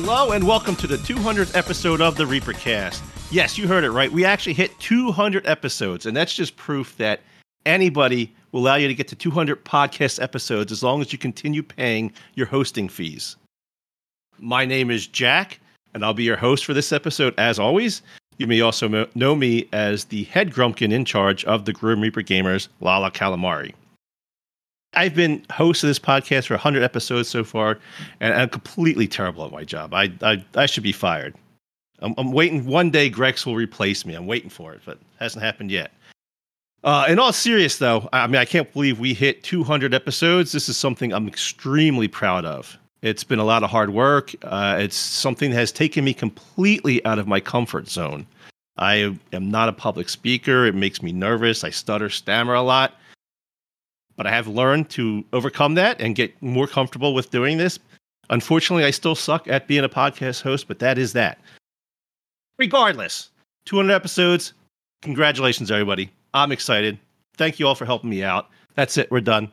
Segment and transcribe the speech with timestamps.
[0.00, 3.02] Hello and welcome to the 200th episode of the Reapercast.
[3.32, 4.10] Yes, you heard it right.
[4.10, 7.20] We actually hit 200 episodes, and that's just proof that
[7.66, 11.64] anybody will allow you to get to 200 podcast episodes as long as you continue
[11.64, 13.34] paying your hosting fees.
[14.38, 15.58] My name is Jack,
[15.92, 18.00] and I'll be your host for this episode as always.
[18.36, 22.22] You may also know me as the head grumpkin in charge of the Grim Reaper
[22.22, 23.74] Gamers, Lala Calamari.
[24.94, 27.78] I've been host of this podcast for 100 episodes so far,
[28.20, 29.92] and I'm completely terrible at my job.
[29.92, 31.34] I I, I should be fired.
[32.00, 32.64] I'm, I'm waiting.
[32.66, 34.14] One day, Grex will replace me.
[34.14, 35.92] I'm waiting for it, but hasn't happened yet.
[36.84, 40.52] Uh, in all serious, though, I mean, I can't believe we hit 200 episodes.
[40.52, 42.78] This is something I'm extremely proud of.
[43.02, 44.32] It's been a lot of hard work.
[44.42, 48.26] Uh, it's something that has taken me completely out of my comfort zone.
[48.76, 50.66] I am not a public speaker.
[50.66, 51.64] It makes me nervous.
[51.64, 52.94] I stutter, stammer a lot
[54.18, 57.78] but I have learned to overcome that and get more comfortable with doing this.
[58.30, 61.38] Unfortunately, I still suck at being a podcast host, but that is that.
[62.58, 63.30] Regardless,
[63.66, 64.52] 200 episodes.
[65.02, 66.10] Congratulations, everybody.
[66.34, 66.98] I'm excited.
[67.36, 68.50] Thank you all for helping me out.
[68.74, 69.08] That's it.
[69.10, 69.50] We're done.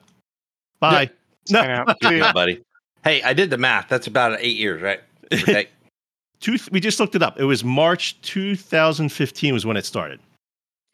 [0.82, 1.10] Bye.
[1.52, 1.62] No,
[2.02, 2.34] no.
[2.34, 2.60] buddy.
[3.04, 3.88] Hey, I did the math.
[3.88, 5.00] That's about eight years, right?
[5.32, 5.68] Okay.
[6.40, 7.40] Two, we just looked it up.
[7.40, 10.20] It was March 2015 was when it started.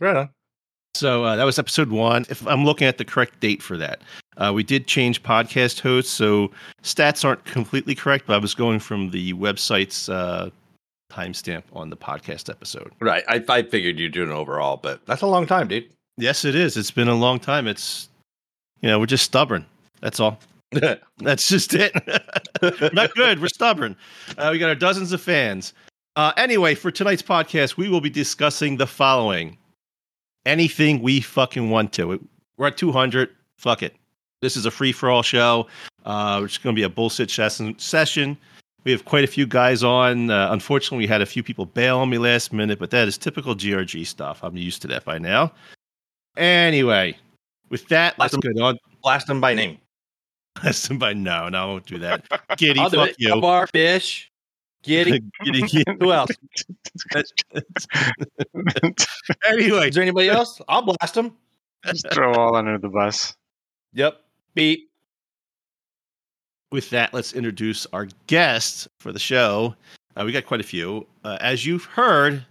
[0.02, 0.30] Right on.
[0.94, 2.26] So uh, that was episode one.
[2.30, 4.02] If I'm looking at the correct date for that,
[4.38, 6.52] uh, we did change podcast hosts, so
[6.84, 8.28] stats aren't completely correct.
[8.28, 10.50] But I was going from the website's uh,
[11.12, 12.92] timestamp on the podcast episode.
[13.00, 13.24] Right.
[13.28, 15.90] I, I figured you'd do an overall, but that's a long time, dude.
[16.18, 16.78] Yes, it is.
[16.78, 17.68] It's been a long time.
[17.68, 18.10] It's
[18.82, 19.66] you know we're just stubborn.
[20.02, 20.40] That's all.
[21.18, 21.94] That's just it.
[22.94, 23.42] Not good.
[23.42, 23.96] We're stubborn.
[24.38, 25.74] Uh, we got our dozens of fans.
[26.16, 29.58] Uh, anyway, for tonight's podcast, we will be discussing the following
[30.46, 32.20] anything we fucking want to.
[32.58, 33.30] We're at 200.
[33.58, 33.96] Fuck it.
[34.42, 35.68] This is a free for all show.
[36.06, 38.38] Uh, it's going to be a bullshit session.
[38.84, 40.32] We have quite a few guys on.
[40.32, 43.18] Uh, unfortunately, we had a few people bail on me last minute, but that is
[43.18, 44.44] typical GRG stuff.
[44.44, 45.54] I'm used to that by now.
[46.38, 47.16] Anyway,
[47.70, 48.80] with that, let's get on.
[49.04, 49.78] Blast them by name.
[50.62, 52.26] Blast them by no, no, I won't do that.
[52.58, 53.40] Giddy, I'll fuck you.
[53.40, 54.31] Bar fish.
[54.84, 55.24] Giddy.
[55.44, 55.98] Giddy, Giddy.
[56.00, 56.32] Who else?
[59.46, 60.62] anyway, is there anybody else?
[60.68, 61.36] I'll blast them.
[61.86, 63.36] Just throw all under the bus.
[63.94, 64.22] Yep.
[64.54, 64.90] Beep.
[66.72, 69.76] With that, let's introduce our guests for the show.
[70.16, 71.06] Uh, we got quite a few.
[71.24, 72.46] Uh, as you've heard,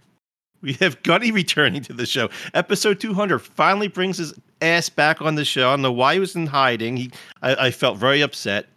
[0.61, 2.29] we have Gunny returning to the show.
[2.53, 5.69] Episode 200 finally brings his ass back on the show.
[5.69, 6.97] I don't know why he was in hiding.
[6.97, 8.67] He, I, I felt very upset.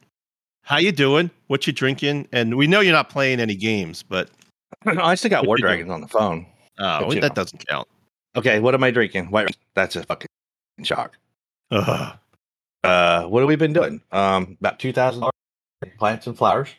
[0.64, 1.30] How you doing?
[1.48, 2.26] What you drinking?
[2.32, 4.30] And we know you're not playing any games, but
[4.86, 6.47] I still got War Dragons on the phone.
[6.78, 7.28] Oh, that know.
[7.28, 7.86] doesn't count.
[8.34, 9.30] Okay, what am I drinking?
[9.30, 9.56] White.
[9.75, 10.28] That's a fucking
[10.82, 11.16] shock.
[11.70, 12.19] Ugh.
[12.82, 14.02] Uh, what have we been doing?
[14.10, 15.25] Um, about two thousand
[15.98, 16.70] plants and flowers.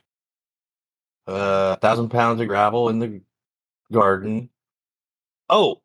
[1.27, 3.21] Uh, thousand pounds of gravel in the
[3.91, 4.49] garden.
[5.49, 5.79] Oh,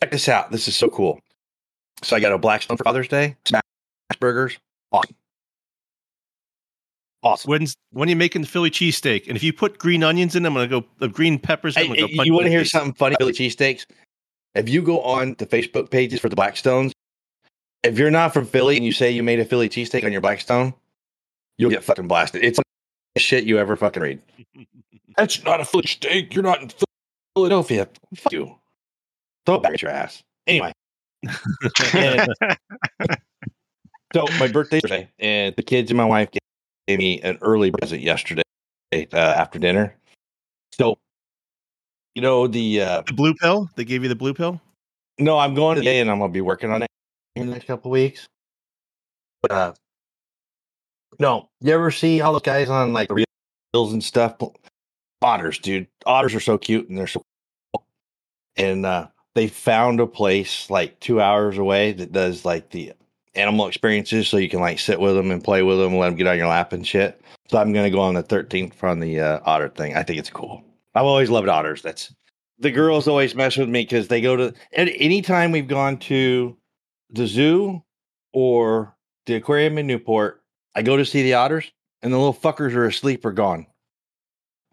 [0.00, 0.50] check this out.
[0.52, 1.20] This is so cool.
[2.02, 3.36] So I got a Blackstone for Father's Day.
[3.44, 3.62] Smash
[4.20, 4.56] burgers.
[4.92, 5.16] Awesome.
[7.24, 7.48] Awesome.
[7.48, 9.28] When's when are you making the Philly cheesesteak?
[9.28, 11.74] And if you put green onions in, them, I'm gonna go uh, green peppers.
[11.74, 13.16] I'm gonna go you want to hear something funny?
[13.18, 13.86] Philly cheesesteaks.
[14.54, 16.92] If you go on the Facebook pages for the Blackstones,
[17.82, 20.20] if you're not from Philly and you say you made a Philly cheesesteak on your
[20.20, 20.74] Blackstone,
[21.56, 22.44] you'll get fucking blasted.
[22.44, 22.60] It's
[23.14, 24.20] the shit you ever fucking read.
[25.16, 26.34] That's not a Philly steak.
[26.34, 26.70] You're not in
[27.34, 27.88] Philadelphia.
[28.16, 28.54] Fuck you.
[29.46, 30.22] Throw it back at your ass.
[30.46, 30.72] Anyway.
[34.12, 36.28] so my birthday's today, and the kids and my wife
[36.86, 38.42] gave me an early present yesterday
[38.92, 39.94] uh, after dinner.
[40.72, 40.98] So,
[42.14, 43.68] you know the uh, the blue pill.
[43.76, 44.60] They gave you the blue pill.
[45.18, 46.88] No, I'm going today, and I'm gonna be working on it
[47.36, 48.26] in the next couple weeks.
[49.42, 49.74] But uh,
[51.18, 54.36] no, you ever see all those guys on like reels and stuff?
[55.22, 55.86] Otters, dude.
[56.06, 57.22] Otters are so cute, and they're so.
[57.74, 57.84] Cool.
[58.56, 62.92] And uh, they found a place like two hours away that does like the
[63.36, 66.16] animal experiences so you can like sit with them and play with them let them
[66.16, 67.20] get on your lap and shit.
[67.48, 69.96] So I'm to go on the 13th from the uh, otter thing.
[69.96, 70.62] I think it's cool.
[70.94, 71.82] I've always loved otters.
[71.82, 72.14] That's
[72.58, 76.56] the girls always mess with me because they go to and anytime we've gone to
[77.10, 77.82] the zoo
[78.32, 78.96] or
[79.26, 80.42] the aquarium in Newport,
[80.74, 81.70] I go to see the otters
[82.02, 83.66] and the little fuckers are asleep or gone.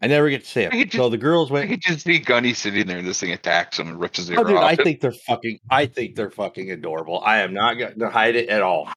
[0.02, 0.78] I never get to see I them.
[0.80, 1.70] could So the girls I went.
[1.70, 4.40] could just see Gunny sitting there and this thing attacks him and rips his ear
[4.40, 4.64] Oh, dude, off.
[4.64, 5.58] I think they're fucking.
[5.70, 7.20] I think they're fucking adorable.
[7.24, 8.88] I am not going to hide it at all.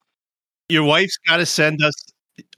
[0.68, 1.94] Your wife's got to send us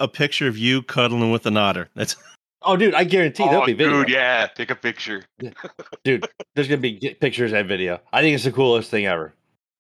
[0.01, 1.89] a picture of you cuddling with an otter.
[1.95, 2.17] That's
[2.63, 3.99] Oh, dude, I guarantee oh, there'll be video.
[4.03, 5.23] dude, yeah, take a picture.
[6.05, 8.01] Dude, there's gonna be pictures and video.
[8.13, 9.33] I think it's the coolest thing ever.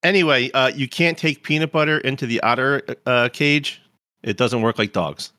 [0.04, 0.48] anyway.
[0.52, 3.82] Uh, you can't take peanut butter into the otter uh, cage.
[4.22, 5.32] It doesn't work like dogs.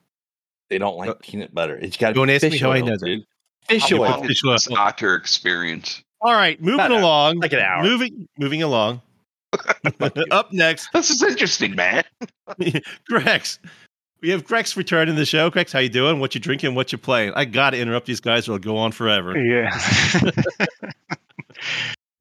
[0.70, 1.76] They don't like Uh, peanut butter.
[1.78, 3.06] It's got don't ask me fish how I oil, know that.
[3.06, 3.24] dude.
[3.68, 4.24] Fish oil.
[4.24, 4.54] Fish oil.
[4.54, 6.02] this otter experience?
[6.22, 7.40] All right, moving About along.
[7.40, 7.84] like an hour.
[7.84, 9.02] Moving, moving along.
[10.32, 12.04] Up next, This is interesting, man.
[13.10, 13.60] Grex.
[14.22, 15.50] We have Grex returning the show.
[15.50, 16.20] Grex, how you doing?
[16.20, 16.76] What you drinking?
[16.76, 17.32] What you playing?
[17.36, 19.38] I got to interrupt these guys, or it'll go on forever.
[19.42, 19.70] Yeah.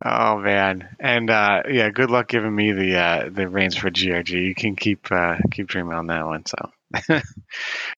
[0.04, 4.30] oh man, and uh, yeah, good luck giving me the uh, the reins for GRG.
[4.30, 6.46] You can keep uh, keep dreaming on that one.
[6.46, 6.56] So,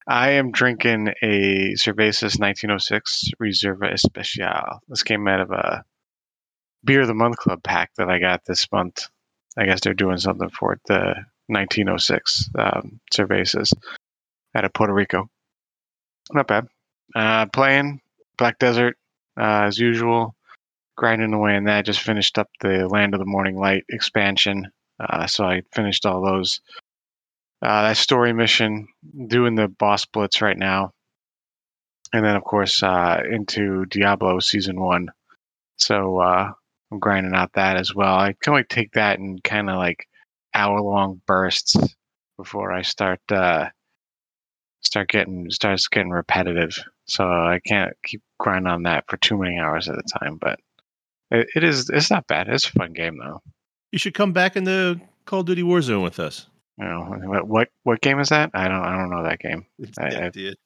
[0.08, 4.80] I am drinking a Cervezas 1906 Reserva Especial.
[4.88, 5.84] This came out of a
[6.84, 9.06] beer of the month club pack that I got this month.
[9.56, 10.80] I guess they're doing something for it.
[10.86, 11.14] The
[11.48, 13.72] 1906 um, Cervezas
[14.54, 15.28] out of Puerto Rico.
[16.32, 16.66] Not bad.
[17.14, 18.00] Uh, playing
[18.38, 18.96] Black Desert
[19.38, 20.34] uh, as usual,
[20.96, 21.84] grinding away in that.
[21.84, 24.70] Just finished up the Land of the Morning Light expansion,
[25.00, 26.60] uh, so I finished all those.
[27.62, 28.88] Uh, that story mission,
[29.26, 30.92] doing the boss blitz right now,
[32.12, 35.10] and then of course uh, into Diablo season one.
[35.76, 36.52] So uh,
[36.90, 38.14] I'm grinding out that as well.
[38.14, 40.06] I can only take that in kind of like
[40.54, 41.76] hour long bursts
[42.36, 43.68] before I start uh,
[44.80, 46.78] start getting starts getting repetitive.
[47.04, 50.38] So I can't keep grinding on that for too many hours at a time.
[50.40, 50.60] But
[51.30, 52.48] it, it is it's not bad.
[52.48, 53.42] It's a fun game though.
[53.92, 56.46] You should come back into Call of Duty Warzone with us.
[56.80, 58.50] You know what what what game is that?
[58.54, 59.66] I don't I don't know that game.
[59.98, 60.56] I- Yeah, I- dude.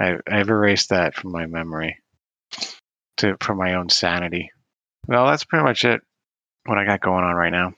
[0.00, 1.98] I I've erased that from my memory
[3.18, 4.50] to for my own sanity.
[5.06, 6.00] Well, that's pretty much it.
[6.64, 7.74] What I got going on right now.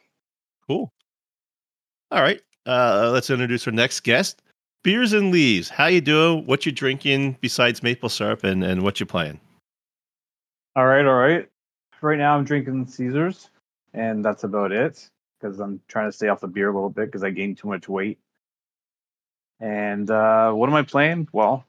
[0.68, 0.92] Cool.
[2.12, 2.40] All right.
[2.64, 4.42] Uh, let's introduce our next guest.
[4.84, 5.68] Beers and Leafs.
[5.68, 6.46] How you doing?
[6.46, 9.40] What you drinking besides maple syrup and, and what you playing?
[10.76, 11.48] All right, all right.
[12.02, 13.50] Right now I'm drinking Caesars,
[13.94, 15.08] and that's about it
[15.46, 17.68] because I'm trying to stay off the beer a little bit because I gained too
[17.68, 18.18] much weight.
[19.60, 21.28] And uh, what am I playing?
[21.32, 21.64] Well,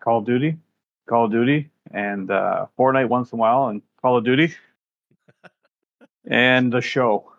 [0.00, 0.58] Call of Duty,
[1.08, 4.54] Call of Duty, and uh, Fortnite once in a while, and Call of Duty,
[6.26, 7.32] and the show,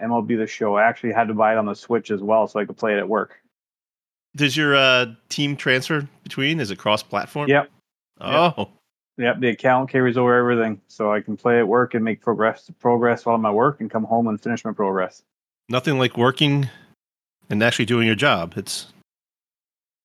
[0.00, 0.76] MLB the Show.
[0.76, 2.94] I actually had to buy it on the Switch as well so I could play
[2.94, 3.36] it at work.
[4.34, 6.60] Does your uh, team transfer between?
[6.60, 7.48] Is it cross platform?
[7.48, 7.70] Yep.
[8.20, 8.68] Oh, Yep,
[9.18, 13.26] the account carries over everything, so I can play at work and make progress progress
[13.26, 15.22] while I'm at work, and come home and finish my progress.
[15.68, 16.68] nothing like working
[17.50, 18.54] and actually doing your job.
[18.56, 18.86] It's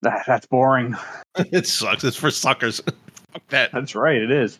[0.01, 0.95] That, that's boring.
[1.37, 2.03] it sucks.
[2.03, 2.81] It's for suckers.
[3.31, 3.71] Fuck that.
[3.71, 4.59] That's right, it is.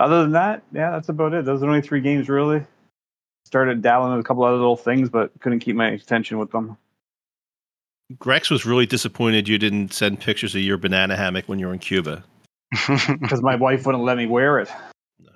[0.00, 1.44] Other than that, yeah, that's about it.
[1.44, 2.64] Those are only three games really.
[3.46, 6.76] Started dabbling with a couple other little things, but couldn't keep my attention with them.
[8.18, 11.72] Grex was really disappointed you didn't send pictures of your banana hammock when you were
[11.72, 12.24] in Cuba.
[13.20, 14.68] Because my wife wouldn't let me wear it.
[15.20, 15.28] You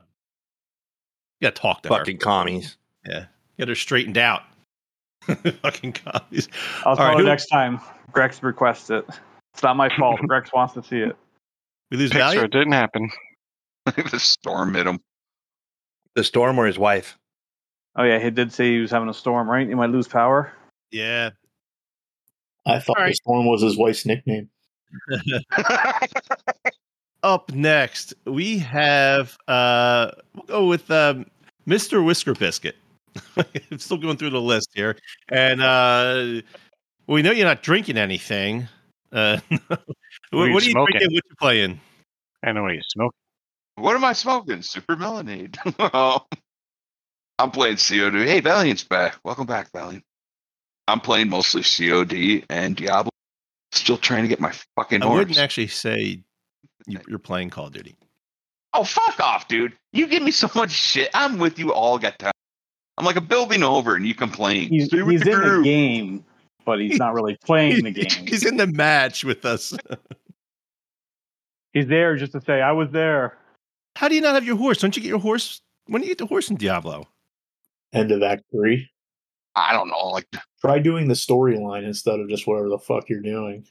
[1.42, 1.98] got to talk to her.
[1.98, 2.76] Fucking commies.
[3.06, 3.24] Yeah,
[3.58, 4.42] get her straightened out.
[5.62, 6.48] Fucking commies.
[6.84, 7.80] I'll All tell right, her who- next time.
[8.12, 9.06] Grex requests it.
[9.54, 10.20] It's not my fault.
[10.28, 11.16] Grex wants to see it.
[11.90, 12.40] We lose Picture value.
[12.42, 13.10] it didn't happen.
[13.86, 15.00] the storm hit him.
[16.14, 17.18] The storm or his wife.
[17.96, 19.66] Oh yeah, he did say he was having a storm, right?
[19.66, 20.52] He might lose power.
[20.90, 21.30] Yeah.
[22.66, 23.10] I thought All right.
[23.10, 24.48] the storm was his wife's nickname.
[27.22, 31.26] Up next, we have uh we'll go with um,
[31.68, 32.04] Mr.
[32.04, 32.72] Whisker Bizkit.
[33.70, 34.96] I'm still going through the list here.
[35.28, 36.42] And uh
[37.06, 38.66] we know you're not drinking anything.
[39.12, 39.38] Uh
[39.68, 39.78] what,
[40.32, 40.98] are you what are you smoking?
[40.98, 41.14] drinking?
[41.14, 41.80] What you playing?
[42.44, 43.14] I know what you smoke.
[43.76, 44.62] what am I smoking?
[44.62, 45.56] Super Melonade.
[45.78, 46.26] Oh.
[47.38, 48.24] I'm playing COD.
[48.26, 49.16] Hey, Valiant's back.
[49.24, 50.04] Welcome back, Valiant.
[50.86, 53.10] I'm playing mostly COD and Diablo.
[53.72, 55.18] Still trying to get my fucking I horse.
[55.18, 56.22] wouldn't actually say you,
[56.86, 57.96] you're playing Call of Duty.
[58.74, 59.76] Oh, fuck off, dude.
[59.92, 61.10] You give me so much shit.
[61.14, 62.32] I'm with you all the time.
[62.98, 64.68] I'm like a building over and you complain.
[64.68, 66.24] He's, Stay with he's the in the game,
[66.64, 68.26] but he's not really playing the game.
[68.26, 69.74] He's in the match with us.
[71.72, 73.38] He's there just to say, "I was there."
[73.96, 74.78] How do you not have your horse?
[74.78, 75.62] Don't you get your horse?
[75.86, 77.08] When do you get the horse in Diablo?
[77.94, 78.90] End of Act Three.
[79.54, 80.08] I don't know.
[80.08, 80.26] Like,
[80.60, 83.66] Try doing the storyline instead of just whatever the fuck you're doing.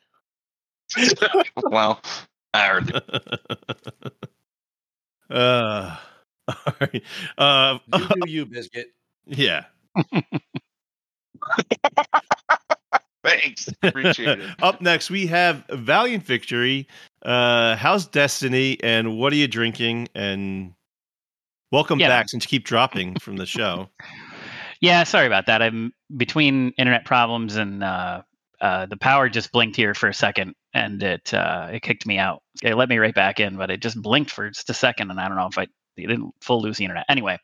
[1.70, 2.02] well,
[2.54, 2.92] I heard
[5.30, 5.98] uh,
[6.48, 7.04] all right.
[7.38, 8.88] Uh, You do you, biscuit.
[9.26, 9.66] yeah.
[13.24, 13.70] Thanks.
[13.84, 14.50] Appreciate it.
[14.62, 16.88] Up next, we have Valiant Victory.
[17.22, 20.08] Uh, how's Destiny, and what are you drinking?
[20.16, 20.74] And
[21.72, 22.08] welcome Yeah.
[22.10, 23.90] back since you keep dropping from the show.
[24.82, 25.62] Yeah, sorry about that.
[25.62, 28.24] I'm between internet problems and uh,
[28.62, 32.20] uh, the power just blinked here for a second, and it uh, it kicked me
[32.20, 32.44] out.
[32.62, 35.20] It let me right back in, but it just blinked for just a second, and
[35.20, 37.06] I don't know if I didn't full lose the internet.
[37.10, 37.40] Anyway,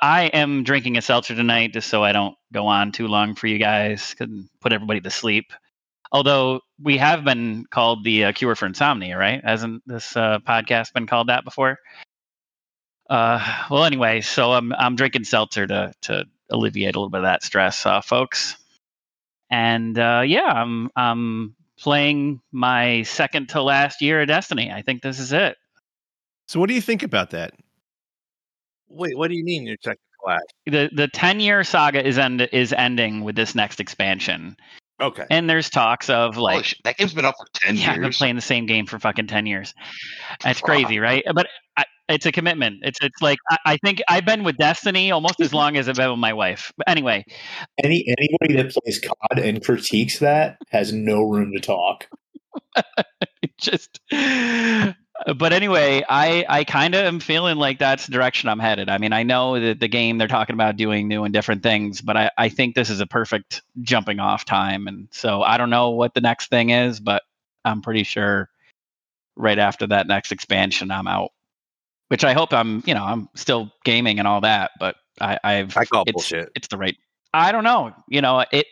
[0.00, 3.46] I am drinking a seltzer tonight just so I don't go on too long for
[3.46, 5.52] you guys and put everybody to sleep.
[6.12, 9.42] Although we have been called the uh, cure for insomnia, right?
[9.44, 11.78] Hasn't this uh, podcast been called that before?
[13.08, 17.24] Uh, well, anyway, so I'm I'm drinking seltzer to to alleviate a little bit of
[17.24, 18.56] that stress, uh, folks.
[19.50, 24.70] And uh, yeah, I'm I'm playing my second to last year of Destiny.
[24.72, 25.56] I think this is it.
[26.46, 27.54] So, what do you think about that?
[28.88, 30.40] Wait, what do you mean your second class?
[30.66, 34.56] the The ten year saga is end is ending with this next expansion,
[35.00, 35.24] Okay.
[35.30, 38.12] and there's talks of like shit, that game's been up for 10 yeah, I've been
[38.12, 39.74] playing the same game for fucking ten years.
[40.44, 40.62] It's Fuck.
[40.68, 41.22] crazy, right?
[41.34, 42.80] But I, it's a commitment.
[42.82, 45.96] It's it's like I, I think I've been with Destiny almost as long as I've
[45.96, 46.72] been with my wife.
[46.76, 47.24] But anyway,
[47.82, 52.08] Any anybody that plays COD and critiques that has no room to talk.
[53.58, 54.00] just
[55.36, 58.98] but anyway i i kind of am feeling like that's the direction i'm headed i
[58.98, 62.16] mean i know that the game they're talking about doing new and different things but
[62.16, 65.90] i i think this is a perfect jumping off time and so i don't know
[65.90, 67.22] what the next thing is but
[67.64, 68.48] i'm pretty sure
[69.36, 71.30] right after that next expansion i'm out
[72.08, 75.76] which i hope i'm you know i'm still gaming and all that but i i've
[75.76, 76.50] I call it's, bullshit.
[76.54, 76.96] it's the right
[77.32, 78.66] i don't know you know it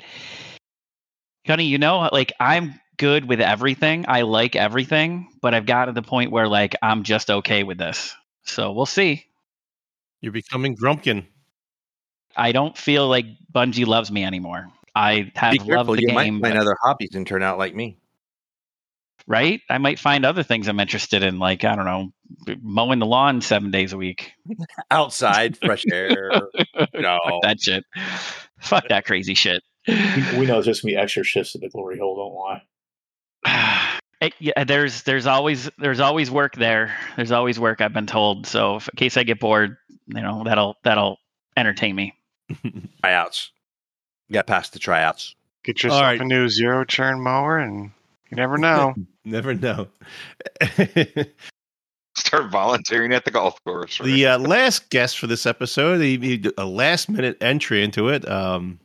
[1.47, 4.05] Gunny, you know, like I'm good with everything.
[4.09, 7.79] I like everything, but I've got to the point where like I'm just okay with
[7.79, 8.13] this.
[8.43, 9.25] So we'll see.
[10.21, 11.25] You're becoming Grumpkin.
[12.37, 14.67] I don't feel like Bungie loves me anymore.
[14.97, 15.95] I have Be loved careful.
[15.95, 17.97] the You game, might find but- other hobbies and turn out like me.
[19.27, 19.61] Right?
[19.69, 22.13] I might find other things I'm interested in, like I don't know,
[22.63, 24.33] mowing the lawn seven days a week.
[24.91, 26.31] Outside, fresh air.
[26.95, 27.19] No.
[27.25, 27.85] Fuck that shit.
[28.61, 29.63] Fuck that crazy shit.
[29.89, 29.95] We,
[30.41, 32.17] we know it's just gonna be extra shifts at the glory hole.
[32.17, 32.35] Don't
[33.45, 33.83] lie.
[34.19, 36.97] It- yeah, there's there's always there's always work there.
[37.17, 37.83] There's always work.
[37.83, 38.47] I've been told.
[38.47, 41.19] So if, in case I get bored, you know that'll that'll
[41.55, 42.15] entertain me.
[43.03, 43.51] Tryouts.
[44.31, 45.35] Get past the tryouts.
[45.65, 46.19] Get yourself right.
[46.19, 47.91] a new zero turn mower, and
[48.31, 48.95] you never know.
[49.25, 49.89] Never know.
[52.17, 53.99] Start volunteering at the golf course.
[53.99, 54.07] right?
[54.07, 58.27] the uh, last guest for this episode, he, he a last minute entry into it.
[58.29, 58.79] Um,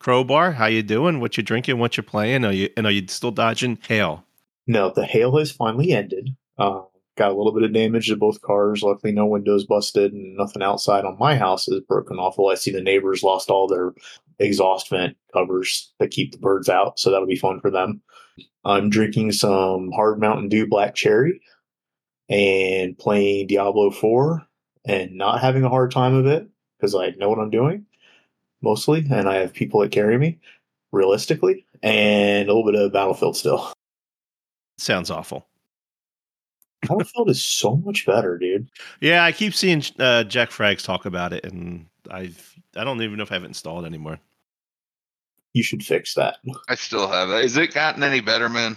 [0.00, 1.20] Krobar, how you doing?
[1.20, 1.78] What you drinking?
[1.78, 2.44] What you playing?
[2.44, 4.24] Are you and are you still dodging hail?
[4.66, 6.36] No, the hail has finally ended.
[6.58, 6.82] Uh,
[7.16, 8.82] got a little bit of damage to both cars.
[8.82, 12.36] Luckily, no windows busted and nothing outside on my house is broken off.
[12.38, 13.92] Well, I see the neighbors lost all their
[14.38, 18.00] exhaust vent covers that keep the birds out, so that'll be fun for them.
[18.64, 21.40] I'm drinking some Hard Mountain Dew Black Cherry
[22.28, 24.42] and playing Diablo 4
[24.84, 26.46] and not having a hard time of it
[26.78, 27.86] because I know what I'm doing
[28.62, 30.38] mostly, and I have people that carry me
[30.92, 33.72] realistically, and a little bit of Battlefield still.
[34.78, 35.46] Sounds awful.
[36.82, 38.68] Battlefield is so much better, dude.
[39.00, 43.16] Yeah, I keep seeing uh, Jack Frags talk about it, and I've I don't even
[43.16, 44.20] know if I have it installed anymore.
[45.58, 46.36] You should fix that.
[46.68, 47.42] I still have it.
[47.42, 48.76] Has it gotten any better, man?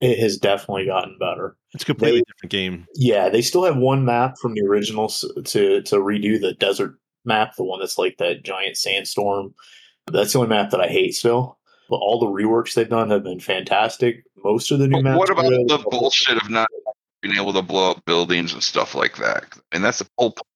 [0.00, 1.58] It has definitely gotten better.
[1.74, 2.86] It's a completely They- different game.
[2.94, 6.94] Yeah, they still have one map from the original to to redo the desert
[7.26, 9.52] map, the one that's like that giant sandstorm.
[10.10, 11.58] That's the only map that I hate still.
[11.90, 14.24] But all the reworks they've done have been fantastic.
[14.42, 15.18] Most of the new But maps.
[15.18, 16.68] what about the bullshit of not
[17.20, 19.44] being able to blow up buildings and stuff like that?
[19.70, 20.46] And that's the whole point.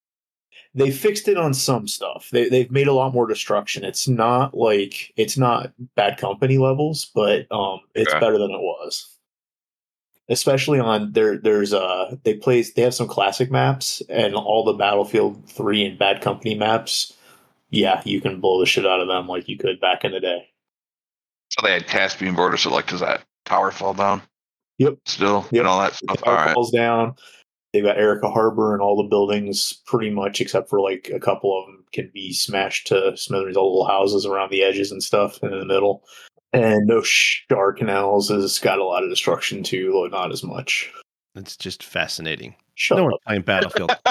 [0.76, 2.28] They fixed it on some stuff.
[2.30, 3.84] They they've made a lot more destruction.
[3.84, 8.20] It's not like it's not bad company levels, but um, it's Okay.
[8.20, 9.12] better than it was.
[10.28, 14.72] Especially on there, there's uh they play they have some classic maps and all the
[14.72, 17.12] Battlefield Three and Bad Company maps.
[17.70, 20.20] Yeah, you can blow the shit out of them like you could back in the
[20.20, 20.48] day.
[21.50, 24.20] So they had Caspian border, so like, does that tower fall down?
[24.78, 24.96] Yep.
[25.06, 25.60] Still, Yep.
[25.60, 26.18] and all that stuff.
[26.24, 26.54] All tower right.
[26.54, 27.14] falls down.
[27.76, 31.60] They've got Arica Harbor and all the buildings pretty much, except for like a couple
[31.60, 33.58] of them, can be smashed to smithereens.
[33.58, 36.02] All the little houses around the edges and stuff, and in the middle.
[36.54, 40.90] And no Star Canals has got a lot of destruction too, though not as much.
[41.36, 42.54] It's just fascinating.
[42.78, 43.20] Shut no one's up.
[43.26, 43.90] playing Battlefield.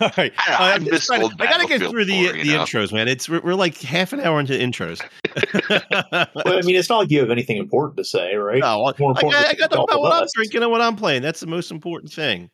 [0.00, 2.62] All right, I- I I'm just trying I gotta get through the the know?
[2.64, 3.08] intros, man.
[3.08, 5.00] It's we're, we're like half an hour into intros.
[6.34, 8.60] Well, I mean, it's not like you have anything important to say, right?
[8.60, 10.62] No, More I got, important I to got to talk talk about what I'm drinking
[10.62, 11.22] and what I'm playing.
[11.22, 12.50] That's the most important thing.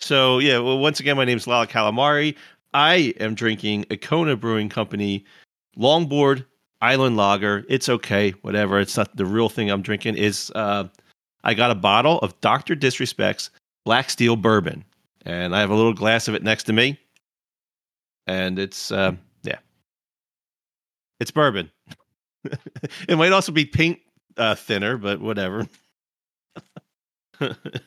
[0.00, 2.34] So yeah, well, once again, my name is Lala Calamari.
[2.74, 5.24] I am drinking a Kona Brewing Company
[5.78, 6.44] Longboard
[6.82, 7.64] Island Lager.
[7.68, 8.80] It's okay, whatever.
[8.80, 10.16] It's not the real thing I'm drinking.
[10.16, 10.84] Is uh,
[11.46, 13.50] I got a bottle of Doctor Disrespect's
[13.84, 14.84] Black Steel Bourbon,
[15.24, 16.98] and I have a little glass of it next to me,
[18.26, 19.12] and it's uh,
[19.44, 19.58] yeah,
[21.20, 21.70] it's bourbon.
[23.08, 24.00] it might also be paint
[24.36, 25.68] uh, thinner, but whatever.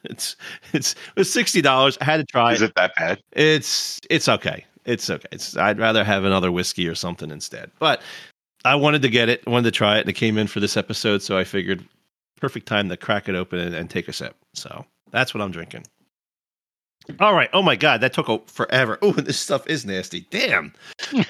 [0.06, 0.38] it's
[0.72, 1.98] it's it's sixty dollars.
[2.00, 3.22] I had to try Is it that bad?
[3.34, 4.64] it's it's okay.
[4.86, 5.28] It's okay.
[5.34, 7.72] It's I'd rather have another whiskey or something instead.
[7.78, 8.02] But
[8.64, 10.62] I wanted to get it, I wanted to try it, and it came in for
[10.62, 11.84] this episode, so I figured
[12.40, 14.36] perfect time to crack it open and, and take a sip.
[14.54, 15.86] So that's what I'm drinking.
[17.20, 17.50] All right.
[17.54, 18.98] Oh my god, that took a, forever.
[19.02, 20.28] Oh, this stuff is nasty.
[20.30, 20.74] Damn.
[21.14, 21.24] uh,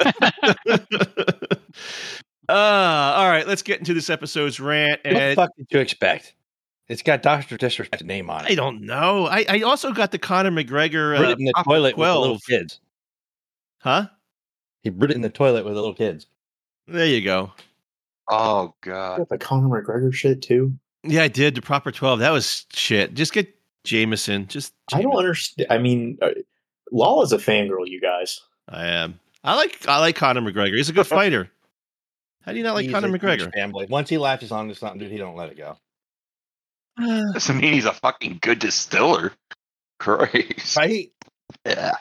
[2.50, 5.00] all right, let's get into this episode's rant.
[5.04, 6.36] What the And fuck did you expect?
[6.88, 8.52] It's got Doctor Disrespect's name on it.
[8.52, 9.28] I don't know.
[9.28, 12.08] I, I also got the Conor McGregor Put uh, it in the Proper toilet with
[12.08, 12.80] the little kids.
[13.78, 14.08] Huh?
[14.82, 16.26] He put it in the toilet with the little kids.
[16.88, 17.52] There you go.
[18.28, 19.20] Oh god.
[19.20, 20.74] Got the Conor McGregor shit too.
[21.04, 22.20] Yeah, I did the proper twelve.
[22.20, 23.14] That was shit.
[23.14, 23.54] Just get
[23.84, 24.48] Jameson.
[24.48, 25.68] Just I don't understand.
[25.70, 26.32] I mean, uh,
[26.92, 28.42] Lala's a fangirl, you guys.
[28.68, 29.20] I am.
[29.44, 30.76] I like I like Conor McGregor.
[30.76, 31.50] He's a good fighter.
[32.44, 33.54] How do you not like He's Conor a huge McGregor?
[33.54, 33.86] Family.
[33.90, 35.78] Once he latches onto something, dude, he don't let it go.
[36.98, 39.32] Doesn't mean he's a fucking good distiller.
[40.00, 40.78] Christ.
[40.78, 41.12] Right?
[41.66, 41.94] Yeah.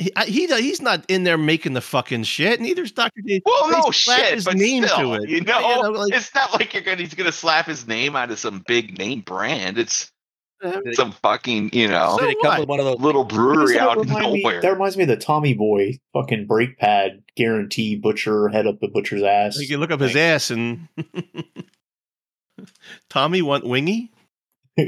[0.00, 2.58] He, he he's not in there making the fucking shit.
[2.60, 3.42] Neither's Doctor D.
[3.44, 5.28] Well, He no shit, his but name still, to it.
[5.28, 5.60] you know,
[5.94, 9.20] like, it's not like you're gonna he's gonna slap his name onto some big name
[9.20, 9.76] brand.
[9.78, 10.10] It's
[10.64, 12.60] uh, some fucking, you know, So come what?
[12.60, 12.98] with one of those?
[13.00, 14.60] little brewery out of remind me- nowhere.
[14.62, 18.88] that reminds me of the Tommy Boy fucking brake pad guarantee butcher head up the
[18.88, 19.58] butcher's ass.
[19.58, 20.88] you can look up his ass and
[23.10, 24.10] Tommy want wingy.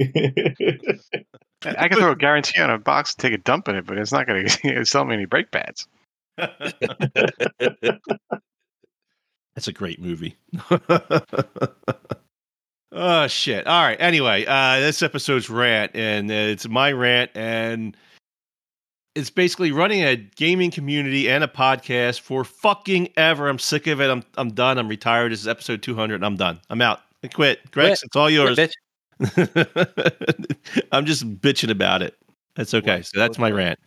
[1.65, 3.87] I I can throw a guarantee on a box and take a dump in it,
[3.87, 5.87] but it's not going to sell me any brake pads.
[9.55, 10.37] That's a great movie.
[12.93, 13.67] oh shit!
[13.67, 14.01] All right.
[14.01, 17.97] Anyway, uh, this episode's rant, and uh, it's my rant, and
[19.15, 23.49] it's basically running a gaming community and a podcast for fucking ever.
[23.49, 24.11] I'm sick of it.
[24.11, 24.79] I'm I'm done.
[24.79, 25.33] I'm retired.
[25.33, 26.61] This is episode 200, and I'm done.
[26.71, 27.01] I'm out.
[27.23, 27.71] I quit.
[27.71, 28.05] Grex, Quit.
[28.05, 28.59] it's all yours.
[28.59, 28.73] Bitch.
[30.93, 32.17] I'm just bitching about it.
[32.57, 33.03] That's okay.
[33.03, 33.79] So that's my rant.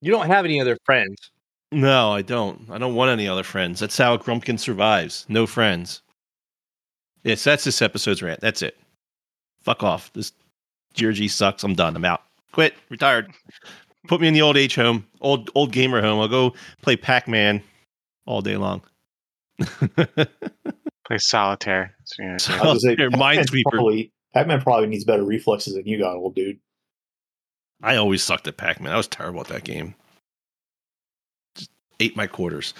[0.00, 1.30] You don't have any other friends.
[1.72, 2.70] No, I don't.
[2.70, 3.80] I don't want any other friends.
[3.80, 5.26] That's how Grumpkin survives.
[5.28, 6.02] No friends.
[7.24, 8.40] Yes, that's this episode's rant.
[8.40, 8.78] That's it.
[9.62, 10.12] Fuck off.
[10.12, 10.32] This
[10.94, 11.64] GRG sucks.
[11.64, 11.96] I'm done.
[11.96, 12.22] I'm out.
[12.52, 12.74] Quit.
[12.88, 13.30] Retired.
[14.06, 16.20] Put me in the old age home, old old gamer home.
[16.20, 17.62] I'll go play Pac Man
[18.24, 18.82] all day long.
[21.08, 21.94] Play solitaire.
[22.04, 23.62] So, you know, So- I was gonna say, Here, Pac-Man's Minesweeper.
[23.70, 26.58] Probably, Pac-Man probably needs better reflexes than you got, old dude.
[27.82, 28.92] I always sucked at Pac Man.
[28.92, 29.94] I was terrible at that game.
[31.56, 32.74] Just ate my quarters.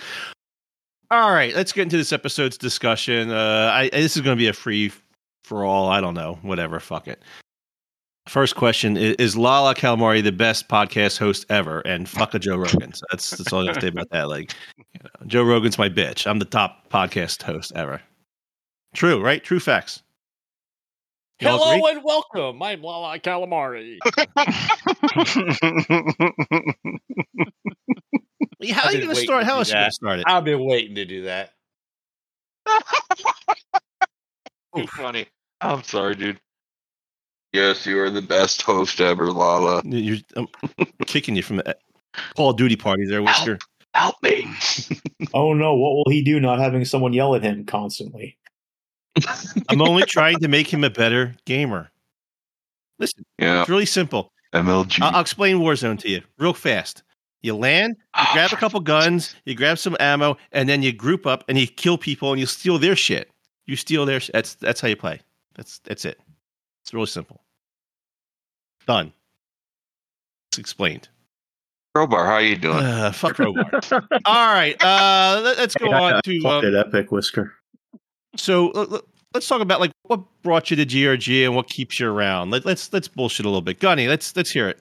[1.11, 3.31] All right, let's get into this episode's discussion.
[3.31, 4.93] Uh, I, this is going to be a free
[5.45, 5.89] for all.
[5.89, 6.39] I don't know.
[6.43, 6.81] Whatever.
[6.81, 7.23] Fuck it.
[8.29, 11.81] First question is, is Lala Calamari the best podcast host ever?
[11.81, 12.93] And fuck a Joe Rogan.
[12.93, 14.29] So that's that's all I got to say about that.
[14.29, 16.27] Like, you know, Joe Rogan's my bitch.
[16.27, 18.03] I'm the top podcast host ever.
[18.95, 19.43] True, right?
[19.43, 20.03] True facts.
[21.41, 21.93] You all agree?
[21.93, 22.61] and welcome.
[22.63, 23.99] I'm Lala Calamari.
[28.73, 29.43] How are you been going to waiting start?
[29.43, 29.89] to How do else you going that.
[29.89, 30.25] to start it?
[30.27, 31.53] I've been waiting to do that.
[34.77, 35.27] Too funny.
[35.61, 36.41] I'm sorry, dude.
[37.53, 39.83] Yes, you are the best host ever, Lala.
[39.85, 40.49] You're I'm
[41.07, 41.77] kicking you from the
[42.37, 43.59] Call of Duty party there, Whisker.
[43.95, 44.47] Help me.
[45.35, 48.38] Oh no, what will he do not having someone yell at him constantly?
[49.69, 51.91] I'm only trying to make him a better gamer.
[52.99, 54.33] Listen, yeah, it's really simple.
[54.53, 55.01] MLG.
[55.03, 57.03] I'll, I'll explain Warzone to you real fast.
[57.43, 61.25] You land, you grab a couple guns, you grab some ammo, and then you group
[61.25, 63.31] up and you kill people and you steal their shit.
[63.67, 64.19] You steal their.
[64.19, 65.21] Sh- that's that's how you play.
[65.55, 66.19] That's that's it.
[66.83, 67.43] It's really simple.
[68.87, 69.13] Done.
[70.51, 71.09] It's explained.
[71.95, 72.79] Krobar, how are you doing?
[72.79, 74.07] Uh, fuck Krobar.
[74.25, 77.55] All right, uh, let, us go on to Fuck um, it, Epic Whisker.
[78.39, 82.01] So let- let- let's talk about like what brought you to GRG and what keeps
[82.01, 82.51] you around.
[82.51, 83.79] Let, let's let's bullshit a little bit.
[83.81, 84.79] Gunny, let's let's hear it.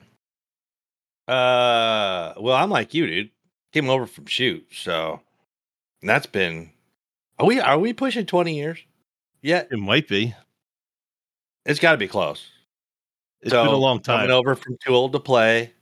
[1.26, 3.30] Uh, well, I'm like you, dude.
[3.72, 5.20] Came over from shoot, so
[6.02, 6.70] that's been.
[7.38, 8.78] Are we are we pushing twenty years?
[9.42, 10.34] Yeah, It might be.
[11.64, 12.48] it's got to be close.
[13.42, 14.20] It's So, been a long time.
[14.20, 15.72] Coming over from too old to play,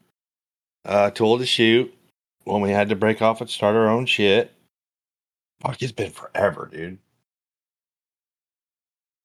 [0.85, 1.93] uh, too old to shoot.
[2.45, 4.53] When we had to break off and start our own shit.
[5.63, 6.99] Fuck, it's been forever, dude.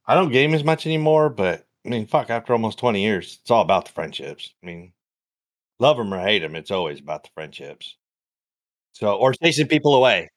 [0.06, 3.52] I don't game as much anymore, but I mean, fuck, after almost 20 years, it's
[3.52, 4.54] all about the friendships.
[4.62, 4.94] I mean,
[5.80, 7.96] love them or hate them, it's always about the friendships.
[8.94, 10.30] So, or chasing people away.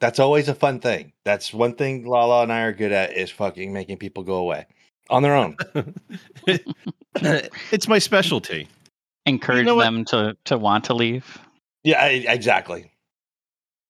[0.00, 1.12] That's always a fun thing.
[1.24, 4.66] That's one thing Lala and I are good at is fucking making people go away
[5.10, 5.56] on their own.
[7.72, 8.68] it's my specialty.
[9.26, 11.38] Encourage know them to to want to leave.
[11.84, 12.90] yeah, I, exactly.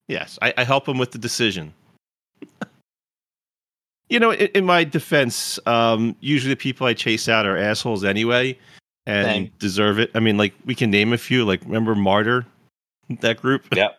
[0.08, 1.74] Yes, I, I help them with the decision.
[4.09, 8.05] You know, in, in my defense, um, usually the people I chase out are assholes
[8.05, 8.59] anyway,
[9.07, 9.51] and Same.
[9.59, 10.11] deserve it.
[10.14, 11.44] I mean, like we can name a few.
[11.44, 12.47] Like, remember Martyr,
[13.21, 13.64] that group?
[13.77, 13.99] Yep.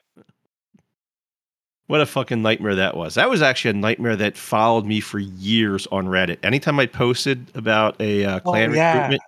[1.88, 3.16] What a fucking nightmare that was.
[3.16, 6.38] That was actually a nightmare that followed me for years on Reddit.
[6.44, 8.94] Anytime I posted about a uh, clan Oh, yeah.
[8.94, 9.22] recruitment,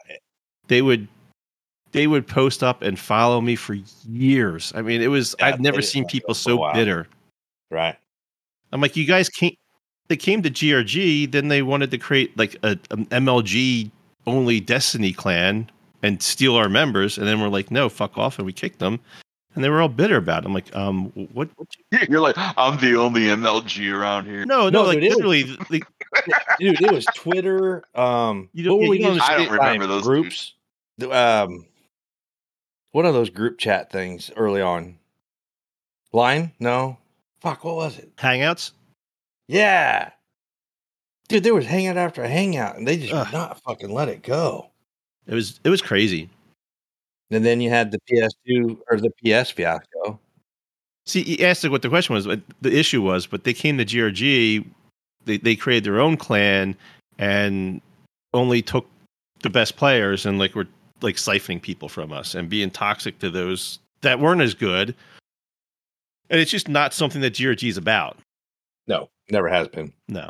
[0.67, 1.07] they would
[1.91, 3.75] they would post up and follow me for
[4.07, 4.71] years.
[4.75, 7.07] I mean, it was Yeah, I've never seen people so bitter.
[7.71, 7.95] Right.
[8.71, 9.55] I'm like, you guys came.
[10.11, 13.89] They came to GRG, then they wanted to create like a, an MLG
[14.27, 15.71] only Destiny clan
[16.03, 18.99] and steal our members, and then we're like, no, fuck off, and we kicked them,
[19.55, 20.47] and they were all bitter about it.
[20.47, 21.47] I'm like, um, what?
[21.55, 21.69] what
[22.09, 24.43] You're like, I'm the only MLG around here.
[24.45, 25.81] no, no, No, like dude, it was- literally, the,
[26.59, 27.85] Dude, it was Twitter.
[27.95, 30.55] Um, You don't- what were you we don't using I don't remember those groups.
[30.97, 31.65] The, Um,
[32.91, 34.97] one of those group chat things early on.
[36.11, 36.51] Line?
[36.59, 36.97] No.
[37.39, 37.63] Fuck.
[37.63, 38.13] What was it?
[38.17, 38.73] Hangouts.
[39.51, 40.11] Yeah.
[41.27, 43.27] Dude, there was hangout after hangout, and they just Ugh.
[43.33, 44.69] not fucking let it go.
[45.27, 46.29] It was it was crazy.
[47.31, 50.19] And then you had the PS2 or the PS fiasco.
[51.05, 53.85] See, you asked what the question was, but the issue was, but they came to
[53.85, 54.65] GRG,
[55.25, 56.75] they they created their own clan
[57.17, 57.81] and
[58.33, 58.87] only took
[59.43, 60.67] the best players and like were
[61.01, 64.95] like siphoning people from us and being toxic to those that weren't as good.
[66.29, 68.17] And it's just not something that GRG is about.
[68.87, 69.91] No, never has been.
[70.07, 70.29] No.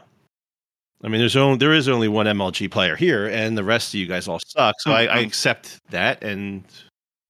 [1.04, 4.00] I mean, there's only there is only one MLG player here, and the rest of
[4.00, 4.76] you guys all suck.
[4.80, 6.64] So I, I accept that, and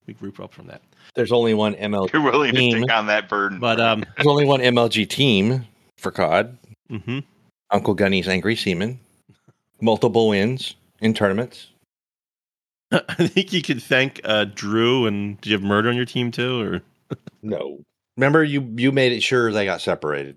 [0.06, 0.82] we group up from that.
[1.14, 2.12] There's only one MLG.
[2.12, 2.80] You're willing to Team.
[2.82, 3.58] take on that burden.
[3.58, 5.66] But um, There's only one MLG team
[5.98, 6.56] for COD.
[6.88, 7.18] hmm
[7.70, 8.98] Uncle Gunny's Angry Seaman.
[9.80, 11.68] Multiple wins in tournaments.
[12.92, 15.06] I think you could thank uh, Drew.
[15.06, 16.82] And do you have murder on your team too, or
[17.42, 17.80] No.
[18.18, 20.36] Remember you you made it sure they got separated.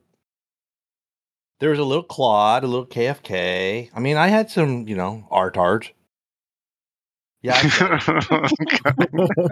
[1.59, 3.89] There was a little Claude, a little KFK.
[3.93, 5.91] I mean, I had some, you know, art art.
[7.41, 7.61] Yeah.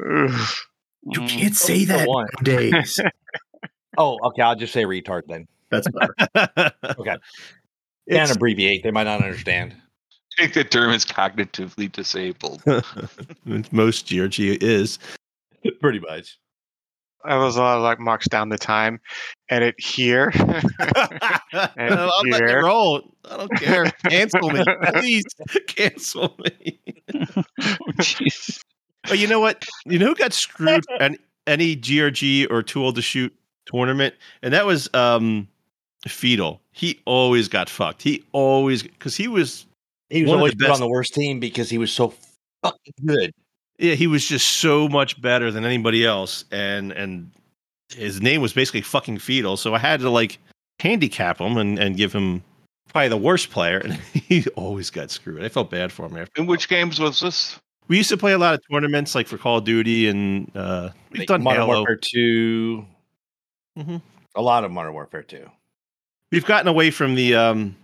[0.00, 0.60] Mm.
[1.02, 2.26] You can't say that one.
[2.42, 2.98] nowadays.
[3.98, 4.42] oh, okay.
[4.42, 5.46] I'll just say retard then.
[5.70, 6.14] That's better.
[6.98, 7.16] Okay.
[8.06, 8.82] It's- Can't abbreviate.
[8.82, 9.74] They might not understand.
[10.38, 12.62] I think the term is cognitively disabled.
[13.70, 14.98] most GRG is.
[15.80, 16.38] Pretty much.
[17.24, 19.00] That was a lot of like marks down the time.
[19.48, 20.30] Edit here.
[20.36, 20.62] I'm
[21.78, 22.62] letting it here.
[22.64, 23.16] roll.
[23.30, 23.86] I don't care.
[24.08, 24.62] Cancel me,
[24.94, 25.24] please.
[25.66, 26.80] Cancel me.
[27.60, 28.60] Oh, jeez.
[29.08, 29.62] But you know what?
[29.86, 31.12] You know who got screwed at
[31.46, 33.34] any GRG or Too Old to Shoot
[33.66, 34.14] tournament?
[34.42, 35.48] And that was um
[36.06, 36.60] Fetal.
[36.72, 38.02] He always got fucked.
[38.02, 39.66] He always because he was
[40.10, 42.12] He was One of always the put on the worst team because he was so
[42.62, 43.32] fucking good.
[43.78, 46.44] Yeah, he was just so much better than anybody else.
[46.50, 47.30] And and
[47.94, 49.56] his name was basically fucking Fetal.
[49.56, 50.38] So I had to like
[50.80, 52.42] handicap him and, and give him
[52.88, 53.78] probably the worst player.
[53.78, 55.42] And he always got screwed.
[55.44, 56.40] I felt bad for him after.
[56.40, 57.58] In which games was this?
[57.86, 60.90] We used to play a lot of tournaments like for Call of Duty and uh
[61.10, 61.78] we've done Modern Halo.
[61.80, 62.86] Warfare 2.
[63.78, 64.02] Mhm.
[64.36, 65.48] A lot of Modern Warfare 2.
[66.32, 67.76] We've gotten away from the um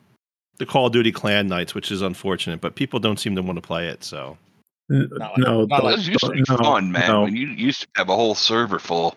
[0.59, 3.57] the Call of Duty clan nights, which is unfortunate, but people don't seem to want
[3.57, 4.03] to play it.
[4.05, 4.39] So N-
[4.91, 7.09] Not like- no, not the- like- used to be no, fun, man.
[7.09, 7.23] no.
[7.23, 9.17] When you used to have a whole server full.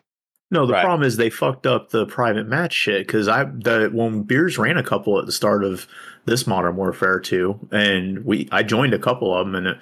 [0.52, 0.84] No, the Right.
[0.84, 4.78] problem is they fucked up the private match shit because I the when Beers ran
[4.78, 5.88] a couple at the start of
[6.26, 9.78] this Modern Warfare 2, and we I joined a couple of them and it,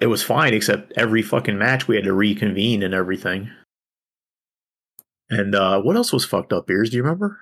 [0.00, 3.50] it was fine except every fucking match we had to reconvene and everything.
[5.30, 6.90] And uh, what else was fucked up, Beers?
[6.90, 7.38] Do you remember?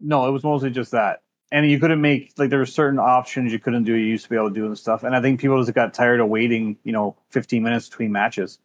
[0.00, 1.20] No, it was mostly just that.
[1.52, 4.30] And you couldn't make like there were certain options you couldn't do you used to
[4.30, 5.02] be able to do and stuff.
[5.04, 8.58] And I think people just got tired of waiting, you know, 15 minutes between matches.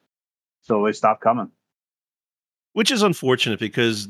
[0.61, 1.51] So they stopped coming.
[2.73, 4.07] which is unfortunate because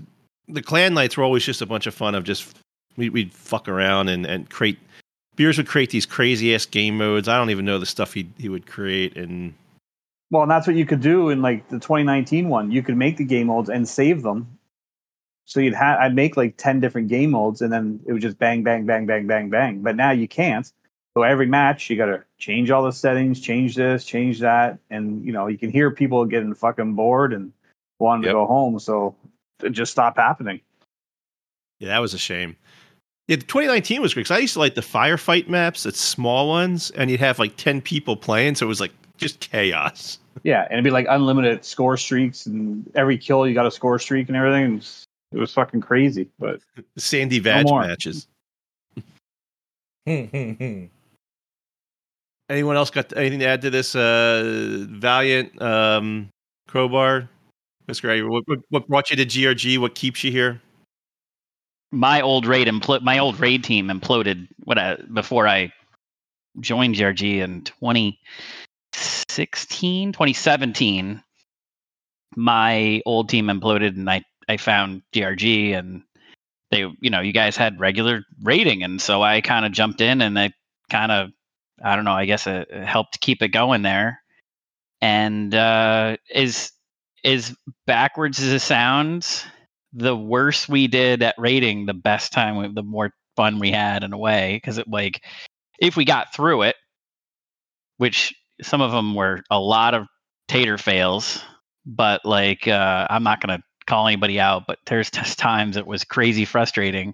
[0.48, 2.58] the clan nights were always just a bunch of fun of just
[2.98, 4.80] we, we'd fuck around and, and create
[5.36, 7.28] beers would create these crazy ass game modes.
[7.28, 9.54] I don't even know the stuff he he would create and
[10.32, 12.72] Well, and that's what you could do in like the 2019 one.
[12.72, 14.55] You could make the game modes and save them.
[15.46, 18.38] So you'd have I'd make like 10 different game modes and then it would just
[18.40, 19.82] bang bang bang bang bang bang.
[19.82, 20.72] But now you can't.
[21.16, 25.24] So every match you got to change all the settings, change this, change that and
[25.24, 27.54] you know, you can hear people getting fucking bored and
[28.00, 28.32] wanting Yep.
[28.32, 28.80] to go home.
[28.80, 29.16] So
[29.64, 30.60] it just stopped happening.
[31.80, 32.56] yeah, that was a shame.
[33.28, 36.92] Yeah, 2019 was great because I used to like the firefight maps, it's small ones,
[36.92, 40.20] and you'd have like 10 people playing, so it was like just chaos.
[40.44, 43.98] Yeah, and it'd be like unlimited score streaks, and every kill you got a score
[43.98, 44.76] streak and everything.
[44.76, 45.05] Was,
[45.36, 46.30] it was fucking crazy.
[46.39, 46.62] But
[46.98, 47.82] Sandy Vag more.
[47.82, 48.28] matches.
[50.08, 50.89] Anyone
[52.76, 53.95] else got anything to add to this?
[53.95, 56.30] Uh, Valiant, um,
[56.69, 57.28] Krobar,
[57.88, 58.10] Mr.
[58.10, 59.80] A, what, what, what brought you to GRG?
[59.80, 60.62] What keeps you here?
[61.95, 65.71] my old raid impl- my old raid team imploded what I, before I
[66.60, 71.24] joined GRG in 2016, 2017.
[72.36, 76.04] My old team imploded, and I I found GRG and
[76.72, 78.84] they you know you guys had regular raiding.
[78.84, 80.52] and so I kind of jumped in, and I
[80.90, 81.30] kind of
[81.84, 84.22] I don't know I guess it, helped keep it going there,
[85.02, 86.72] and uh, is
[87.24, 87.56] is
[87.88, 89.46] backwards as it sounds
[89.96, 94.14] the worse we did at raiding, the best time, the more fun we had in
[94.14, 94.58] a way.
[94.58, 95.24] Because it like,
[95.80, 96.76] if we got through it,
[97.98, 100.06] which some of them were a lot of
[100.50, 101.42] tater fails,
[101.86, 106.04] but like, uh, I'm not gonna call anybody out, but there's just times it was
[106.04, 107.13] crazy frustrating.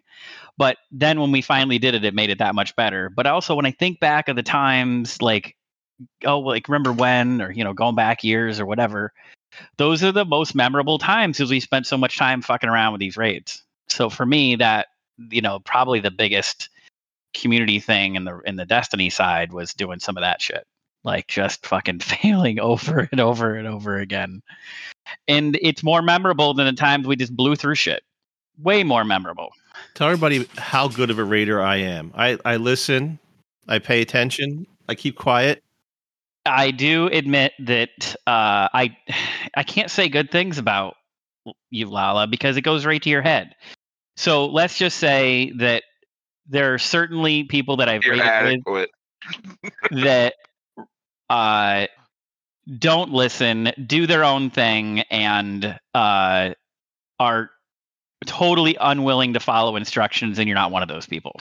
[0.57, 3.09] But then when we finally did it, it made it that much better.
[3.09, 5.55] But also when I think back of the times, like,
[6.25, 9.13] oh, like remember when, or you know, going back years or whatever
[9.77, 12.99] those are the most memorable times because we spent so much time fucking around with
[12.99, 13.63] these raids.
[13.89, 14.87] So for me, that
[15.29, 16.69] you know, probably the biggest
[17.33, 20.65] community thing in the in the Destiny side was doing some of that shit,
[21.03, 24.41] like just fucking failing over and over and over again.
[25.27, 28.03] And it's more memorable than the times we just blew through shit.
[28.61, 29.51] Way more memorable.
[29.93, 32.11] Tell everybody how good of a raider I am.
[32.15, 33.19] I, I listen,
[33.67, 35.63] I pay attention, I keep quiet.
[36.45, 38.97] I do admit that uh, I
[39.53, 40.95] I can't say good things about
[41.69, 43.55] you, Lala, because it goes right to your head.
[44.17, 45.83] So let's just say that
[46.47, 48.89] there are certainly people that I've You're rated adequate.
[49.63, 50.33] with that
[51.29, 51.87] uh,
[52.77, 56.53] don't listen, do their own thing, and uh,
[57.19, 57.49] are
[58.25, 61.39] totally unwilling to follow instructions, and you're not one of those people.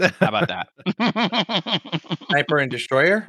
[0.00, 0.68] How about that?
[2.28, 3.26] Sniper and destroyer.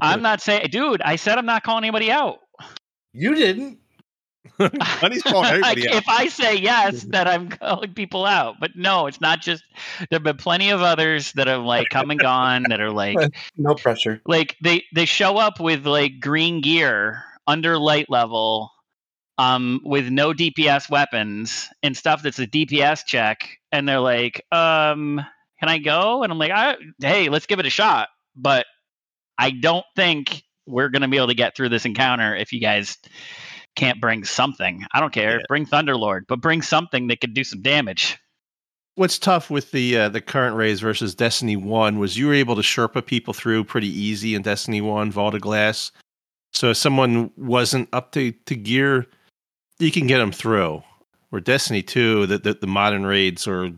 [0.00, 1.00] I'm not saying, dude.
[1.02, 2.40] I said I'm not calling anybody out.
[3.12, 3.78] You didn't.
[4.58, 5.94] Honey's calling everybody Like, out.
[5.96, 8.56] If I say yes, that I'm calling people out.
[8.60, 9.64] But no, it's not just.
[10.10, 13.74] There've been plenty of others that have like come and gone that are like No
[13.74, 14.22] pressure.
[14.26, 18.70] like they they show up with like green gear under light level,
[19.38, 25.24] um, with no DPS weapons and stuff that's a DPS check, and they're like, um,
[25.60, 26.22] can I go?
[26.22, 28.08] And I'm like, I, hey, let's give it a shot.
[28.36, 28.66] But
[29.38, 32.98] I don't think we're gonna be able to get through this encounter if you guys
[33.76, 34.84] can't bring something.
[34.92, 35.38] I don't care.
[35.38, 35.44] Yeah.
[35.48, 38.18] Bring Thunderlord, but bring something that could do some damage.
[38.96, 42.54] What's tough with the uh, the current raids versus Destiny One was you were able
[42.54, 45.90] to Sherpa people through pretty easy in Destiny One, Vault of Glass.
[46.52, 49.06] So if someone wasn't up to, to gear,
[49.80, 50.82] you can get them through.
[51.32, 53.72] Or Destiny Two, the the, the modern raids are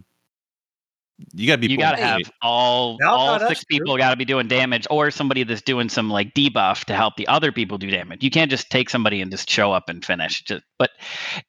[1.32, 4.10] you gotta be you got to have all Now all not us, six people got
[4.10, 7.52] to be doing damage, or somebody that's doing some like debuff to help the other
[7.52, 8.22] people do damage.
[8.22, 10.42] You can't just take somebody and just show up and finish.
[10.42, 10.90] Just, but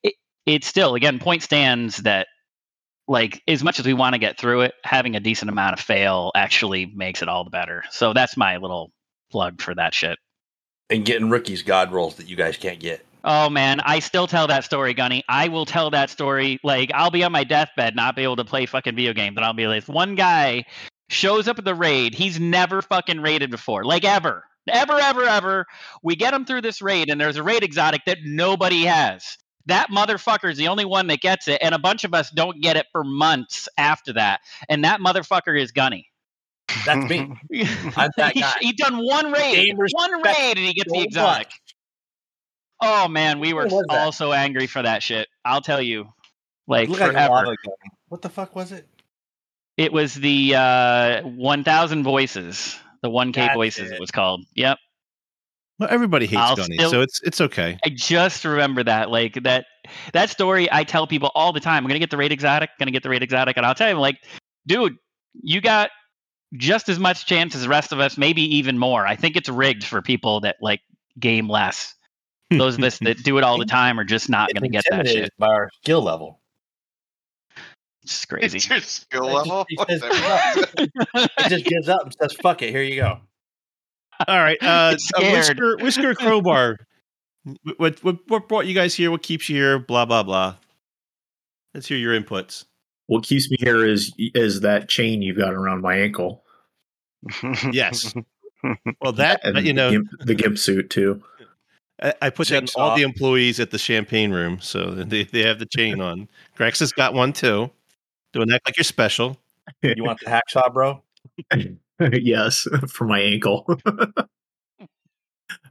[0.04, 0.14] it,
[0.46, 2.28] it's still again point stands that
[3.08, 5.80] like as much as we want to get through it, having a decent amount of
[5.80, 7.84] fail actually makes it all the better.
[7.92, 8.92] So that's my little
[9.32, 10.18] plug for that shit.
[10.90, 13.06] And getting rookies god rolls that you guys can't get.
[13.30, 15.22] Oh man, I still tell that story, Gunny.
[15.28, 16.60] I will tell that story.
[16.64, 19.46] Like I'll be on my deathbed, not be able to play fucking video games, and
[19.46, 20.64] I'll be like, one guy
[21.10, 22.16] shows up at the raid.
[22.16, 25.66] He's never fucking raided before, like ever, ever, ever, ever.
[26.02, 29.38] We get him through this raid, and there's a raid exotic that nobody has.
[29.66, 32.62] That motherfucker is the only one that gets it, and a bunch of us don't
[32.62, 34.40] get it for months after that.
[34.70, 36.08] And that motherfucker is Gunny.
[36.86, 37.34] That's me.
[37.98, 38.54] I'm that guy.
[38.62, 41.50] he done one raid, one raid, and he gets the exotic.
[42.82, 45.28] Oh man, we were When all so angry for that shit.
[45.44, 46.08] I'll tell you,
[46.68, 47.56] like Look like forever.
[48.10, 48.88] What the fuck was it?
[49.78, 53.92] it was the uh, 1,000 voices, the 1K That's voices.
[53.92, 53.96] It.
[53.96, 54.00] it.
[54.00, 54.44] was called.
[54.56, 54.80] Yep.
[55.80, 57.78] Well, everybody hates I'll Gunny, still- so it's it's okay.
[57.86, 59.66] I just remember that, like that
[60.14, 60.68] that story.
[60.72, 61.84] I tell people all the time.
[61.84, 62.72] I'm gonna get the raid exotic.
[62.80, 64.18] Gonna get the raid exotic, and I'll tell you, like,
[64.66, 64.96] dude,
[65.44, 65.92] you got
[66.54, 69.06] just as much chance as the rest of us, maybe even more.
[69.06, 70.82] I think it's rigged for people that like
[71.20, 71.94] game less.
[72.50, 75.08] Those of us that do it all the time are just not gonna get that
[75.08, 75.34] shit.
[75.38, 76.40] by our skill level.
[78.04, 78.58] It's crazy.
[78.58, 79.66] It's your skill level.
[79.70, 83.20] it says, It just gives up and says, "Fuck it, here you go."
[84.28, 85.22] All right, uh, uh.
[85.22, 86.78] Whisker, Whisker Krobar.
[87.78, 89.12] What, what what brought you guys here?
[89.12, 89.80] What keeps you here?
[89.80, 90.56] Blah blah blah.
[91.74, 92.66] Let's hear your inputs.
[93.08, 96.44] What keeps me here is is that chain you've got around my ankle,
[97.72, 98.14] Yes.
[99.02, 101.22] Well, that and you know, the, gimp, the gimp suit too.
[102.02, 105.42] I, I put that in all the employees at the champagne room, so they, they
[105.42, 106.28] have the chain on.
[106.56, 107.72] Grex has got one too.
[108.34, 109.38] Doing act like you're special.
[109.82, 111.02] You want the hacksaw, bro?
[112.14, 113.66] yes, for my ankle.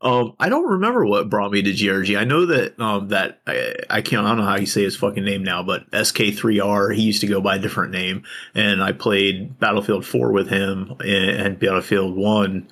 [0.02, 2.18] um, I don't remember what brought me to GRG.
[2.18, 4.24] I know that um that I, I can't.
[4.26, 6.94] I don't know how you say his fucking name now, but SK3R.
[6.94, 10.96] He used to go by a different name, and I played Battlefield 4 with him
[11.00, 12.68] and, and Battlefield 1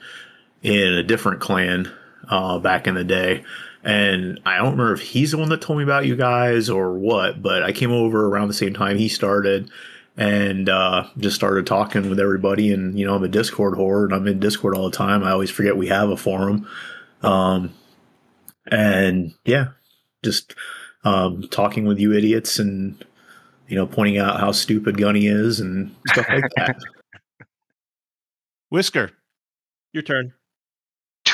[0.63, 1.93] in a different clan
[2.29, 3.45] uh, back in the day.
[3.83, 6.95] And I don't remember if he's the one that told me about you guys or
[6.95, 9.71] what, but I came over around the same time he started
[10.17, 12.73] and uh, just started talking with everybody.
[12.73, 15.23] And you know, I'm a Discord whore, and I'm in Discord all the time.
[15.23, 16.67] I always forget we have a forum.
[17.23, 17.75] Um,
[18.71, 19.69] and yeah,
[20.23, 20.55] just
[21.05, 23.05] um, talking with you idiots, and
[23.69, 26.77] you know, pointing out how stupid Gunny is and stuff like that.
[28.71, 29.11] Whisker,
[29.93, 30.33] your turn.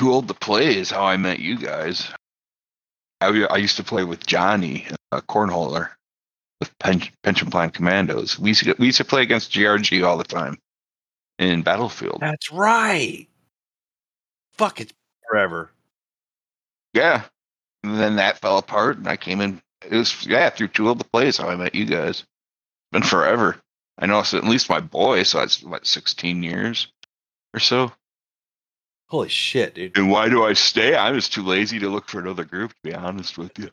[0.01, 2.11] Too old to play is how I met you guys.
[3.21, 5.91] I, I used to play with Johnny, a cornholer,
[6.59, 8.39] with Pen- Pension Plan Commandos.
[8.39, 10.57] We used, to, we used to play against GRG all the time
[11.39, 12.17] in Battlefield.
[12.23, 13.29] That's right.
[14.55, 14.95] Fuck it's
[15.29, 15.71] forever.
[16.95, 17.25] Yeah.
[17.85, 19.61] And then that fell apart, and I came in.
[19.85, 22.25] It was yeah through Too Old to Play is how I met you guys.
[22.91, 23.59] Been forever.
[23.99, 26.89] I know it's at least my boy, so it's what sixteen years
[27.53, 27.93] or so.
[29.11, 29.99] Holy shit, dude.
[29.99, 30.95] And why do I stay?
[30.95, 33.69] I was too lazy to look for another group, to be honest with you.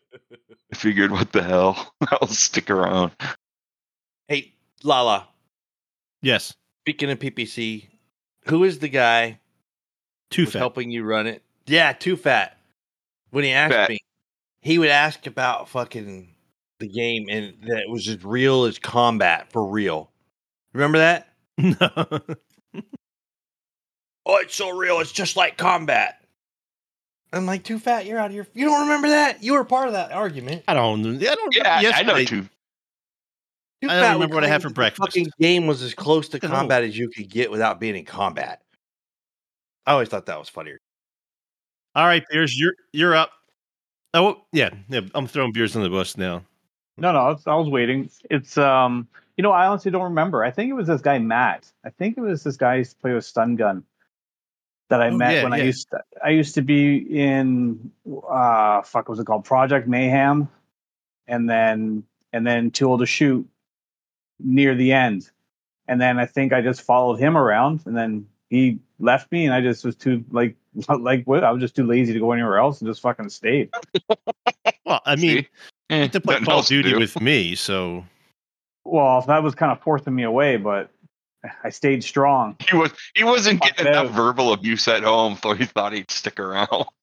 [0.74, 1.94] I figured, what the hell?
[2.12, 3.12] I'll stick around.
[4.28, 5.28] Hey, Lala.
[6.24, 7.86] Yes, Speaking of PPC,
[8.48, 9.40] who is the guy
[10.32, 10.58] too fat.
[10.58, 11.44] helping you run it?
[11.68, 12.58] Yeah, too fat.
[13.30, 13.90] When he asked Fat.
[13.90, 14.00] me,
[14.62, 16.34] he would ask about fucking
[16.80, 20.10] the game, and that it was as real as combat for real.
[20.74, 21.28] Remember that?
[21.60, 22.20] No.
[24.30, 25.00] Oh, it's so real.
[25.00, 26.22] It's just like combat.
[27.32, 28.06] I'm like, too fat.
[28.06, 28.46] You're out of here.
[28.54, 29.42] You don't remember that?
[29.42, 30.64] You were part of that argument.
[30.68, 31.06] I don't.
[31.06, 31.56] I don't.
[31.56, 32.44] Yeah, I- I know too.
[33.82, 35.00] Too I don't Fat remember what I had for that the breakfast.
[35.08, 38.64] Fucking game was as close to combat as you could get without being in combat.
[39.86, 40.80] I always thought that was funnier.
[41.96, 43.32] All right, Beers, you're you're up.
[44.14, 45.02] Oh yeah, yeah.
[45.14, 46.44] I'm throwing beers on the bus now.
[46.98, 48.10] No, no, it's, I was waiting.
[48.32, 50.44] It's um, you know, I honestly don't remember.
[50.44, 51.72] I think it was this guy Matt.
[51.86, 53.84] I think it was this guy who used to play with stun gun
[54.90, 57.92] that I Oh, met yeah, when I used to, I used to be in
[58.30, 59.46] uh fuck what was it called?
[59.46, 60.48] Project Mayhem,
[61.28, 63.48] and then and then Too Old to Shoot
[64.40, 65.30] near the end,
[65.88, 69.54] and then I think I just followed him around, and then he left me, and
[69.54, 70.56] I just was too like
[71.00, 71.44] like what?
[71.44, 73.70] I was just too lazy to go anywhere else and just fucking stayed.
[74.86, 75.46] Well, I mean,
[75.90, 77.00] Eh, to play nothing Call of Duty do.
[77.00, 78.06] with me, so
[78.86, 80.90] Well, that was kind of forcing me away, but
[81.64, 82.56] I stayed strong.
[82.70, 84.16] He was he wasn't Fuck getting enough them.
[84.16, 86.70] verbal abuse at home, so he thought he'd stick around.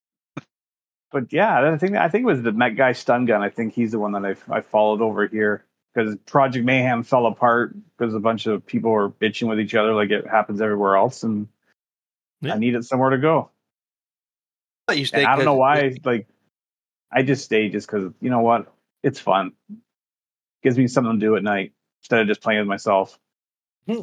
[1.12, 3.40] But yeah, I think I think it was the Met guy stun gun.
[3.40, 7.26] I think he's the one that I I followed over here because Project Mayhem fell
[7.26, 10.96] apart because a bunch of people were bitching with each other like it happens everywhere
[10.96, 11.46] else, and
[12.40, 12.54] Yeah.
[12.54, 13.50] I needed somewhere to go.
[14.88, 15.94] But you And stay I don't know why.
[16.04, 16.26] Like,
[17.12, 18.74] I just stayed just because you know what?
[19.04, 19.52] It's fun.
[20.64, 23.16] Gives me something to do at night instead of just playing with myself.
[23.86, 24.00] Hmm.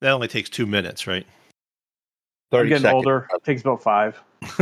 [0.00, 1.26] That only takes two minutes, right?
[2.52, 2.96] I'm 30 getting seconds.
[2.96, 3.28] older.
[3.32, 4.20] It takes about five.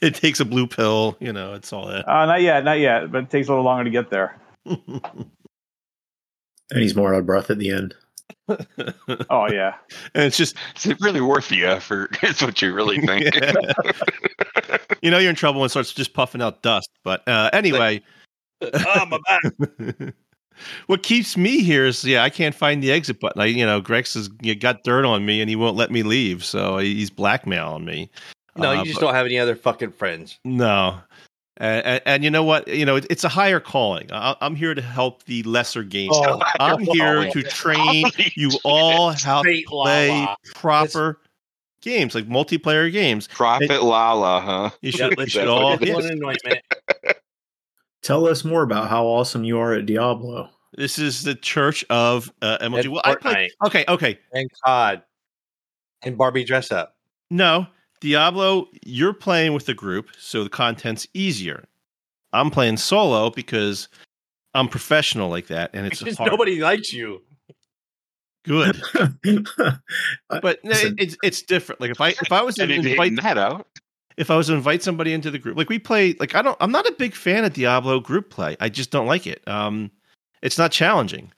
[0.00, 1.54] it takes a blue pill, you know.
[1.54, 2.08] It's all that.
[2.08, 4.36] Uh, not yet, not yet, but it takes a little longer to get there.
[6.70, 7.94] And he's more out of breath at the end.
[9.30, 9.74] Oh yeah.
[10.14, 12.22] and it's just Is it really worth the effort?
[12.22, 13.32] Is what you really think.
[15.02, 16.90] you know you're in trouble when it starts just puffing out dust.
[17.04, 18.02] But uh, anyway,
[18.62, 20.14] oh, my back.
[20.86, 23.40] What keeps me here is yeah, I can't find the exit button.
[23.42, 26.44] I you know Grex has got dirt on me and he won't let me leave,
[26.44, 28.10] so he's blackmailing me.
[28.56, 30.38] No, Uh, you just but- don't have any other fucking friends.
[30.44, 30.98] No.
[31.58, 32.68] And, and, and you know what?
[32.68, 34.12] You know, it, it's a higher calling.
[34.12, 36.10] I, I'm here to help the lesser game.
[36.12, 40.36] Oh, I'm here oh, to train you all how to play lava.
[40.54, 41.20] proper
[41.80, 43.26] games, like multiplayer games.
[43.28, 44.70] Prophet Lala, huh?
[44.82, 45.78] You Yeah, should, you should all.
[45.78, 47.14] Get yes.
[48.02, 50.50] Tell us more about how awesome you are at Diablo.
[50.76, 52.84] This is the Church of uh, MLG.
[52.84, 53.66] And Well, I play, Fortnite.
[53.66, 54.18] okay, okay.
[54.32, 55.02] and COD
[56.02, 56.96] and Barbie dress up.
[57.30, 57.66] No,
[58.00, 61.64] Diablo, you're playing with the group, so the content's easier.
[62.32, 63.88] I'm playing solo because
[64.54, 66.30] I'm professional like that, and it's hard.
[66.30, 67.22] nobody likes you.
[68.44, 68.80] good.
[70.28, 70.94] But no, Listen.
[70.98, 71.80] it's it's different.
[71.80, 73.66] Like if I if I was to invite that out.
[74.16, 76.56] if I was to invite somebody into the group, like we play, like I don't,
[76.60, 78.56] I'm not a big fan of Diablo group play.
[78.60, 79.46] I just don't like it.
[79.48, 79.90] Um,
[80.46, 81.32] it's not challenging,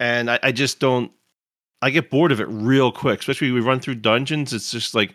[0.00, 1.10] and I, I just don't.
[1.82, 4.52] I get bored of it real quick, especially we run through dungeons.
[4.54, 5.14] It's just like,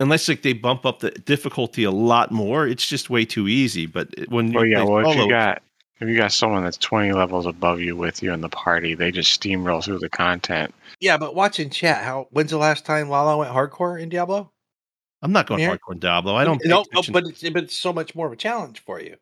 [0.00, 3.86] unless like they bump up the difficulty a lot more, it's just way too easy.
[3.86, 4.84] But it- when you Well, yeah.
[4.84, 5.62] play Well, if you got
[6.00, 9.10] if you got someone that's twenty levels above you with you in the party, they
[9.10, 10.74] just steamroll through the content.
[11.00, 14.50] Yeah, but watching chat, how when's the last time Lala went hardcore in Diablo?
[15.22, 15.70] I'm not going Yeah.
[15.76, 16.34] hardcore in Diablo.
[16.34, 16.60] I don't.
[16.60, 17.12] pay No, no, attention.
[17.12, 19.16] but it's, but it's so much more of a challenge for you.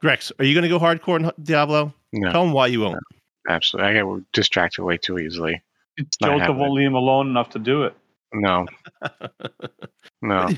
[0.00, 1.92] Grex, are you going to go hardcore in Diablo?
[2.12, 2.98] No, Tell them why you won't.
[3.48, 3.90] absolutely.
[3.90, 5.62] I get distracted way too easily.
[5.98, 6.58] not Joseph happening.
[6.58, 7.94] won't leave him alone enough to do it.
[8.34, 8.66] No,
[10.22, 10.48] no.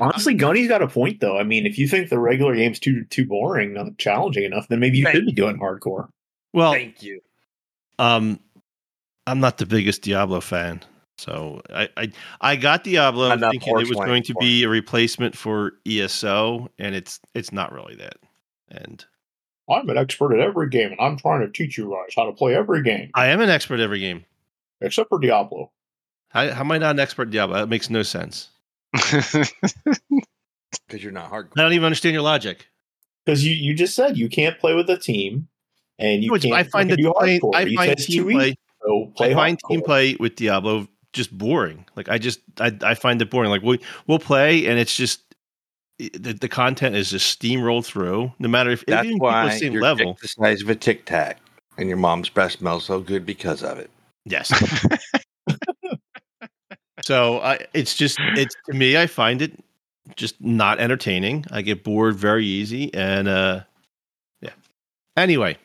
[0.00, 1.36] Honestly, Gunny's got a point though.
[1.38, 4.78] I mean, if you think the regular game's too too boring, not challenging enough, then
[4.78, 6.08] maybe you Thank should be doing hardcore.
[6.52, 7.20] Well, thank you.
[7.98, 8.38] um,
[9.26, 10.82] I'm not the biggest Diablo fan,
[11.18, 14.68] so I I, I got Diablo Not enough thinking it was going to be a
[14.68, 18.16] replacement for ESO, and it's it's not really that.
[18.68, 19.04] And
[19.70, 22.32] I'm an expert at every game, and I'm trying to teach you guys how to
[22.32, 24.24] play every game I am an expert at every game.
[24.80, 25.70] except for Diablo.
[26.30, 27.56] How, how am I not an expert at Diablo?
[27.58, 28.48] That makes no sense.
[30.86, 31.58] Because you're not hardcore.
[31.58, 32.66] I don't even understand your logic.
[33.24, 35.48] Because you, you just said you can't play with a team,
[35.98, 36.54] and you No, can't.
[36.54, 37.54] I find fucking the hardcore.
[37.54, 38.54] I You find said it's team too play.
[38.82, 39.68] so play I find hardcore.
[39.68, 41.84] team play with Diablo just boring.
[41.96, 43.50] Like I just I, I find it boring.
[43.50, 45.22] Like we we'll play and it's just
[45.98, 48.32] the, the content is just steamrolled through.
[48.38, 50.16] No matter if That's even why the same your level.
[50.20, 51.38] the size of a Tic Tac,
[51.78, 53.90] and your mom's breast smells so good because of it.
[54.24, 54.52] Yes.
[57.04, 59.52] so I it's just it's to me I find it
[60.16, 61.44] just not entertaining.
[61.50, 63.60] I get bored very easy and uh
[64.40, 64.50] yeah.
[65.16, 65.56] Anyway,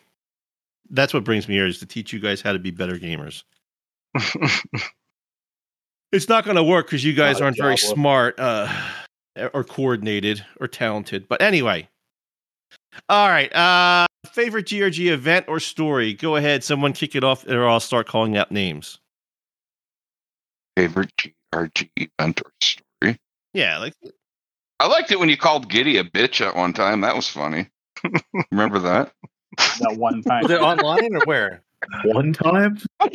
[0.90, 3.44] that's what brings me here is to teach you guys how to be better gamers.
[6.18, 8.74] It's not going to work because you guys Not aren't very smart uh,
[9.54, 11.28] or coordinated or talented.
[11.28, 11.88] But anyway,
[13.08, 13.56] all right.
[13.56, 16.16] Uh, favorite GRG event or story?
[16.16, 16.64] Go ahead.
[16.64, 18.98] Someone kick it off, or I'll start calling out names.
[20.76, 21.14] Favorite
[21.54, 23.20] GRG event or story?
[23.54, 23.94] Yeah, like
[24.80, 27.02] I liked it when you called Giddy a bitch at one time.
[27.02, 27.70] That was funny.
[28.52, 29.12] Remember that?
[29.82, 30.42] That one time.
[30.42, 31.62] Was it online or where?
[32.06, 32.80] One time.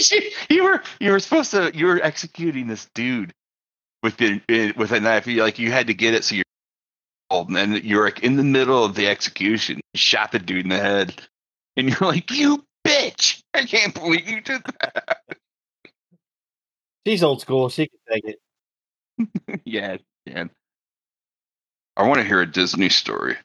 [0.51, 3.33] you were you were supposed to you were executing this dude
[4.03, 5.27] with the eh, with a knife.
[5.27, 6.45] You, like you had to get it so you're
[7.31, 9.77] old, and then you're like in the middle of the execution.
[9.77, 11.15] You shot the dude in the head,
[11.77, 13.43] and you're like, "You bitch!
[13.55, 15.19] I can't believe you did that."
[17.07, 17.69] She's old school.
[17.69, 19.63] She can take it.
[19.65, 20.45] yeah, yeah.
[21.97, 23.37] I want to hear a Disney story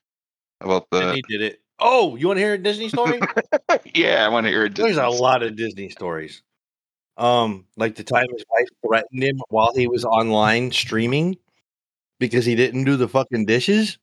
[0.62, 1.00] about the.
[1.02, 1.60] Disney did it.
[1.80, 3.22] Oh, you want to hear a Disney story?
[3.96, 4.94] yeah, I want to hear a Disney.
[4.94, 5.20] There's a story.
[5.20, 6.42] lot of Disney stories.
[7.18, 11.38] Um, like the time his wife threatened him while he was online streaming
[12.20, 13.98] because he didn't do the fucking dishes.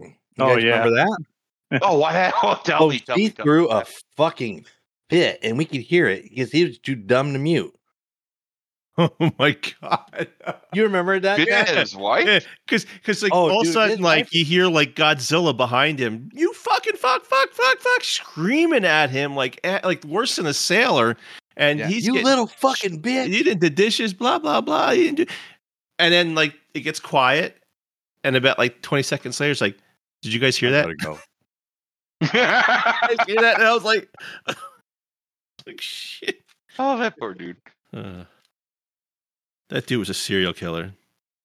[0.00, 0.84] You Oh, guys yeah.
[0.84, 1.18] remember that?
[1.82, 2.12] Oh, what?
[2.14, 2.40] happened?
[2.42, 3.74] Oh, tell Oh, me, tell he me, tell threw me.
[3.74, 3.84] a
[4.16, 4.66] fucking
[5.08, 7.72] fit, and we could hear it because he was too dumb to mute.
[9.20, 10.28] oh my god.
[10.74, 11.36] You remember that?
[11.38, 11.68] Bit Jack?
[11.68, 12.46] his wife.
[12.66, 15.98] Because, because, like Oh, all of a sudden, like wife- you hear like Godzilla behind
[15.98, 20.46] him, you fucking fuck, fuck, fuck, fuck, screaming at him like, eh, like worse than
[20.46, 21.16] a sailor,
[21.56, 21.88] and Yeah.
[21.88, 23.28] he's you getting- little fucking bitch.
[23.32, 24.90] you didn't do dishes, blah blah blah.
[24.90, 25.26] You didn't do,
[25.98, 27.56] and then like it gets quiet,
[28.22, 29.76] and about like twenty seconds later, it's like,
[30.22, 30.86] did you guys hear that?
[30.98, 31.18] go.
[32.22, 34.08] I hear that, and I was like,
[35.66, 36.42] like shit.
[36.78, 37.56] oh, that poor dude.
[37.92, 38.24] Uh,
[39.70, 40.92] that dude was a serial killer.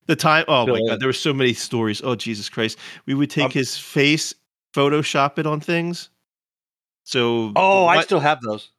[0.08, 2.02] The time, oh my god, there were so many stories.
[2.04, 4.36] Oh Jesus Christ, we would take Um, his face,
[4.76, 6.10] Photoshop it on things.
[7.06, 8.70] So Oh, the I one- still have those.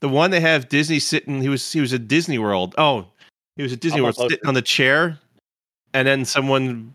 [0.00, 1.40] the one they have Disney sitting.
[1.42, 2.74] He was he was at Disney World.
[2.78, 3.06] Oh,
[3.56, 5.18] he was at Disney I'm World sitting on the chair,
[5.94, 6.94] and then someone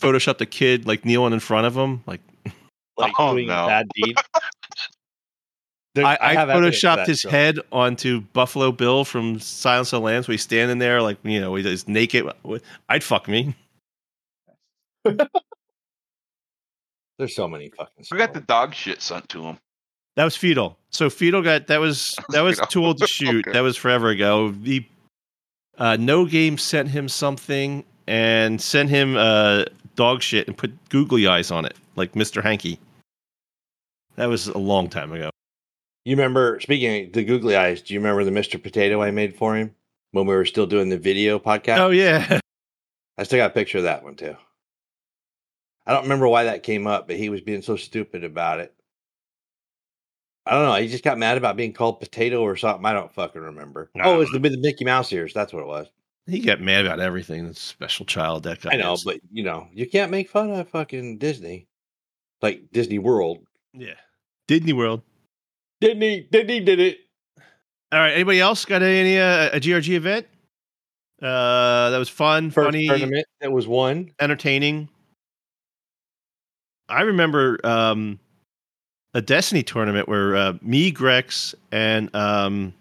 [0.00, 2.02] photoshopped a kid like kneeling in front of him.
[2.06, 2.20] Like
[2.98, 3.64] Like Oh, doing no.
[3.64, 4.16] a bad deed.
[5.94, 7.30] There- I, I, have evidence photoshopped that his still.
[7.32, 10.28] head onto Buffalo Bill from Silence of the Lambs.
[10.28, 12.30] Where he's standing there, like you know, he's naked.
[12.88, 13.56] I'd fuck me.
[17.18, 18.06] There's so many fucking.
[18.10, 18.46] We got the stories.
[18.46, 19.58] dog shit sent to him.
[20.16, 20.78] That was Fetal.
[20.90, 23.46] So Fetal got that was that was too old to shoot.
[23.46, 23.52] Okay.
[23.52, 24.50] That was forever ago.
[24.52, 24.84] The
[25.78, 29.64] uh, no game sent him something and sent him uh,
[29.96, 32.42] dog shit and put googly eyes on it, like Mr.
[32.42, 32.78] Hanky.
[34.16, 35.30] That was a long time ago.
[36.04, 37.82] You remember speaking of the googly eyes?
[37.82, 38.62] Do you remember the Mr.
[38.62, 39.74] Potato I made for him
[40.12, 41.78] when we were still doing the video podcast?
[41.78, 42.40] Oh yeah,
[43.18, 44.36] I still got a picture of that one too.
[45.86, 48.74] I don't remember why that came up, but he was being so stupid about it.
[50.46, 50.74] I don't know.
[50.74, 52.86] He just got mad about being called potato or something.
[52.86, 53.90] I don't fucking remember.
[53.94, 54.04] Nah.
[54.06, 55.34] Oh, it was the, the Mickey Mouse ears.
[55.34, 55.86] That's what it was.
[56.26, 57.46] he got mad about everything.
[57.46, 58.44] That's special child.
[58.44, 58.70] That guy.
[58.72, 59.04] I know, is.
[59.04, 61.66] but you know, you can't make fun of fucking Disney,
[62.40, 63.46] like Disney World.
[63.74, 63.94] yeah,
[64.48, 65.02] Disney World.
[65.80, 66.20] Disney, he?
[66.30, 66.60] Didn't he?
[66.60, 66.98] Did it.
[67.92, 68.12] All right.
[68.12, 70.26] Anybody else got any uh, a GRG event?
[71.22, 74.10] Uh, that was fun, First funny, tournament that was won.
[74.20, 74.88] entertaining.
[76.88, 78.18] I remember um,
[79.14, 82.72] a Destiny tournament where uh, me, Grex, and um,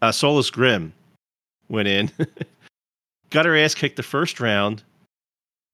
[0.00, 0.92] uh, Solus Grim
[1.68, 2.10] went in,
[3.30, 4.84] got our ass kicked the first round,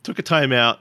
[0.03, 0.79] took a timeout,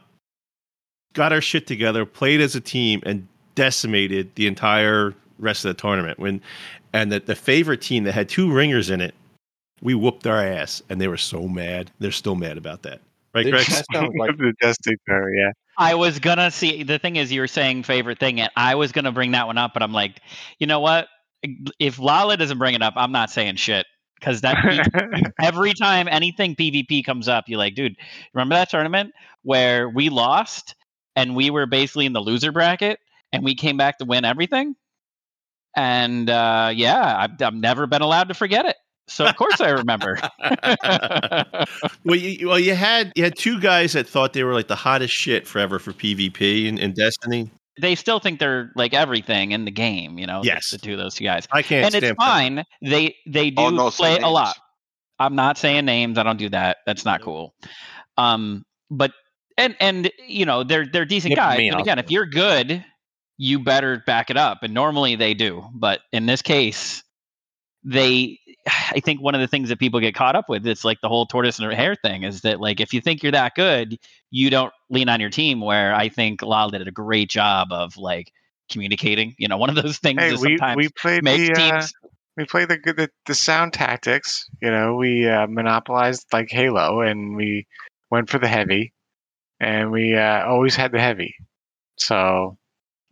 [1.13, 5.81] got our shit together, played as a team, and decimated the entire rest of the
[5.81, 6.19] tournament.
[6.19, 6.41] When
[6.93, 9.13] and the, the favorite team that had two ringers in it,
[9.81, 11.91] we whooped our ass, and they were so mad.
[11.99, 13.01] They're still mad about that,
[13.33, 13.67] right, They- Grex?
[13.67, 15.51] that sounds like the Destiny Tour, yeah.
[15.77, 18.91] I was gonna see the thing is you were saying favorite thing, and I was
[18.93, 20.21] gonna bring that one up, but I'm like,
[20.59, 21.07] you know what?
[21.79, 23.85] If Lala doesn't bring it up, I'm not saying shit
[24.19, 24.57] because that
[25.41, 27.95] every time anything PvP comes up, you're like, dude,
[28.33, 29.13] remember that tournament
[29.43, 30.73] where we lost
[31.17, 32.97] and we were basically in the loser bracket
[33.33, 34.75] and we came back to win everything?
[35.75, 38.75] And uh, yeah, I've, I've never been allowed to forget it.
[39.07, 40.17] So of course I remember.
[42.05, 44.75] Well, you, well, you had you had two guys that thought they were like the
[44.75, 47.49] hottest shit forever for PvP and, in Destiny.
[47.81, 50.41] they still think they're like everything in the game, you know.
[50.43, 50.69] Yes.
[50.71, 51.47] the two of those two guys.
[51.51, 52.15] I can't and stand it's them.
[52.17, 52.63] fine.
[52.81, 54.55] They they do Oh, no, say play a lot.
[55.19, 56.17] I'm not saying names.
[56.17, 56.77] I don't do that.
[56.85, 57.55] That's not cool.
[58.17, 59.11] Um, but
[59.57, 61.57] and and you know they're they're decent Yeah, guys.
[61.59, 62.83] me And again, if you're good,
[63.37, 64.63] you better back it up.
[64.63, 67.03] And normally they do, but in this case,
[67.83, 68.39] they.
[68.67, 71.07] I think one of the things that people get caught up with, it's like the
[71.07, 73.99] whole tortoise and hare thing, is that like if you think you're that good,
[74.31, 75.61] you don't lean on your team.
[75.61, 78.31] Where I think Lal did a great job of like
[78.71, 79.35] communicating.
[79.37, 81.87] You know, one of those things Hey, is we, sometimes we played the uh,
[82.37, 84.49] we played the, the the sound tactics.
[84.61, 87.67] You know, we uh, monopolized like Halo, and we
[88.09, 88.93] went for the heavy,
[89.59, 91.35] and we uh, always had the heavy.
[91.97, 92.57] So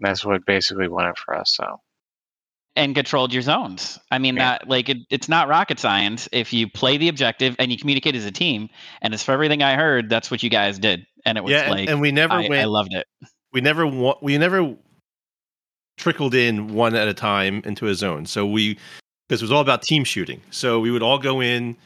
[0.04, 1.54] that's what basically won it for us.
[1.56, 1.80] So
[2.76, 4.00] and controlled your zones.
[4.10, 4.58] I mean, Yeah.
[4.58, 8.16] that like it, it's not rocket science if you play the objective and you communicate
[8.16, 8.70] as a team.
[9.02, 11.62] And as for everything I heard, that's what you guys did, and it was Yeah,
[11.62, 12.56] and, like and we never I, went.
[12.56, 13.06] I loved it.
[13.52, 14.76] we never wa- we never
[15.98, 18.26] trickled in one at a time into a zone.
[18.26, 18.78] So we
[19.30, 20.42] because it was all about team shooting.
[20.50, 21.78] So we would all go in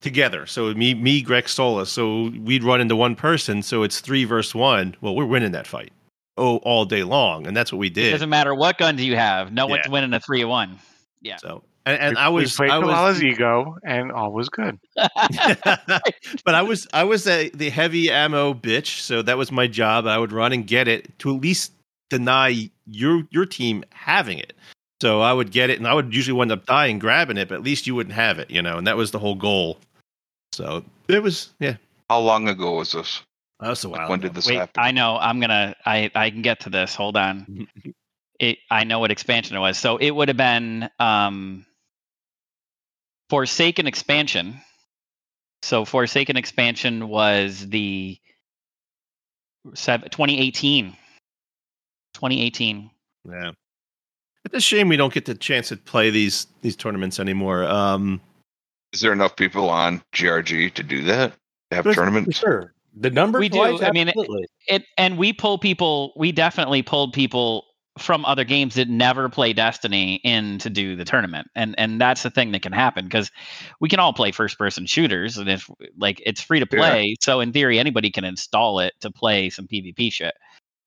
[0.00, 0.46] together.
[0.46, 1.86] So me, me, Grex Sola.
[1.86, 3.62] So we'd run into one person.
[3.62, 4.96] So it's three versus one.
[5.00, 5.92] Well, we're winning that fight.
[6.38, 8.00] Oh, all day long, and that's what we did.
[8.00, 8.10] It did.
[8.12, 9.52] doesn't matter what guns you have.
[9.52, 9.92] No one's Yeah.
[9.92, 10.78] winning a three one.
[11.22, 11.36] Yeah.
[11.38, 14.32] So and, and we, I we was played I to was Lala's ego, and all
[14.32, 14.78] was good.
[14.96, 20.06] but I was I was a, the heavy ammo bitch, so that was my job.
[20.06, 21.72] I would run and get it to at least
[22.10, 24.52] deny your your team having it.
[25.00, 27.54] So I would get it, and I would usually wind up dying grabbing it, but
[27.56, 28.78] at least you wouldn't have it, you know.
[28.78, 29.78] And that was the whole goal.
[30.52, 31.76] So it was, yeah,
[32.08, 33.20] How long ago was this?
[33.60, 34.72] That was a Like, when did this Wait, happen?
[34.82, 35.16] I know.
[35.16, 35.74] I'm gonna.
[35.86, 36.94] I I can get to this.
[36.94, 37.68] Hold on.
[38.38, 38.58] It.
[38.70, 39.78] I know what expansion it was.
[39.78, 41.64] So it would have been um,
[43.30, 44.60] Forsaken expansion.
[45.62, 48.18] So Forsaken expansion was the
[49.72, 50.90] seven, 2018.
[52.12, 52.90] 2018.
[53.28, 53.52] Yeah,
[54.44, 57.64] it's a shame we don't get the chance to play these these tournaments anymore.
[57.64, 58.20] Um,
[58.92, 61.32] Is there enough people on GRG to do that?
[61.70, 62.38] To have But- tournaments?
[62.38, 62.74] Sure.
[62.96, 63.62] The numbers We do.
[63.62, 64.46] I mean, absolutely.
[64.68, 67.64] it and we pull people we definitely pulled people
[67.98, 72.22] from other games that never play destiny in to do the tournament and and that's
[72.22, 73.30] the thing that can happen because
[73.80, 76.78] we can all play first person shooters and if like it's free to Yeah.
[76.78, 80.34] play so in theory anybody can install it to play some pvp shit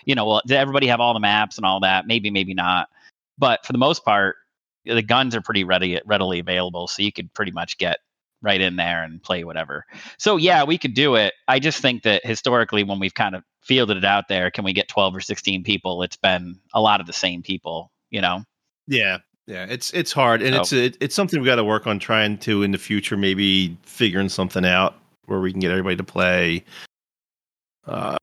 [0.06, 2.90] you know well does everybody have all the maps and all that maybe maybe not
[3.40, 4.36] but for the most part
[4.86, 8.00] the guns are pretty ready readily available so you could pretty much get
[8.42, 9.86] right in there and play whatever
[10.18, 11.34] so yeah, we could do it.
[11.48, 14.74] I just think that historically, when we've kind of fielded it out there, can we
[14.74, 16.04] get twelve or sixteen people?
[16.04, 18.44] It's been a lot of the same people, you know.
[18.88, 19.18] Yeah,
[19.48, 22.00] yeah, it's it's hard, and So- it's it, it's something we've got to work on
[22.00, 26.04] trying to in the future, maybe figuring something out where we can get everybody to
[26.04, 26.64] play.
[27.88, 28.18] Uh,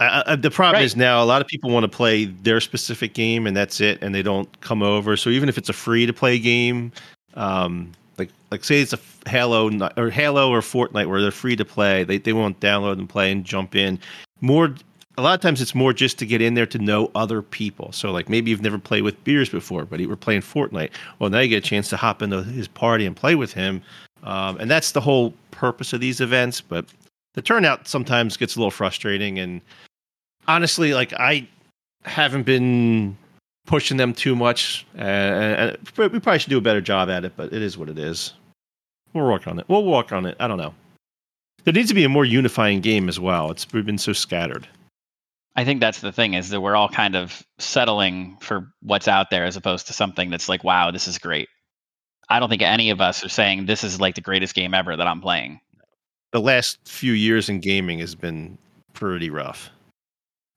[0.00, 0.84] I, I, the problem Right.
[0.84, 4.02] is now a lot of people want to play their specific game, and that's it,
[4.02, 5.16] and they don't come over.
[5.16, 6.92] So even if it's a free to play game,
[7.34, 8.98] um, like like say it's a
[9.28, 13.08] Halo or Halo or Fortnite where they're free to play, they they won't download and
[13.08, 13.98] play and jump in.
[14.40, 14.74] More
[15.16, 17.90] a lot of times it's more just to get in there to know other people.
[17.92, 20.90] So like maybe you've never played with Beers before, but you were playing Fortnite.
[21.18, 23.82] Well, now you get a chance to hop into his party and play with him,
[24.22, 26.60] um, and that's the whole purpose of these events.
[26.60, 26.86] But
[27.34, 29.60] the turnout sometimes gets a little frustrating, and
[30.46, 31.48] honestly, like I
[32.04, 33.16] haven't been
[33.68, 37.34] pushing them too much, uh, and we probably should do a better job at it.
[37.36, 38.32] But it is what it is.
[39.14, 39.66] We'll work on it.
[39.68, 40.36] We'll work on it.
[40.40, 40.74] I don't know.
[41.64, 43.50] There needs to be a more unifying game as well.
[43.50, 44.66] It's we've been so scattered.
[45.54, 49.30] I think that's the thing is that we're all kind of settling for what's out
[49.30, 51.48] there as opposed to something that's like, wow, this is great.
[52.28, 54.96] I don't think any of us are saying this is like the greatest game ever
[54.96, 55.60] that I'm playing.
[56.32, 58.58] the last few years in gaming has been
[58.92, 59.70] pretty rough.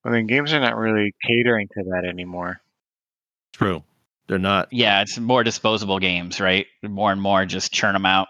[0.03, 2.59] I mean, games are not really catering to that anymore.
[3.53, 3.83] True.
[4.27, 4.71] They're not.
[4.71, 6.65] Yeah, it's more disposable games, right?
[6.83, 8.27] More and more just churn them out.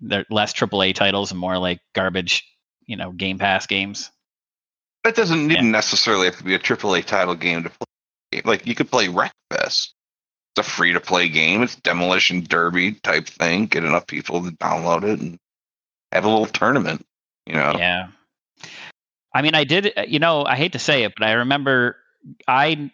[0.00, 2.44] They're less AAA titles and more like garbage,
[2.86, 4.10] you know, Game Pass games.
[5.04, 5.62] That doesn't Yeah.
[5.62, 8.42] necessarily have to be a AAA title game to play.
[8.44, 9.92] Like you could play Wreckfest.
[10.54, 11.62] It's a free to play game.
[11.62, 13.66] It's demolition derby type thing.
[13.66, 15.38] Get enough people to download it and
[16.12, 17.06] have a little tournament.
[17.46, 18.08] You know, Yeah.
[19.34, 21.96] I mean, I did, uh, you know, I hate to say it, but I remember
[22.46, 22.90] I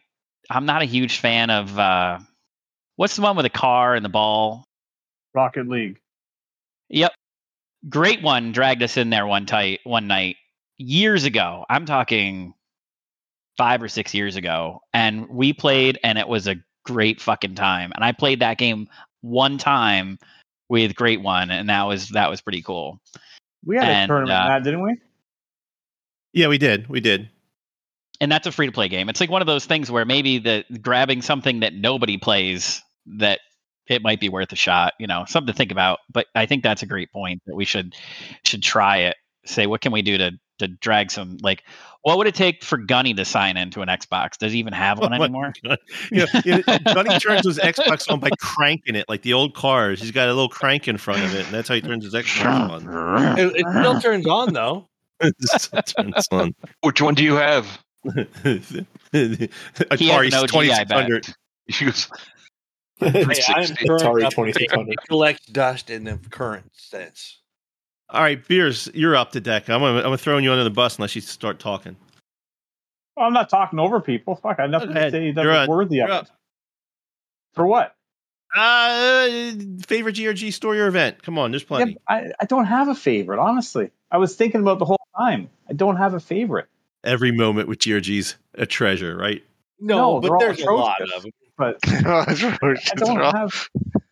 [0.51, 2.19] I'm not a huge fan of uh
[2.97, 4.65] what's the one with the car and the ball?
[5.35, 6.01] Rocket League.
[6.89, 7.13] Yep.
[7.89, 10.37] Great one dragged us in there one tight one night
[10.79, 11.65] years ago.
[11.69, 12.55] I'm talking
[13.57, 17.93] 5 or 6 years ago and we played and it was a great fucking time.
[17.95, 18.89] And I played that game
[19.21, 20.19] one time
[20.69, 23.01] with Great One and that was that was pretty cool.
[23.65, 24.97] We had And, a tournament, uh, Matt, didn't we?
[26.33, 26.89] Yeah, we did.
[26.89, 27.29] We did.
[28.21, 29.09] And that's a free to play game.
[29.09, 32.83] It's like one of those things where maybe the grabbing something that nobody plays
[33.19, 33.41] that
[33.89, 36.01] it might be worth a shot, you know, something to think about.
[36.13, 37.95] But I think that's a great point that we should
[38.45, 39.17] should try it.
[39.47, 41.63] Say what can we do to to drag some like
[42.03, 44.39] what would it take for Gunny to sign into an Xbox?
[44.39, 45.53] Does he even have oh one Oh my anymore?
[45.65, 45.79] God.
[46.11, 50.01] You know, you Gunny turns his Xbox on by cranking it, like the old cars.
[50.01, 52.15] He's got a little crank in front of it, and that's how he turns his
[52.15, 53.39] Xbox on.
[53.39, 54.89] It, it still turns on though.
[55.21, 56.55] It still turns on.
[56.83, 57.81] which one do you have?
[58.09, 58.89] Atari
[59.99, 61.07] He has an OG, I bet.
[61.09, 61.35] 2600.
[61.81, 62.09] Goes,
[63.01, 63.09] Hey,
[63.55, 64.97] I'm current Atari enough to 2600.
[65.09, 67.39] collect dust in the current sense.
[68.11, 69.69] All right, Beers, you're up to deck.
[69.69, 71.95] I'm gonna, I'm gonna throw you under the bus unless you start talking.
[73.17, 74.37] Well, I'm not talking over people.
[74.37, 75.69] Fuck, I have nothing Go to say that's You're was on.
[75.69, 76.21] worthy of You're it.
[76.21, 76.29] up.
[77.55, 77.95] For what?
[78.57, 79.29] Uh,
[79.87, 81.23] favorite GRG story or event?
[81.23, 81.97] Come on, there's Yeah, plenty.
[82.09, 83.91] I, I don't have a favorite, honestly.
[84.11, 85.51] I was thinking about the whole time.
[85.69, 86.69] I don't have a favorite.
[87.05, 89.43] Every moment with GRG's a treasure, right?
[89.81, 91.33] No, No, they're but there's a lot of them.
[91.57, 93.69] But I don't have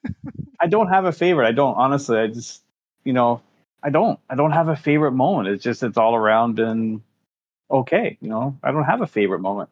[0.61, 1.47] I don't have a favorite.
[1.47, 2.19] I don't honestly.
[2.19, 2.63] I just
[3.05, 3.41] you know
[3.83, 4.19] I don't.
[4.31, 5.49] I don't have a favorite moment.
[5.49, 7.03] It's just it's all around and
[7.71, 8.17] okay.
[8.21, 9.71] You know I don't have a favorite moment.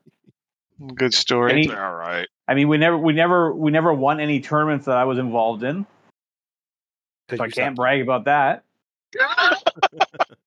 [0.94, 1.52] Good story.
[1.52, 2.28] Any- all right.
[2.46, 5.62] I mean we never we never we never won any tournaments that I was involved
[5.62, 5.86] in.
[7.30, 7.76] So I can't suck.
[7.76, 8.64] brag about that.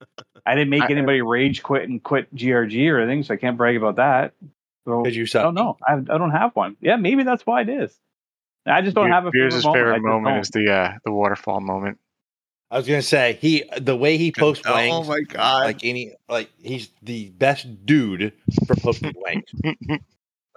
[0.47, 3.57] I didn't make I- anybody rage quit and quit GRG or anything, so I can't
[3.57, 4.33] brag about that.
[4.85, 5.43] So 'Cause you I suck.
[5.43, 5.77] don't know.
[5.85, 6.77] I, I don't have one.
[6.81, 7.97] Yeah, maybe that's why it is.
[8.65, 10.23] I just don't have a Beers' favorite, favorite moment.
[10.23, 11.99] moment is the uh, the waterfall moment.
[12.69, 15.63] I was gonna say he the way he posts Oh wangs, my god!
[15.65, 18.33] like any like he's the best dude
[18.65, 19.51] for posting wangs.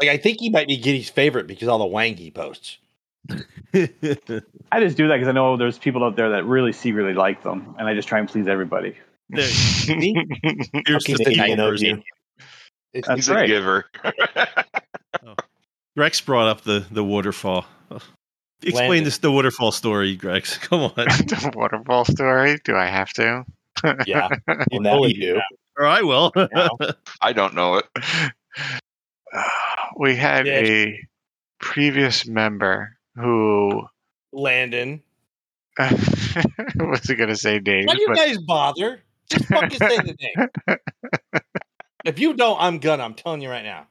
[0.00, 2.78] Like I think he might be Giddy's favorite because all the wang he posts.
[3.74, 7.42] I just do that because I know there's people out there that really secretly like
[7.42, 8.96] them, and I just try and please everybody.
[9.32, 9.46] There,
[10.86, 12.02] here's Okay, the Nick, evil know version.
[12.94, 13.44] That's He's right.
[13.44, 13.84] a giver.
[15.24, 15.34] Oh.
[15.96, 17.64] Grex brought up the the waterfall.
[18.62, 19.04] Explain Landon.
[19.04, 20.58] this the waterfall story, Grex.
[20.68, 20.92] Come on.
[20.96, 22.58] the waterfall story.
[22.64, 23.44] Do I have to?
[24.06, 25.40] yeah, And now you do.
[25.78, 26.32] or I will.
[27.22, 27.86] I don't know it.
[29.96, 30.52] we had Yeah.
[30.60, 31.08] a
[31.60, 33.84] previous member who
[34.32, 35.02] Landon.
[35.78, 37.86] wasn't gonna say Dave.
[37.86, 39.02] Why do you but guys bother?
[39.30, 40.78] Just fucking say the name.
[42.04, 43.04] If you don't, I'm gonna.
[43.04, 43.86] I'm telling you right now.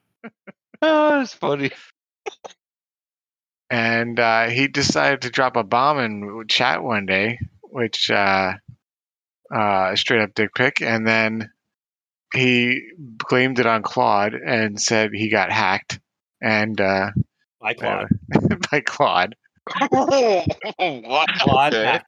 [0.81, 1.69] Oh, it's funny.
[3.69, 8.53] and uh, he decided to drop a bomb in chat one day, which uh,
[9.53, 11.51] uh, straight up dick pic, and then
[12.33, 15.99] he blamed it on Claude and said he got hacked
[16.41, 17.11] and uh,
[17.61, 18.07] I Claude.
[18.71, 19.35] by Claude.
[19.89, 21.29] what?
[21.37, 22.01] Claude Okay.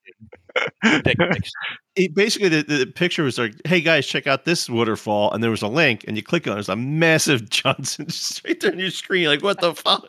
[0.56, 1.04] Hacked it.
[1.04, 1.52] Dick pics.
[1.96, 5.52] It- basically, the, the picture was like, "Hey guys, check out this waterfall," and there
[5.52, 6.56] was a link, and you click on it.
[6.56, 9.28] There's a massive Johnson just right there on your screen.
[9.28, 10.08] Like, what the fuck?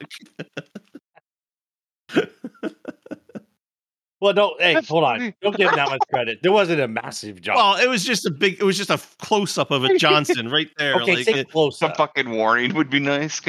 [4.20, 4.60] Well, don't.
[4.62, 5.18] Hey, That's hold on.
[5.18, 5.34] funny.
[5.42, 6.38] Don't give him that much credit.
[6.44, 7.56] There wasn't a massive Johnson.
[7.64, 8.54] Well, it was just a big.
[8.60, 10.94] It was just a close up of a Johnson right there.
[11.02, 13.40] okay, like, say it- close Some fucking warning would be nice.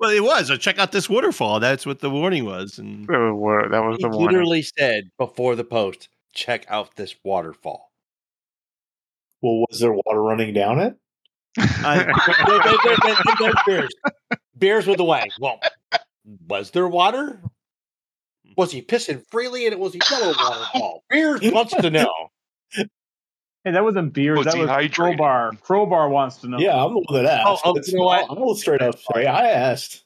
[0.00, 0.50] well, it was.
[0.50, 1.60] Uh, check out this waterfall.
[1.60, 2.80] That's what the warning was.
[2.80, 4.26] And That was that was He the one.
[4.26, 7.90] literally said before the post, "Check out this waterfall."
[9.40, 10.96] Well, was there water running down it?
[11.58, 11.98] I,
[12.46, 13.94] There- there- there- there- there's beers.
[14.58, 15.30] Beers with the wang.
[15.40, 15.60] Well,
[16.48, 17.40] was there water?
[18.56, 21.04] Was he pissing freely and it was a yellow waterfall?
[21.10, 22.12] Beers wants to know.
[22.72, 24.38] Hey, that wasn't beers.
[24.38, 25.18] Was that he was hydrated?
[25.18, 25.60] Krobar.
[25.60, 26.58] Krobar wants to know.
[26.58, 27.62] Yeah, I'm the one that oh, asked.
[27.64, 28.24] Oh, oh, you know what?
[28.24, 30.04] I'm a little straight up say I asked.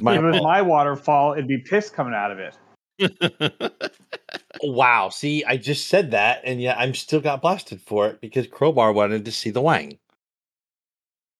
[0.00, 2.56] My if it was my waterfall, it'd be piss coming out of it.
[4.62, 5.08] Wow.
[5.08, 8.94] See, I just said that, and yet I'm still got blasted for it because Krobar
[8.94, 9.98] wanted to see the Wang.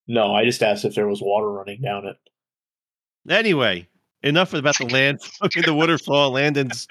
[0.06, 2.16] No, I just asked if there was water running down it.
[3.28, 3.86] anyway,
[4.22, 6.86] enough about the land, fucking the waterfall, Landon's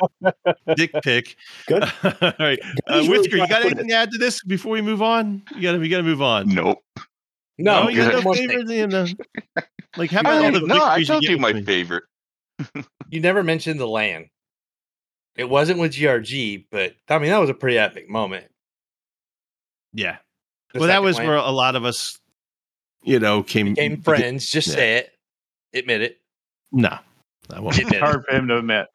[0.76, 1.36] dick pic.
[1.68, 1.84] Good.
[2.04, 5.02] All right, uh, really Whisker, you got anything to add to this before we move
[5.02, 5.42] on?
[5.56, 6.48] You got to, we got to move on.
[6.50, 6.84] Nope.
[7.58, 9.16] No, you got no One favorite in the
[9.98, 10.12] like.
[10.12, 11.64] How about all the no, I told you my me?
[11.64, 12.04] favorite.
[13.10, 14.28] you never mentioned the land.
[15.40, 18.46] It wasn't with GRG, but I mean that was a pretty epic moment.
[19.94, 20.18] Yeah.
[20.74, 22.20] The well, that was LAN where a lot of us,
[23.04, 24.50] you know, came became friends.
[24.50, 24.74] Just yeah.
[24.74, 25.12] say it.
[25.74, 26.18] Admit it.
[26.74, 27.00] No,
[27.54, 27.78] I won't.
[27.78, 28.02] Admit it.
[28.02, 28.88] Hard for him to admit.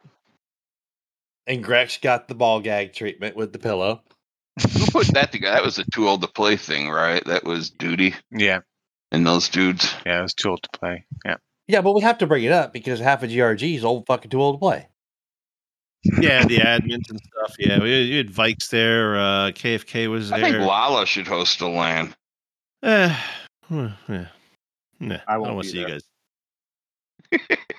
[1.47, 4.03] And Grex got the ball gag treatment with the pillow.
[4.61, 5.57] Who put that together?
[5.57, 7.25] That was a too old to play thing, right?
[7.25, 8.61] That was Duty Yeah,
[9.11, 9.95] and those dudes.
[10.05, 11.07] yeah, it was too old to play.
[11.25, 11.37] Yeah,
[11.69, 14.31] Yeah, but we have to bring it up because half of GRG is old fucking
[14.31, 14.89] too old to play.
[16.21, 17.55] Yeah, the admins and stuff.
[17.59, 19.17] Yeah, we had, you had Vikes there.
[19.17, 20.39] Uh, KFK was there.
[20.39, 22.15] I think Lala should host a LAN.
[22.83, 23.17] Eh,
[23.69, 24.27] hmm, yeah.
[25.01, 27.79] Nah, I I, won't don't want be to see you guys.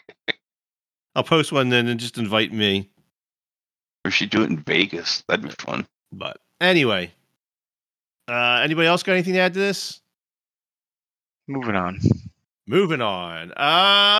[1.15, 2.89] I'll post one then and just invite me.
[4.03, 5.23] Or she do it in Vegas.
[5.27, 5.87] That'd be fun.
[6.11, 7.11] But anyway,
[8.27, 10.01] uh, anybody else got anything to add to this?
[11.47, 11.99] moving on.
[12.67, 13.51] Moving on.
[13.51, 14.17] Uh,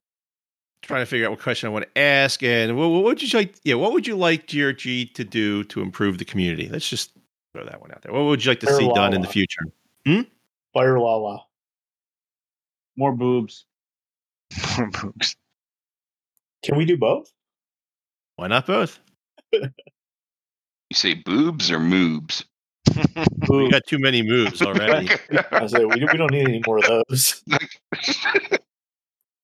[0.86, 3.38] trying to figure out what question I want to ask, and what, what would you
[3.38, 3.56] like?
[3.64, 6.70] Yeah, what would you like GRG to do to improve the community?
[6.70, 7.12] Let's just
[7.54, 8.14] throw that one out there.
[8.14, 9.34] What would you like to see done in the Lala.
[9.34, 9.62] future?
[10.06, 10.22] Hmm?
[10.74, 11.44] Fire Lala.
[12.96, 13.66] More boobs.
[14.78, 15.36] More boobs.
[16.64, 17.32] Can we do both?
[18.38, 19.00] Why not both?
[19.52, 19.70] You
[20.94, 22.46] say boobs or moobs?
[23.50, 25.10] We got too many moves already.
[25.52, 27.44] I say we, we don't need any more of those.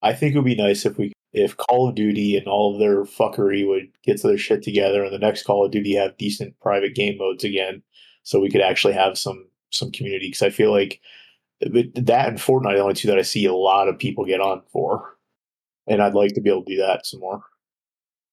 [0.02, 2.80] I think it would be nice if we if Call of Duty and all of
[2.80, 6.60] their fuckery would get their shit together and the next Call of Duty have decent
[6.60, 7.84] private game modes again,
[8.24, 10.28] so we could actually have some some community.
[10.28, 11.00] Because I feel like
[11.62, 14.42] that and Fortnite are the only two that I see a lot of people get
[14.42, 15.18] on for,
[15.88, 17.44] and I'd like to be able to do that some more.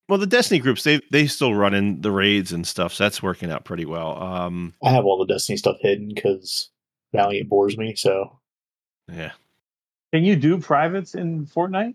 [0.08, 3.50] well, the Destiny groups they they still running the raids and stuff, so that's working
[3.50, 4.20] out pretty well.
[4.22, 6.70] Um, I have all the Destiny stuff hidden because
[7.12, 7.94] Valiant bores me.
[7.94, 8.40] So
[9.12, 9.32] yeah,
[10.12, 11.94] Can you do privates in Fortnite?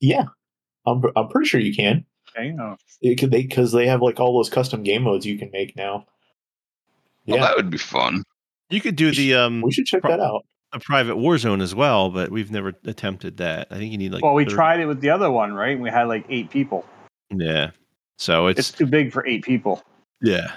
[0.00, 0.24] Yeah,
[0.86, 2.04] I'm I'm pretty sure you can.
[2.36, 2.54] Okay.
[2.60, 2.76] Oh.
[3.02, 5.74] It could they because they have like all those custom game modes you can make
[5.76, 6.06] now.
[7.26, 8.22] Well, Yeah, that would be fun.
[8.70, 10.44] you could do the um we should check pro- that out.
[10.72, 13.66] a private war zone as well, but we've never attempted that.
[13.70, 15.78] I think you need like well, we 30 tried it with the other one, right?
[15.78, 16.84] We had like eight people.
[17.30, 17.70] Yeah,
[18.18, 19.82] so it's, It's too big for eight people.
[20.22, 20.52] yeah.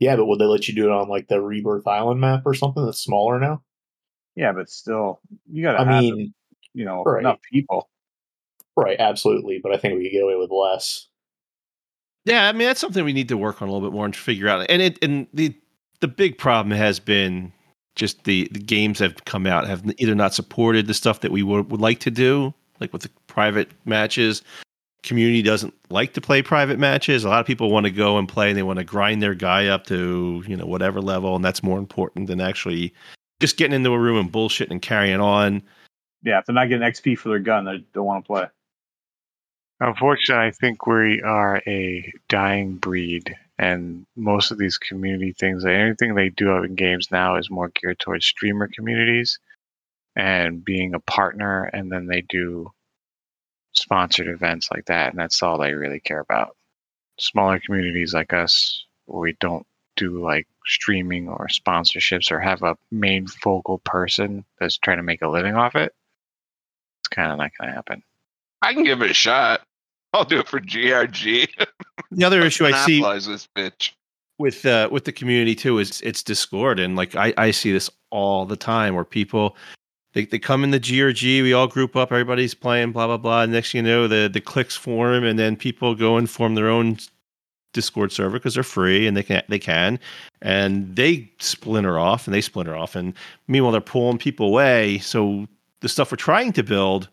[0.00, 2.52] Yeah, but would they let you do it on like the Rebirth Island map or
[2.54, 3.62] something that's smaller now?
[4.34, 5.20] Yeah, but still,
[5.50, 6.34] you got to I have mean,
[6.74, 7.20] you know right.
[7.20, 7.88] enough people.
[8.76, 11.08] Right, absolutely, but I think we could get away with less.
[12.24, 14.16] Yeah, I mean that's something we need to work on a little bit more and
[14.16, 14.66] figure out.
[14.70, 15.54] And it and the
[16.00, 17.52] the big problem has been
[17.96, 21.32] just the the games that have come out have either not supported the stuff that
[21.32, 24.42] we would, would like to do, like with the private matches.
[25.02, 27.24] Community doesn't like to play private matches.
[27.24, 29.34] A lot of people want to go and play and they want to grind their
[29.34, 32.94] guy up to, you know, whatever level, and that's more important than actually
[33.38, 35.62] just getting into a room and bullshitting and carrying on.
[36.22, 38.46] Yeah, if they're not getting XP for their gun, they don't want to play.
[39.80, 46.14] Unfortunately, I think we are a dying breed, and most of these community things, anything
[46.14, 49.38] they do in games now, is more geared towards streamer communities
[50.16, 52.72] and being a partner, and then they do
[53.72, 56.56] sponsored events like that, and that's all they really care about.
[57.18, 59.66] Smaller communities like us, we don't
[59.96, 65.22] do like streaming or sponsorships or have a main focal person that's trying to make
[65.22, 65.92] a living off it,
[67.00, 68.02] it's kind of not going to happen.
[68.64, 69.60] I can give it a shot.
[70.14, 71.48] I'll do it for GRG.
[72.10, 73.92] The other issue I see this bitch.
[74.38, 77.90] with uh, with the community too is it's Discord, and like I, I see this
[78.10, 79.56] all the time where people
[80.14, 83.44] they, they come in the GRG, we all group up, everybody's playing, blah blah blah.
[83.46, 86.68] Next thing you know, the the clicks form, and then people go and form their
[86.68, 86.98] own
[87.74, 89.98] Discord server because they're free and they can they can,
[90.40, 93.12] and they splinter off and they splinter off, and
[93.48, 94.98] meanwhile they're pulling people away.
[94.98, 95.48] So
[95.80, 97.08] the stuff we're trying to build.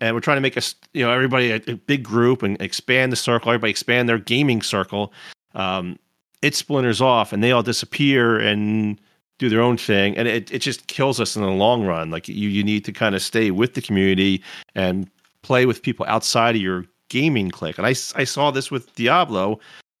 [0.00, 3.12] And we're trying to make us, you know, everybody a, a big group and expand
[3.12, 3.50] the circle.
[3.50, 5.12] Everybody expand their gaming circle.
[5.54, 5.98] Um,
[6.42, 9.00] it splinters off and they all disappear and
[9.38, 12.28] do their own thing and it, it just kills us in the long run like
[12.28, 14.42] you you need to kind of stay with the community
[14.74, 15.10] and
[15.42, 19.58] play with people outside of your gaming clique and i, I saw this with diablo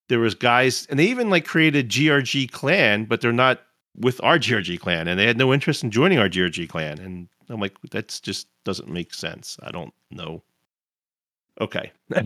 [0.08, 3.62] there was guys and they even like created grg clan but they're not
[3.96, 7.26] with our grg clan and they had no interest in joining our grg clan and
[7.50, 10.42] i'm like that's just doesn't make sense i don't know
[11.60, 11.92] okay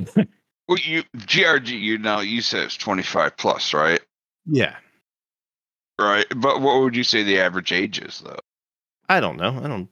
[0.66, 4.00] Well, you GRG, you know, you said it's 25 plus, right?
[4.46, 4.74] Yeah.
[6.00, 6.24] Right.
[6.36, 8.38] But what would you say the average age is, though?
[9.10, 9.60] I don't know.
[9.62, 9.90] I don't.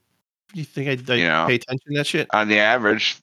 [0.54, 1.44] You think I, I You know.
[1.46, 2.26] pay attention to that shit?
[2.32, 3.18] On the average,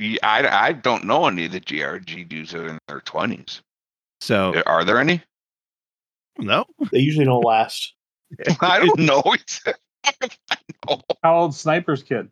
[0.00, 3.60] I, I don't know any of the GRG dudes that are in their 20s.
[4.20, 5.22] So eh, Are there any?
[6.38, 6.64] no.
[6.90, 7.94] They usually don't last.
[8.60, 9.22] I don't know.
[10.04, 10.12] I
[10.88, 11.00] know.
[11.22, 12.30] How old Sniper's kid?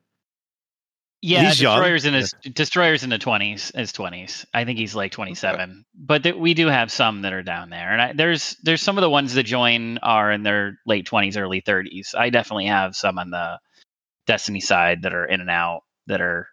[1.20, 1.74] Yeah, He's young.
[1.78, 4.46] destroyers in his destroyers in the twenties, his twenties.
[4.54, 5.84] I think he's like twenty seven.
[5.92, 8.96] But th- we do have some that are down there, and I, there's there's some
[8.98, 12.14] of the ones that join are in their late twenties, early thirties.
[12.16, 13.58] I definitely have some on the
[14.28, 16.46] Destiny side that are in and out that are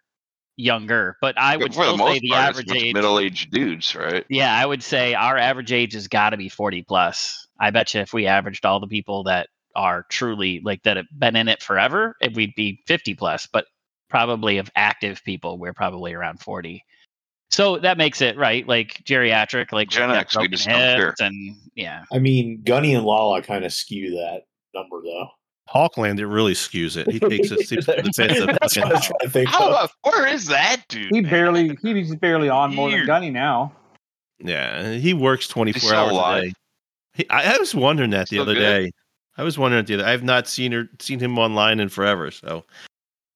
[0.56, 1.16] younger.
[1.20, 2.92] But I would For the say the part, average age.
[2.94, 4.24] middle-aged dudes, right?
[4.28, 7.46] Yeah, I would say our average age has got to be 40 plus.
[7.60, 11.06] I bet you if we averaged all the people that are truly like that have
[11.18, 13.66] been in it forever, it would be 50 plus, but
[14.10, 16.82] probably of active people, we're probably around 40.
[17.50, 21.20] So that makes it right, like geriatric, like Gen X, we broken just don't hips
[21.20, 22.02] and yeah.
[22.12, 24.40] I mean, Gunny and Lala kind of skew that
[24.74, 25.28] number, though.
[25.72, 27.08] Hawkland, it really skews it.
[27.10, 27.66] He takes it.
[27.66, 28.16] Seems to the fence
[28.60, 29.90] That's what I was trying to think How, of.
[30.02, 31.12] where is that dude?
[31.14, 33.72] He barely he's barely on more than Gunny now.
[34.38, 36.42] yeah, he works twenty four He's hours alive.
[36.42, 36.52] a day.
[37.14, 38.60] He, I, I was wondering that the Still other good?
[38.84, 38.90] day.
[39.38, 40.10] I was wondering that the other.
[40.10, 42.64] I've not seen her seen him online in forever, so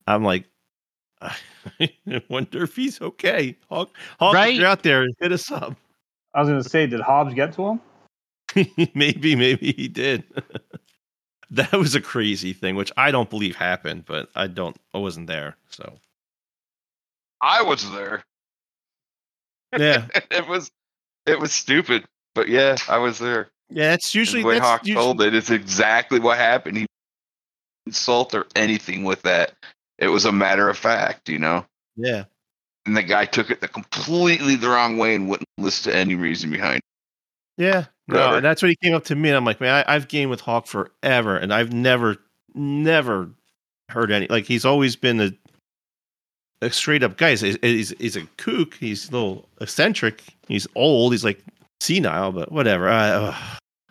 [0.06, 0.46] I'm like,
[1.20, 1.90] I
[2.28, 3.56] wonder if he's okay.
[3.68, 4.54] Hawk, Hawk, Right?
[4.54, 5.76] you're out there, hit us up.
[6.34, 7.80] I was gonna say, did Hobbs get to him?
[8.94, 10.24] maybe, maybe he did.
[11.50, 14.76] that was a crazy thing, which I don't believe happened, but I don't.
[14.94, 15.98] I wasn't there, so
[17.42, 18.24] I was there.
[19.76, 20.70] yeah, it was
[21.26, 23.50] it was stupid, but yeah, I was there.
[23.70, 23.94] Yeah.
[23.94, 26.76] It's usually the Hawk usually, told it is exactly what happened.
[26.76, 26.90] He didn't
[27.86, 29.52] insult or anything with that.
[29.98, 31.64] It was a matter of fact, you know.
[31.96, 32.24] yeah.
[32.86, 36.14] And the guy took it the completely the wrong way and wouldn't listen to any
[36.14, 36.78] reason behind.
[36.78, 36.82] it.
[37.62, 39.94] Yeah, no, and that's when he came up to me, and I'm like, man, I,
[39.94, 42.16] I've gamed with Hawk forever, and I've never,
[42.54, 43.28] never
[43.90, 44.28] heard any.
[44.28, 45.32] Like he's always been a,
[46.62, 47.36] a straight up guy.
[47.36, 48.74] He's, he's he's a kook.
[48.74, 50.22] He's a little eccentric.
[50.48, 51.12] He's old.
[51.12, 51.44] He's like
[51.80, 52.88] senile, but whatever.
[52.88, 53.36] I, uh,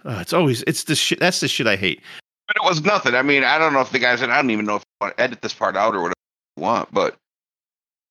[0.05, 1.19] uh, it's always it's the shit.
[1.19, 2.01] That's the shit I hate.
[2.47, 3.15] But it was nothing.
[3.15, 5.05] I mean, I don't know if the guy said I don't even know if I
[5.05, 6.13] want to edit this part out or whatever
[6.57, 7.15] you want, but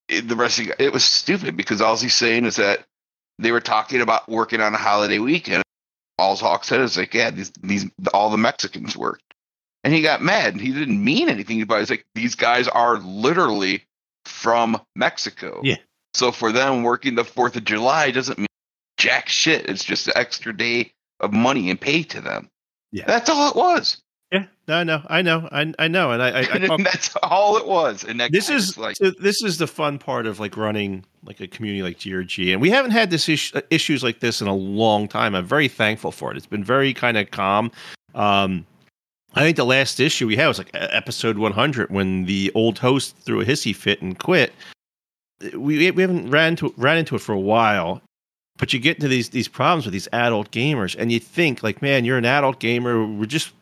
[0.08, 2.84] it, the rest of the, it was stupid because all he's saying is that
[3.38, 5.62] they were talking about working on a holiday weekend.
[6.18, 9.22] All Hawk said is like, yeah, these these all the Mexicans worked,
[9.84, 10.52] and he got mad.
[10.52, 13.84] and He didn't mean anything, but he's like, these guys are literally
[14.24, 15.60] from Mexico.
[15.62, 15.76] Yeah.
[16.14, 18.46] So for them, working the Fourth of July doesn't mean
[18.96, 19.68] jack shit.
[19.70, 22.48] It's just an extra day of money and pay to them.
[22.92, 23.04] Yeah.
[23.06, 24.00] That's all it was.
[24.30, 27.56] Yeah, no, no, I know, I I know, and I I, I And that's all
[27.56, 28.04] it was.
[28.04, 31.40] And that this is like, so this is the fun part of like running like
[31.40, 34.46] a community like GRG, and we haven't had this issue, uh, issues like this in
[34.46, 35.34] a long time.
[35.34, 36.36] I'm very thankful for it.
[36.36, 37.72] It's been very kind of calm.
[38.14, 38.66] Um,
[39.34, 43.16] I think the last issue we had was like episode 100 when the old host
[43.18, 44.52] threw a hissy fit and quit.
[45.54, 48.02] We we haven't ran into ran into it for a while,
[48.58, 51.80] but you get into these these problems with these adult gamers, and you think like,
[51.80, 53.06] man, you're an adult gamer.
[53.06, 53.52] We just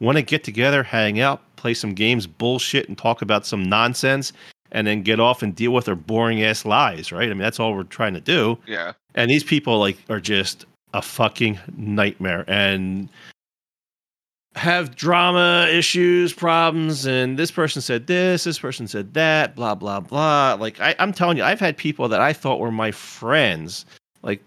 [0.00, 4.32] want to get together, hang out, play some games, bullshit, and talk about some nonsense,
[4.72, 7.26] and then get off and deal with our boring ass lies, right?
[7.26, 8.58] I mean, that's all we're trying to do.
[8.66, 10.64] yeah, And these people like are just
[10.94, 13.08] a fucking nightmare and
[14.56, 20.00] have drama issues, problems, and this person said this, this person said that, blah blah
[20.00, 20.56] blah.
[20.58, 23.86] Like I, I'm telling you, I've had people that I thought were my friends,
[24.22, 24.42] like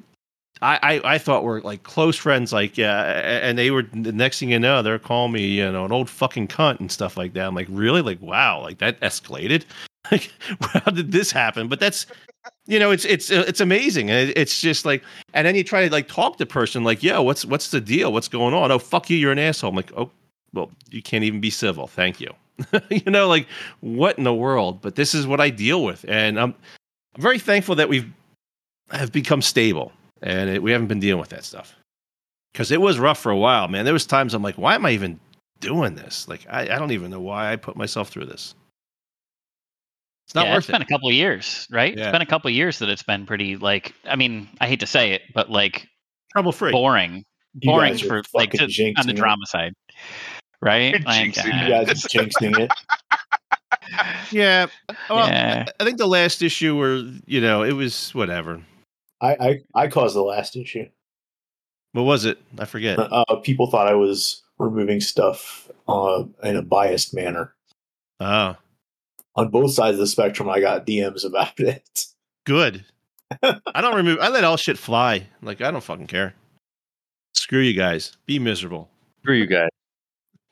[0.61, 3.03] I, I, I thought were like close friends, like yeah,
[3.43, 6.09] and they were the next thing you know, they're calling me, you know, an old
[6.09, 7.47] fucking cunt and stuff like that.
[7.47, 8.01] I'm like, really?
[8.01, 9.63] Like, wow, like that escalated.
[10.11, 11.69] Like, how did this happen?
[11.69, 12.07] But that's,
[12.65, 15.01] you know, it's it's it's amazing, and it's just like,
[15.33, 18.11] and then you try to like talk to person, like, yo, what's what's the deal?
[18.11, 18.69] What's going on?
[18.69, 19.69] Oh, fuck you, you're an asshole.
[19.69, 20.11] I'm like, oh,
[20.51, 21.87] well, you can't even be civil.
[21.87, 22.33] Thank you.
[22.89, 23.47] you know, like
[23.79, 24.81] what in the world?
[24.81, 26.53] But this is what I deal with, and I'm
[27.15, 28.11] I'm very thankful that we've
[28.93, 29.91] have become stable,
[30.21, 31.75] and it, we haven't been dealing with that stuff
[32.53, 33.85] because it was rough for a while, man.
[33.85, 35.19] There was times I'm like, why am I even
[35.59, 36.27] doing this?
[36.27, 38.55] Like, I, I don't even know why I put myself through this.
[40.27, 41.95] It's not yeah, worth it's been a couple of years, right?
[41.95, 42.05] Yeah.
[42.05, 44.79] It's been a couple of years that it's been pretty like I mean, I hate
[44.79, 45.87] to say it, but like
[46.31, 46.71] Trouble free.
[46.71, 47.25] boring.
[47.55, 49.15] Boring for like to, on the jinxing it.
[49.15, 49.73] drama side.
[50.61, 50.93] Right?
[51.05, 52.71] Like, Jinxing You uh, guys are jinxing it.
[54.31, 54.67] Yeah.
[55.09, 55.65] Well, yeah.
[55.79, 58.61] I think the last issue where you know it was whatever.
[59.23, 59.35] I,
[59.75, 60.85] I, I caused the last issue.
[61.93, 62.39] What was it?
[62.59, 62.99] I forget.
[62.99, 67.53] Uh, people thought I was removing stuff uh, in a biased manner.
[68.19, 68.55] Oh,
[69.35, 72.05] On both sides of the spectrum, I got DMs about it.
[72.45, 72.85] good.
[73.43, 74.19] I don't remove.
[74.19, 75.27] I let all shit fly.
[75.41, 76.35] Like I don't fucking care.
[77.33, 78.15] Screw you guys.
[78.27, 78.89] Be miserable.
[79.23, 79.69] Screw you guys.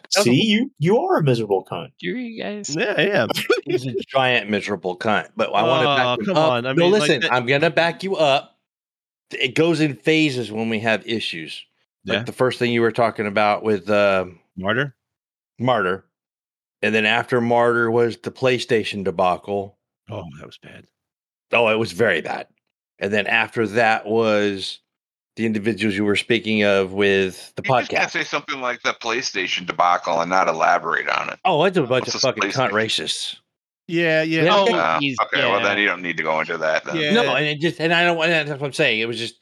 [0.09, 1.89] See, you you are a miserable cunt.
[1.99, 2.75] You guys.
[2.75, 3.27] Yeah, yeah.
[3.65, 5.29] He's a giant miserable cunt.
[5.37, 6.51] But I want to Oh, back you come up.
[6.51, 6.65] on.
[6.65, 8.50] I no, mean, like listen, that- I'm gonna back you up.
[9.33, 11.63] It goes in phases when we have issues.
[12.05, 12.23] Like Yeah.
[12.23, 14.95] the first thing you were talking about with um Martyr.
[15.59, 16.05] Martyr,
[16.81, 19.77] and then after Martyr was the PlayStation debacle.
[20.09, 20.87] Oh, that was bad.
[21.51, 22.47] Oh, it was very bad.
[22.99, 24.79] And then after that was
[25.35, 28.11] the individuals you were speaking of with the You just can't podcast.
[28.11, 31.39] say something like the PlayStation debacle and not elaborate on it.
[31.45, 32.71] Oh, it's a bunch What's of fucking cunt PlayStation?
[32.71, 33.35] racists.
[33.91, 34.47] Yeah, yeah.
[34.49, 34.73] Oh, okay.
[34.73, 36.85] Uh, he's- okay, well then you don't need to go into that.
[36.85, 36.95] Then.
[36.95, 37.13] Yeah.
[37.13, 38.17] No, and it just and I don't.
[38.23, 38.99] And that's what I'm saying.
[38.99, 39.35] It was just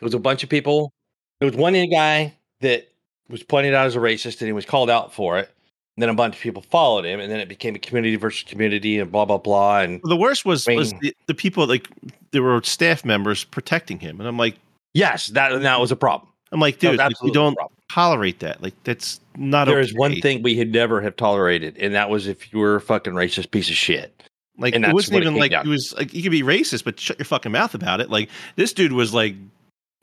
[0.00, 0.92] it was a bunch of people.
[1.40, 2.88] There was one guy that
[3.28, 5.50] was pointed out as a racist, and he was called out for it.
[5.96, 8.44] And then a bunch of people followed him, and then it became a community versus
[8.44, 9.80] community, and blah blah blah.
[9.80, 11.88] And The worst was was the, the people like
[12.30, 14.56] there were staff members protecting him, and I'm like,
[14.94, 16.30] yes, that that was a problem.
[16.52, 17.77] I'm like, That was dude, like, we absolutely don't problem.
[17.90, 18.62] Tolerate that.
[18.62, 19.66] Like that's not.
[19.66, 22.76] There is one thing we had never have tolerated, and that was if you were
[22.76, 24.22] a fucking racist piece of shit.
[24.60, 26.42] Like and it wasn't what it even like down it was like you could be
[26.42, 28.10] racist, but shut your fucking mouth about it.
[28.10, 29.36] Like this dude was like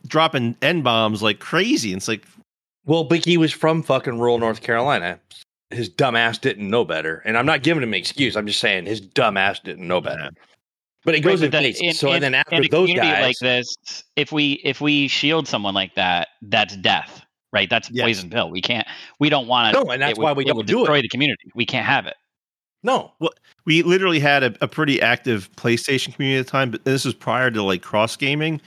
[0.07, 1.91] dropping n bombs like crazy.
[1.91, 2.25] And it's like,
[2.86, 5.19] Well, but he was from fucking rural North Carolina.
[5.71, 8.38] His dumb ass didn't know better, and I'm not giving him an excuse.
[8.38, 10.29] I'm just saying his dumb ass didn't know better.
[11.03, 11.99] But it goes Right, in but that- phases.
[11.99, 13.75] So and then after in a those community guys, like this,
[14.15, 17.24] if we if we shield someone like that, that's death,
[17.55, 17.69] right?
[17.69, 18.05] That's Yes.
[18.05, 18.51] poison pill.
[18.51, 18.85] We can't.
[19.19, 19.83] We don't want to.
[19.83, 20.81] No, and that's why we don't would do it.
[20.81, 21.49] destroy the community.
[21.55, 22.15] We can't have it.
[22.83, 23.31] no, Well,
[23.65, 27.15] we literally had a, a pretty active PlayStation community at the time, but this was
[27.15, 28.61] prior to like cross gaming.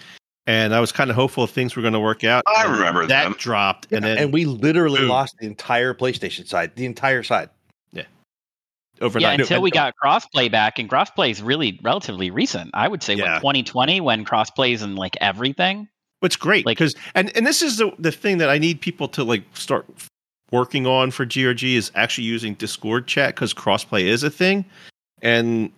[0.49, 2.43] And I was kind of hopeful things were going to work out.
[2.47, 3.35] I remember that them.
[3.39, 5.09] dropped, and then and we literally Boom.
[5.11, 7.51] lost the entire PlayStation side, the entire side.
[7.93, 8.05] Yeah.
[9.03, 9.39] overnight.
[9.39, 12.71] Yeah, until we got crossplay back, and crossplay is really relatively recent.
[12.73, 13.35] I would say Yeah.
[13.35, 15.87] what 2020 when crossplay is in like everything.
[16.21, 19.09] What's great Like- because and and this is the the thing that I need people
[19.09, 19.87] to like start
[20.51, 24.65] working on for GRG is actually using Discord chat because crossplay is a thing,
[25.23, 25.71] and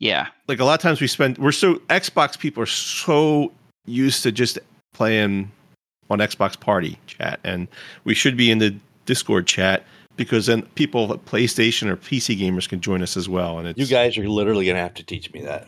[0.00, 3.52] Yeah, like a lot of times we spend we're so Xbox people are so
[3.86, 4.58] used to just
[4.94, 5.50] playing
[6.10, 7.68] on Xbox Party chat, and
[8.04, 8.74] we should be in the
[9.06, 9.84] Discord chat
[10.16, 13.58] because then people at PlayStation or PC gamers can join us as well.
[13.58, 15.66] And it's You guys are literally going to have to teach me that.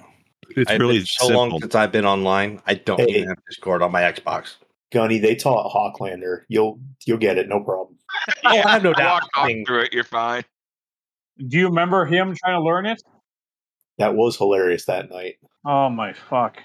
[0.57, 1.49] It's I've really been so simple.
[1.49, 2.61] long since I've been online.
[2.67, 3.07] I don't Hey.
[3.17, 4.57] even have Discord on my Xbox.
[4.93, 6.43] Gunny, they taught Hawklander.
[6.49, 7.99] You'll you'll get it, no problem.
[8.45, 9.23] Oh, I have no doubt.
[9.37, 10.45] Walk I through it, you're fine.
[11.49, 13.03] Do you remember him trying to learn it?
[13.99, 15.37] That was hilarious that night.
[15.65, 16.59] Oh my fuck!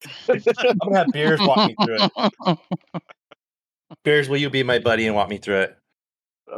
[0.28, 0.40] I'm
[0.78, 1.98] gonna have Beers walk me through
[2.46, 2.58] it.
[4.04, 5.76] Beers, will you be my buddy and walk me through it?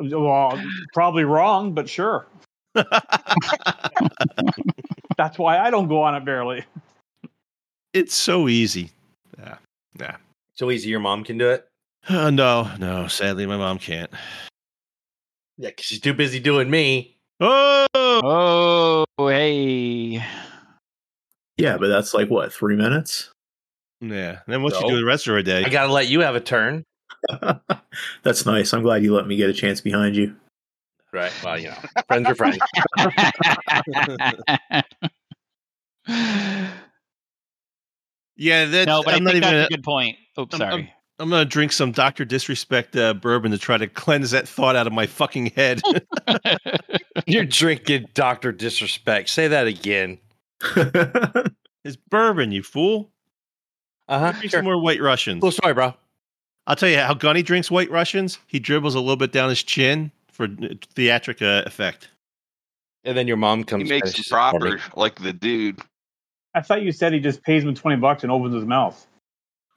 [0.00, 0.58] Well,
[0.94, 2.26] probably wrong, but sure.
[5.16, 6.64] That's why I don't go on it barely.
[7.92, 8.90] it's so easy.
[9.38, 9.56] Yeah,
[9.98, 10.16] yeah.
[10.54, 11.66] So easy, your mom can do it.
[12.08, 13.06] Uh, no, no.
[13.08, 14.10] Sadly, my mom can't.
[15.58, 17.16] Yeah, because she's too busy doing me.
[17.40, 17.86] Oh,
[18.24, 20.22] Oh, hey.
[21.56, 23.30] Yeah, but that's like what three minutes.
[24.00, 24.40] yeah.
[24.46, 24.80] And then what So?
[24.82, 25.64] you do the rest of her day?
[25.64, 26.84] I gotta let you have a turn.
[28.22, 28.72] that's nice.
[28.72, 30.34] I'm glad you let me get a chance behind you.
[31.12, 31.32] Right.
[31.44, 31.74] Well, you know,
[32.08, 32.58] friends are friends.
[38.36, 38.86] yeah, that's.
[38.86, 39.40] no, but I'm I not think even.
[39.42, 40.16] that's Gonna, a good point.
[40.38, 40.94] Oops, I'm- sorry.
[41.18, 44.88] I'm gonna drink some Doctor Disrespect uh, bourbon to try to cleanse that thought out
[44.88, 45.80] of my fucking head.
[47.26, 49.28] You're drinking Doctor Disrespect.
[49.28, 50.18] Say that again.
[51.84, 53.12] it's bourbon, you fool.
[54.08, 54.32] Uh huh.
[54.32, 55.42] Drink some more White Russians.
[55.42, 55.94] Cool story, bro.
[56.66, 58.38] I'll tell you how Gunny drinks White Russians.
[58.48, 60.48] He dribbles a little bit down his chin for
[60.94, 62.08] theatric uh, effect.
[63.04, 63.84] And then your mom comes.
[63.84, 63.90] He comes.
[63.90, 65.80] makes finishes it proper, like the dude.
[66.54, 69.06] I thought you said he just pays him twenty bucks and opens his mouth.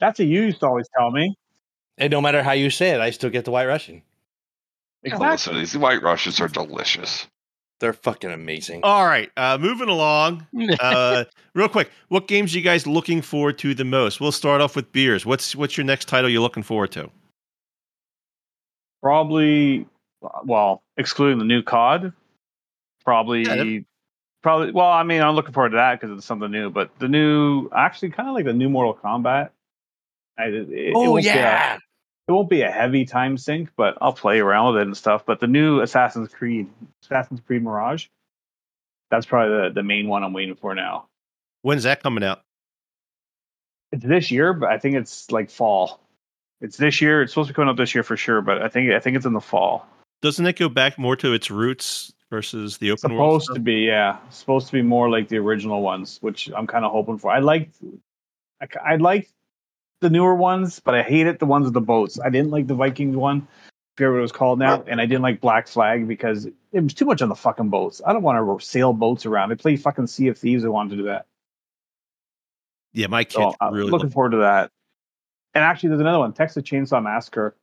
[0.00, 1.34] That's what you used to always tell me.
[1.96, 4.02] And no matter how you say it, I still get the White Russian.
[5.12, 7.26] Oh, listen, these white Russians are delicious.
[7.80, 8.80] They're fucking amazing.
[8.82, 10.46] All right, uh, moving along.
[10.80, 14.20] Uh, real quick, what games are you guys looking forward to the most?
[14.20, 15.24] We'll start off with beers.
[15.26, 17.10] What's what's your next title you're looking forward to?
[19.02, 19.86] Probably,
[20.44, 22.12] well, excluding the new COD.
[23.04, 23.80] Probably, Yeah,
[24.42, 24.72] probably.
[24.72, 26.70] Well, I mean, I'm looking forward to that because it's something new.
[26.70, 29.50] But the new, actually, kind of like the new Mortal Kombat.
[30.38, 31.78] I, it, it oh won't be a- yeah.
[32.28, 35.24] it won't be a heavy time sink, but I'll play around with it and stuff.
[35.26, 36.68] But the new Assassin's Creed,
[37.02, 38.06] Assassin's Creed Mirage,
[39.10, 41.06] that's probably the, the main one I'm waiting for now.
[41.62, 42.42] When's that coming out?
[43.90, 46.00] It's this year, but I think it's like fall.
[46.60, 47.22] It's this year.
[47.22, 49.16] It's supposed to be coming up this year for sure, but I think I think
[49.16, 49.86] it's in the fall.
[50.20, 53.42] Doesn't it go back more to its roots versus the open world.
[53.42, 54.18] Supposed to be, yeah.
[54.30, 57.30] Supposed to be more like the original ones, which I'm kind of hoping for.
[57.30, 57.76] I liked,
[58.60, 59.30] I, I liked
[60.00, 62.18] the newer ones, but I hated the ones with the boats.
[62.20, 63.46] I didn't like the Vikings one,
[63.96, 66.94] forget what it was called now, and I didn't like Black Flag because it was
[66.94, 68.00] too much on the fucking boats.
[68.04, 69.48] I don't want to sail boats around.
[69.48, 70.64] They play fucking Sea of Thieves.
[70.64, 71.26] I wanted to do that.
[72.92, 73.90] Yeah, my kid So I'm really.
[73.90, 74.70] looking forward to that.
[75.54, 77.54] And actually, there's another one, Texas Chainsaw Massacre.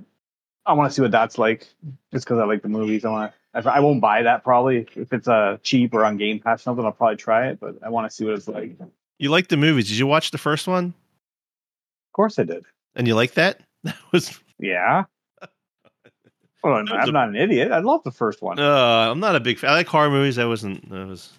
[0.66, 1.68] I want to see what that's like,
[2.12, 3.06] just because I like the movies.
[3.06, 3.72] I want to.
[3.72, 6.62] I won't buy that probably if it's uh, cheap or on Game Pass.
[6.62, 8.76] or Something I'll probably try it, but I want to see what it's like.
[9.20, 9.88] You like the movies?
[9.88, 10.88] Did you watch the first one?
[10.88, 12.66] Of course, I did.
[12.96, 13.62] And you like that?
[13.84, 14.40] That was.
[14.60, 15.04] Yeah.
[16.64, 17.72] Well, I'm, I'm a- not an idiot.
[17.72, 18.58] I love the first one.
[18.58, 19.70] Uh, I'm not a big fan.
[19.70, 20.40] I like horror movies.
[20.40, 20.92] I wasn't.
[20.92, 21.32] I was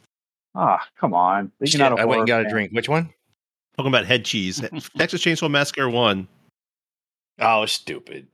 [0.55, 1.51] Ah, come on.
[1.59, 2.70] You're Shit, not a I went and horror got a drink.
[2.72, 3.11] Which one?
[3.76, 4.61] talking about head cheese.
[4.97, 6.28] Texas Chainsaw Massacre one.
[7.39, 8.26] Oh, stupid.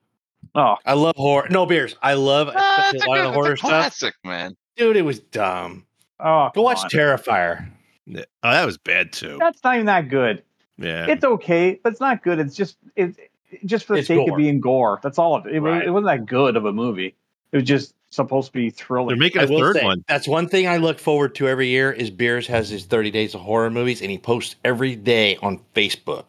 [0.55, 1.47] Oh, I love horror.
[1.51, 1.97] No beers.
[2.03, 3.71] I love Ah, especially a lot a, of the horror a stuff.
[3.71, 4.57] classic, man.
[4.77, 5.87] Dude, it was dumb.
[6.21, 6.91] oh, Go watch on.
[6.91, 7.69] Terrifier.
[8.07, 8.25] Yeah.
[8.43, 9.37] Oh, that was bad too.
[9.39, 10.43] That's not even that good.
[10.79, 11.07] Yeah.
[11.09, 12.39] It's okay, but it's not good.
[12.41, 13.17] It's just it's
[13.65, 14.31] just for the It's sake gore.
[14.33, 14.99] of being gore.
[15.03, 15.37] That's all.
[15.47, 15.85] It, it, Right.
[15.85, 17.15] it wasn't that good of a movie.
[17.53, 19.09] It was just supposed to be thrilling.
[19.09, 20.05] They're making I a will third say, one.
[20.09, 23.35] That's one thing I look forward to every year is Beers has his 30 days
[23.35, 26.25] of horror movies and he posts every day on Facebook.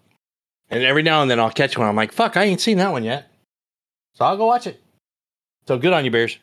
[0.74, 1.88] And every now and then I'll catch one.
[1.88, 3.32] I'm like, fuck, I ain't seen that one yet.
[4.16, 4.82] So I'll go watch it.
[5.68, 6.38] So good on you, Beers.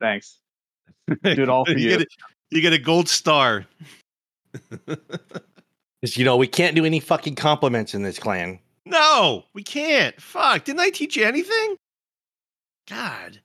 [0.00, 0.38] Thanks.
[1.08, 1.90] Do it all for you.
[1.90, 2.06] Get a,
[2.50, 3.66] you get a gold star.
[6.00, 8.58] Because, you know, we can't do any fucking compliments in this clan.
[8.86, 10.18] No, we can't.
[10.20, 10.64] Fuck.
[10.64, 11.76] Didn't I teach you anything?
[12.88, 13.40] God.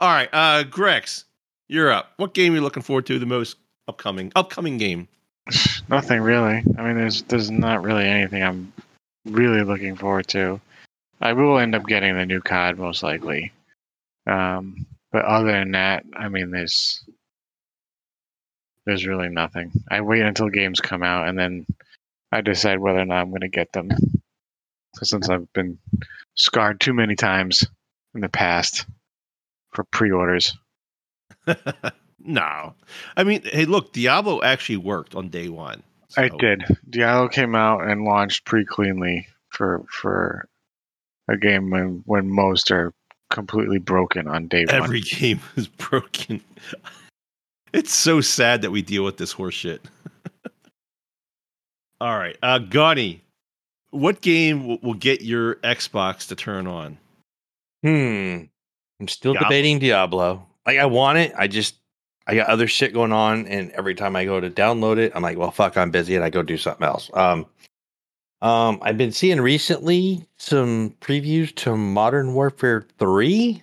[0.00, 1.24] All right, uh Grex,
[1.68, 2.12] you're up.
[2.16, 3.56] What game are you looking forward to the most
[3.86, 5.08] upcoming upcoming game?
[5.88, 6.64] Nothing really.
[6.78, 8.72] I mean, there's there's not really anything I'm
[9.24, 10.60] really looking forward to.
[11.20, 13.52] I will end up getting the new COD most likely.
[14.26, 17.04] Um, but other than that, I mean, there's
[18.86, 19.72] there's really nothing.
[19.90, 21.66] I wait until games come out and then
[22.32, 23.90] I decide whether or not I'm going to get them.
[25.02, 25.78] Since I've been
[26.34, 27.66] scarred too many times
[28.14, 28.86] in the past
[29.72, 30.56] for pre-orders,
[32.20, 32.74] no.
[33.16, 35.82] I mean, hey, look, Diablo actually worked on day one.
[36.16, 36.64] I did.
[36.88, 40.48] Diablo came out and launched pretty cleanly for for
[41.28, 42.92] a game when when most are
[43.30, 44.74] completely broken on day one.
[44.74, 46.40] Every game is broken.
[47.72, 49.84] It's so sad that we deal with this horse shit.
[52.00, 53.22] All right, uh, Gunny,
[53.90, 56.98] what game will, will get your Xbox to turn on?
[57.82, 58.44] Hmm.
[59.00, 59.48] I'm still Diablo.
[59.48, 60.46] debating Diablo.
[60.66, 61.32] Like I want it.
[61.36, 61.76] I just
[62.26, 65.22] I got other shit going on, and every time I go to download it, I'm
[65.22, 67.10] like, well, fuck, I'm busy, and I go do something else.
[67.12, 67.46] Um,
[68.40, 73.62] um, I've been seeing recently some previews to Modern Warfare Three.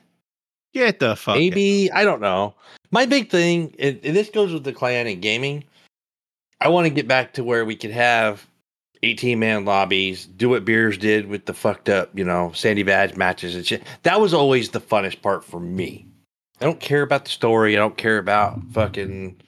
[0.73, 1.35] Get the fuck.
[1.35, 2.55] Maybe I don't know.
[2.91, 5.63] My big thing, and, and this goes with the clan and gaming.
[6.59, 8.45] I want to get back to where we could have
[9.03, 13.15] 18 man lobbies, do what Beers did with the fucked up, you know, Sandy Badge
[13.15, 13.83] matches and shit.
[14.03, 16.07] That was always the funnest part for me.
[16.61, 17.75] I don't care about the story.
[17.75, 19.41] I don't care about fucking,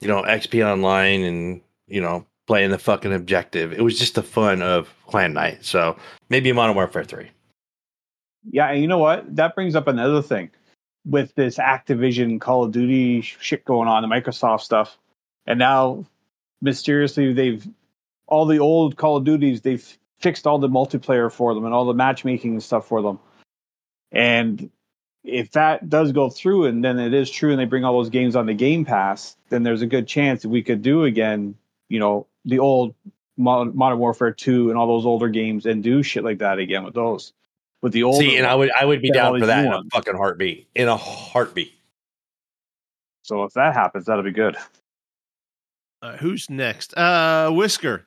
[0.00, 3.72] you know, XP online and, you know, playing the fucking objective.
[3.72, 5.64] It was just the fun of clan night.
[5.64, 5.96] So
[6.28, 7.30] maybe Modern Warfare 3.
[8.50, 9.36] Yeah, and you know what?
[9.36, 10.50] That brings up another thing
[11.06, 14.98] with this Activision Call of Duty shit going on, the Microsoft stuff,
[15.46, 16.04] and now
[16.60, 17.66] mysteriously they've
[18.26, 21.86] all the old Call of Duties they've fixed all the multiplayer for them and all
[21.86, 23.18] the matchmaking and stuff for them.
[24.12, 24.70] And
[25.24, 28.10] if that does go through, and then it is true, and they bring all those
[28.10, 31.54] games on the Game Pass, then there's a good chance that we could do again,
[31.88, 32.94] you know, the old
[33.36, 36.84] Modern Modern Warfare 2 and all those older games and do shit like that again
[36.84, 37.32] with those.
[37.82, 39.74] With the old See, and I would I would be down for that new in
[39.74, 40.68] a fucking heartbeat.
[40.74, 41.72] In a heartbeat.
[43.22, 44.56] So if that happens, that'll be good.
[46.02, 46.96] Uh, who's next?
[46.96, 48.06] Uh, Whisker.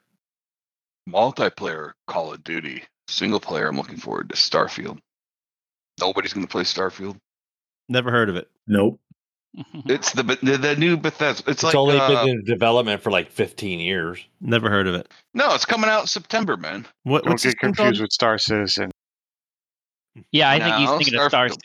[1.10, 2.84] Multiplayer Call of Duty.
[3.08, 5.00] Single player, I'm looking forward to Starfield.
[6.00, 7.18] Nobody's going to play Starfield.
[7.90, 8.50] Never heard of it.
[8.68, 9.00] Nope.
[9.86, 11.44] It's the the, the new Bethesda.
[11.48, 14.26] It's, It's like only uh, been in development for like 15 years.
[14.42, 15.12] Never heard of it.
[15.36, 16.88] no, it's coming out in September, man.
[17.04, 18.02] What, don't what's this get thing confused called?
[18.06, 18.90] with Star Citizen.
[20.32, 21.48] yeah, I think he's No, thinking of Star.
[21.50, 21.58] Starfield.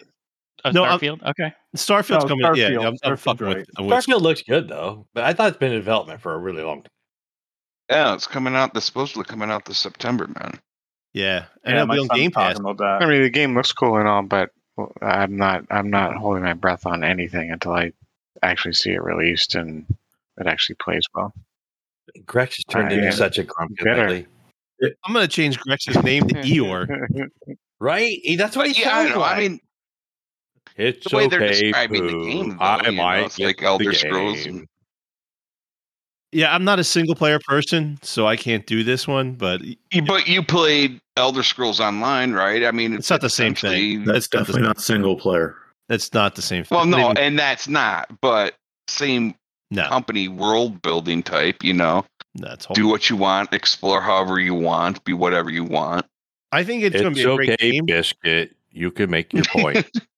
[0.67, 0.99] Oh, No, I'm-
[1.31, 1.55] Okay.
[1.77, 2.45] Starfield's No, coming.
[2.57, 2.73] Yeah, Starfield.
[2.73, 3.69] yeah, I'm, I'm Starfield's fucking with.
[3.79, 6.39] I'm with Starfield looks good though, but I thought it's been in development for a
[6.39, 6.91] really long time.
[7.91, 8.73] Yeah, it's coming out.
[8.77, 10.61] It's supposedly coming out this September, man.
[11.19, 12.53] Yeah, and Yeah, it'll be on son's Game Pass.
[12.55, 14.51] talking about I mean, the game looks cool and all, but
[15.03, 17.93] I'm not I'm not holding my breath on anything until I
[18.43, 19.85] actually see it released and
[20.39, 21.33] it actually plays well.
[22.25, 24.27] Grex has turned I into am such a grumpy lately.
[25.05, 27.29] I'm gonna change Grex's name to Eeyore.
[27.81, 28.19] Right?
[28.37, 29.21] That's what he yeah, I sounds know.
[29.21, 29.37] like.
[29.37, 29.61] I mean,
[30.77, 31.61] It's The way they're okay.
[31.61, 34.57] describing the game, though, I you know, might it's get like Elder the Scrolls game.
[34.59, 34.69] and-
[36.33, 39.33] Yeah, I'm not a single player person, so I can't do this one.
[39.33, 42.65] But You- But you played Elder Scrolls Online, right?
[42.65, 43.71] I mean, It's not the same thing.
[43.73, 45.57] essentially- That's definitely not single player.
[45.89, 46.65] that's not the same.
[46.65, 46.77] Thing.
[46.77, 48.09] Well, no, Maybe- and that's not.
[48.21, 48.55] But
[48.89, 49.35] same
[49.71, 51.65] no, company world building type.
[51.65, 52.75] You know, that's whole.
[52.75, 56.05] do what you want, explore however you want, be whatever you want.
[56.53, 57.87] I think it's, going to be a great game.
[57.87, 58.55] biscuit.
[58.71, 59.87] You can make your point.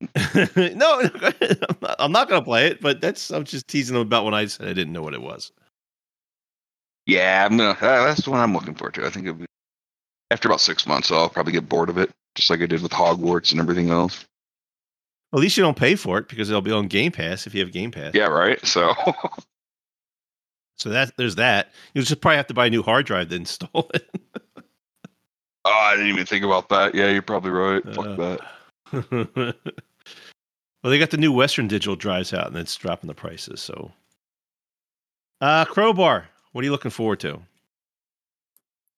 [0.56, 2.80] no, I'm not, I'm not going to play it.
[2.80, 5.22] But that's I'm just teasing them about when I said I didn't know what it
[5.22, 5.52] was.
[7.06, 7.70] Yeah, I'm gonna.
[7.70, 9.06] Uh, that's the one I'm looking forward to.
[9.06, 9.46] I think it'll be,
[10.30, 12.92] after about six months, I'll probably get bored of it, just like I did with
[12.92, 14.24] Hogwarts and everything else.
[15.34, 17.60] At least you don't pay for it because it'll be on Game Pass if you
[17.60, 18.14] have Game Pass.
[18.14, 18.64] Yeah, right.
[18.64, 18.92] So
[20.76, 21.72] So that there's that.
[21.92, 24.08] You'll just probably have to buy a new hard drive to install it.
[25.66, 26.94] Oh, I didn't even think about that.
[26.94, 27.82] Yeah, you're probably right.
[27.94, 28.40] Fuck Uh, that.
[28.92, 29.52] well,
[30.82, 33.60] they got the new Western digital drives out, and it's dropping the prices.
[33.60, 33.92] So,
[35.40, 37.40] uh, Krobar, what are you looking forward to?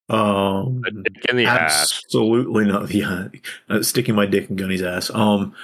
[0.08, 2.02] Um, dick in the ass.
[2.04, 2.90] absolutely not.
[2.94, 3.28] Yeah,
[3.68, 5.10] uh, sticking my dick in Gunny's ass.
[5.10, 5.54] Um,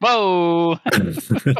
[0.00, 0.78] Whoa!
[0.96, 1.14] no,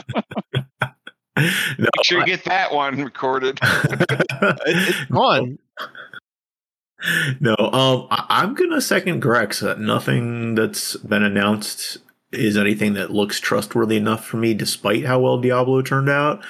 [1.78, 3.60] Make sure you get that one recorded.
[3.62, 5.58] It's fun.
[7.40, 9.62] No, um, I, I'm gonna second Grex.
[9.62, 11.98] Uh, nothing that's been announced
[12.32, 16.42] is anything that looks trustworthy enough for me, despite how well Diablo turned out.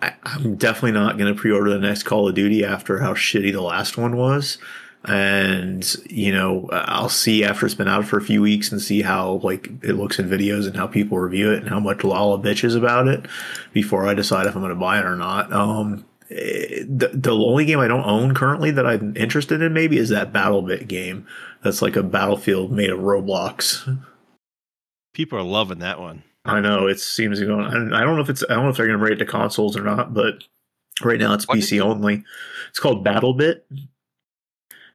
[0.00, 3.62] I, I'm definitely not gonna pre-order the next Call of Duty after how shitty the
[3.62, 4.58] last one was.
[5.04, 9.02] And you know, I'll see after it's been out for a few weeks and see
[9.02, 12.38] how like it looks in videos and how people review it and how much Lala
[12.38, 13.26] bitches about it
[13.72, 15.52] before I decide if I'm to buy it or not.
[15.52, 20.10] Um, the, the only game I don't own currently that I'm interested in maybe is
[20.10, 21.26] that BattleBit game.
[21.62, 24.00] That's like a battlefield made of Roblox.
[25.12, 26.22] People are loving that one.
[26.44, 27.60] I know it seems to go.
[27.60, 28.44] I I don't know if it's.
[28.48, 30.44] I don't know if they're going to bring it to consoles or not, but
[31.02, 32.24] right now it's What PC only.
[32.70, 33.60] It's called BattleBit,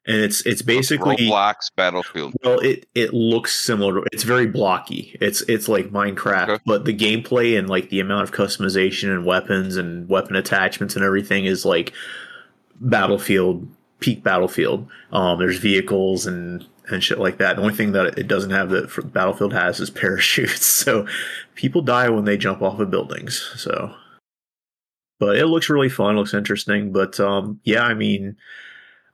[0.07, 2.33] and it's it's basically Roblox Battlefield.
[2.43, 4.03] well, it it looks similar.
[4.11, 5.17] It's very blocky.
[5.19, 6.63] It's it's like Minecraft, Okay.
[6.65, 11.03] but the gameplay and like the amount of customization and weapons and weapon attachments and
[11.03, 11.91] everything is like
[12.81, 13.67] Battlefield,
[13.99, 14.87] peak Battlefield.
[15.11, 17.55] Um, there's vehicles and and shit like that.
[17.55, 20.65] The only thing that it doesn't have that Battlefield has is parachutes.
[20.65, 21.07] So
[21.55, 23.39] people die when they jump off of buildings.
[23.55, 23.91] So,
[25.19, 26.15] but it looks really fun.
[26.15, 26.91] Looks interesting.
[26.91, 28.37] But um, yeah, I mean.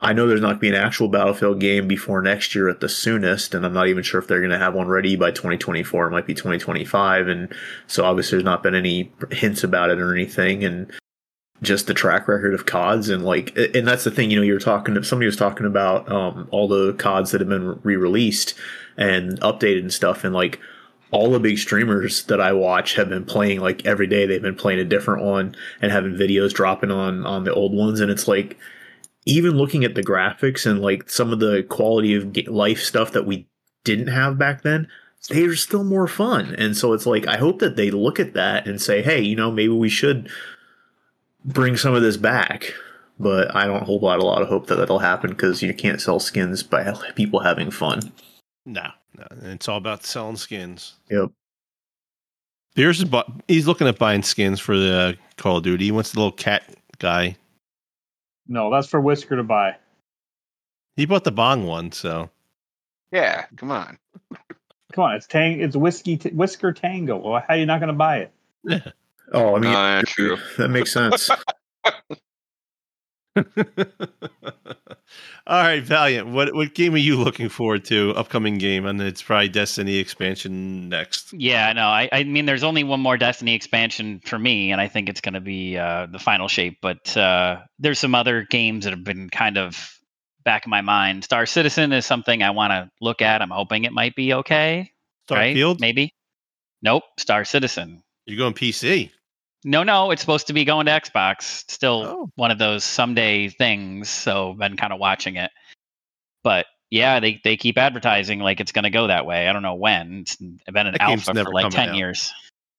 [0.02, 2.80] I know there's not going to be an actual Battlefield game before next year at
[2.80, 5.30] the soonest, and I'm not even sure if they're going to have one ready by
[5.30, 6.08] 2024.
[6.08, 7.54] It might be 2025, and
[7.86, 10.92] so obviously there's not been any hints about it or anything, and
[11.62, 14.32] just the track record of CODs and like, and that's the thing.
[14.32, 17.42] You know, you were talking to somebody was talking about um, all the CODs that
[17.42, 18.56] have been re-released
[18.98, 20.60] and updated and stuff, and like
[21.12, 24.26] all the big streamers that I watch have been playing like every day.
[24.26, 28.00] They've been playing a different one and having videos dropping on on the old ones,
[28.00, 28.58] and it's like
[29.26, 33.26] even looking at the graphics and like some of the quality of life stuff that
[33.26, 33.48] we
[33.84, 34.88] didn't have back then
[35.30, 38.68] they're still more fun and so it's like i hope that they look at that
[38.68, 40.30] and say hey you know maybe we should
[41.46, 42.74] bring some of this back
[43.20, 46.02] but i don't hold out a lot of hope that that'll happen because you can't
[46.02, 48.00] sell skins by people having fun
[48.66, 48.88] No,
[49.18, 50.94] no, it's all about selling skins.
[51.10, 51.32] Yep.
[52.76, 55.86] Beers is bu- he's looking at buying skins for the uh, Call of Duty.
[55.86, 56.64] He wants the little cat
[57.00, 57.36] guy.
[58.52, 59.78] No, that's for Whisker to buy.
[60.98, 62.30] He bought the Bong one, so
[63.14, 63.98] Yeah, come on.
[64.92, 65.62] Come on, it's tang.
[65.62, 67.16] It's whiskey t- Whisker Tango.
[67.18, 68.34] Well, how are you not going to buy it?
[69.34, 70.38] oh i mean No, yeah, true.
[70.58, 71.30] that makes sense
[75.48, 76.28] All right, Valiant.
[76.28, 78.12] What what game are you looking forward to?
[78.12, 81.34] Upcoming game, and it's probably Destiny expansion next.
[81.34, 84.88] Yeah, no, I, I mean, there's only one more Destiny expansion for me, and I
[84.88, 86.78] think it's going to be uh, the final shape.
[86.82, 89.98] But uh, there's some other games that have been kind of
[90.44, 91.24] back in my mind.
[91.24, 93.42] Star Citizen is something I want to look at.
[93.42, 94.92] I'm hoping it might be okay.
[95.30, 95.56] right?
[95.56, 95.80] Starfield.
[95.80, 96.14] Maybe.
[96.84, 97.04] Nope.
[97.18, 98.04] Star Citizen.
[98.26, 99.12] You're going PC.
[99.64, 101.70] No, no, it's supposed to be going to Xbox.
[101.70, 102.30] Still Oh.
[102.36, 104.10] one of those someday things.
[104.10, 105.52] So been kind of watching it.
[106.44, 109.48] But yeah, they, they keep advertising like it's going to go that way.
[109.48, 110.22] I don't know when.
[110.22, 111.96] It's been an That alpha for like 10 out.
[111.96, 112.34] years,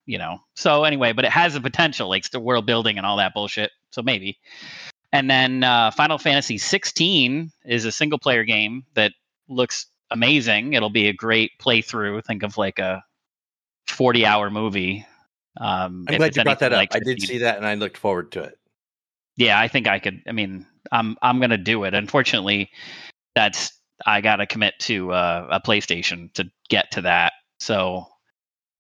[0.07, 0.39] you know.
[0.57, 3.71] So anyway, but it has the potential, like the world building and all that bullshit.
[3.91, 4.39] So maybe.
[5.13, 9.13] And then uh, Final Fantasy 16 is a single player game that
[9.49, 10.73] looks amazing.
[10.73, 12.25] It'll be a great playthrough.
[12.25, 13.05] Think of like a
[13.87, 15.07] 40 hour movie.
[15.59, 16.79] Um, I'm glad you brought that up.
[16.79, 18.59] like I did see that and I looked forward to it.
[19.37, 20.23] Yeah, I think I could.
[20.27, 21.95] I mean, I'm I'm gonna do it.
[21.95, 22.71] Unfortunately,
[23.35, 23.73] that's
[24.07, 27.33] I gotta commit to uh, a PlayStation to get to that.
[27.61, 28.07] So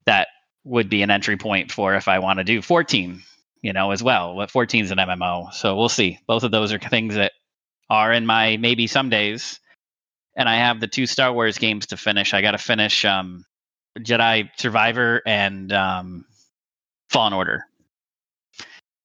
[0.06, 0.28] that
[0.64, 3.22] would be an entry point for if I want to do 14,
[3.62, 4.34] you know, as well.
[4.34, 6.18] What 14 is an MMO, so we'll see.
[6.26, 7.32] Both of those are things that
[7.90, 9.60] are in my maybe some days.
[10.34, 12.32] And I have the two Star Wars games to finish.
[12.32, 13.44] I got to finish um,
[13.98, 16.24] Jedi Survivor and um,
[17.12, 17.66] Fallen Order.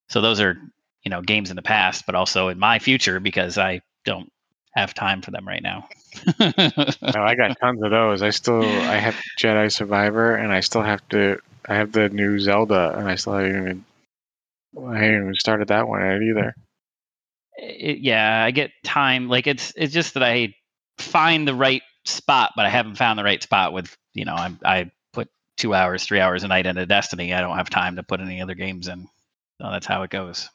[0.10, 0.58] So those are
[1.04, 4.32] you know games in the past, but also in my future because I don't
[4.74, 5.88] have time for them right now.
[6.40, 8.22] Oh, I got tons of those.
[8.22, 11.40] I still I have Jedi Survivor, and I still have to.
[11.68, 13.86] I have the new Zelda, and I still haven't even.
[14.78, 16.56] I haven't even started that one yet either.
[17.58, 19.28] it, yeah, I get time.
[19.30, 20.54] Like it's it's just that I
[20.98, 24.54] find the right spot, but I haven't found the right spot with you know I
[24.64, 24.92] I
[25.58, 27.34] two hours, three hours a night into Destiny.
[27.34, 29.08] I don't have time to put any other games in.
[29.62, 30.50] So that's how it goes.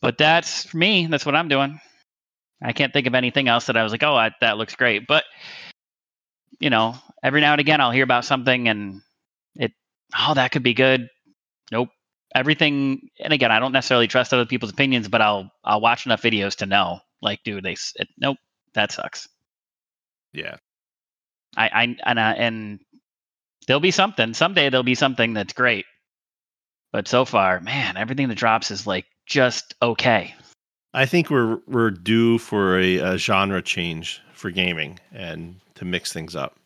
[0.00, 1.06] But that's for me.
[1.06, 1.80] That's what I'm doing.
[2.62, 5.06] I can't think of anything else that I was like, oh, I, that looks great.
[5.06, 5.24] But
[6.58, 9.02] you know, every now and again, I'll hear about something and
[9.54, 9.72] it,
[10.18, 11.08] oh, that could be good.
[11.70, 11.88] Nope.
[12.34, 16.22] Everything, and again, I don't necessarily trust other people's opinions, but I'll I'll watch enough
[16.22, 18.36] videos to know, like, dude, they, it, nope,
[18.74, 19.28] that sucks.
[20.32, 20.56] Yeah.
[21.56, 22.80] I, I and uh, and
[23.66, 24.70] there'll be something someday.
[24.70, 25.86] There'll be something that's great.
[26.92, 30.34] But so far, man, everything that drops is like just okay.
[30.94, 36.12] I think we're we're due for a, a genre change for gaming and to mix
[36.12, 36.56] things up.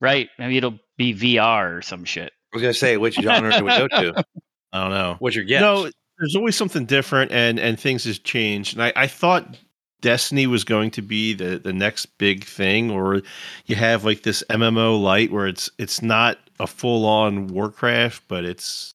[0.00, 0.28] Right?
[0.38, 2.32] Maybe it'll be VR or some shit.
[2.52, 4.24] I was gonna say, which genre do we go to?
[4.72, 5.16] I don't know.
[5.20, 5.60] What's your guess?
[5.60, 8.74] No, there's always something different, and and things has changed.
[8.74, 9.56] And I, I thought
[10.00, 13.22] Destiny was going to be the the next big thing, or
[13.66, 18.44] you have like this MMO light where it's it's not a full on Warcraft, but
[18.44, 18.92] it's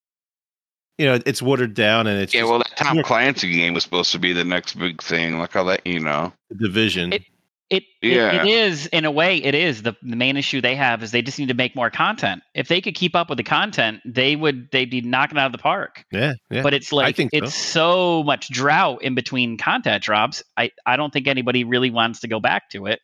[0.97, 3.03] you know it's watered down and it's Yeah, just well, that Tom Yeah.
[3.03, 5.37] Clancy game was supposed to be the next big thing.
[5.39, 6.31] Like I'll let you know.
[6.49, 7.13] the division.
[7.13, 7.23] It-
[7.69, 8.43] It, it Yeah.
[8.43, 11.23] it is in a way it is the, the main issue they have is they
[11.23, 12.43] just need to make more content.
[12.53, 15.51] If they could keep up with the content, they would they'd be knocking out of
[15.51, 16.05] the park.
[16.11, 16.61] yeah, yeah.
[16.61, 17.37] But it's like think so.
[17.37, 20.43] it's so much drought in between content drops.
[20.55, 22.99] I I don't think anybody really wants to go back to it.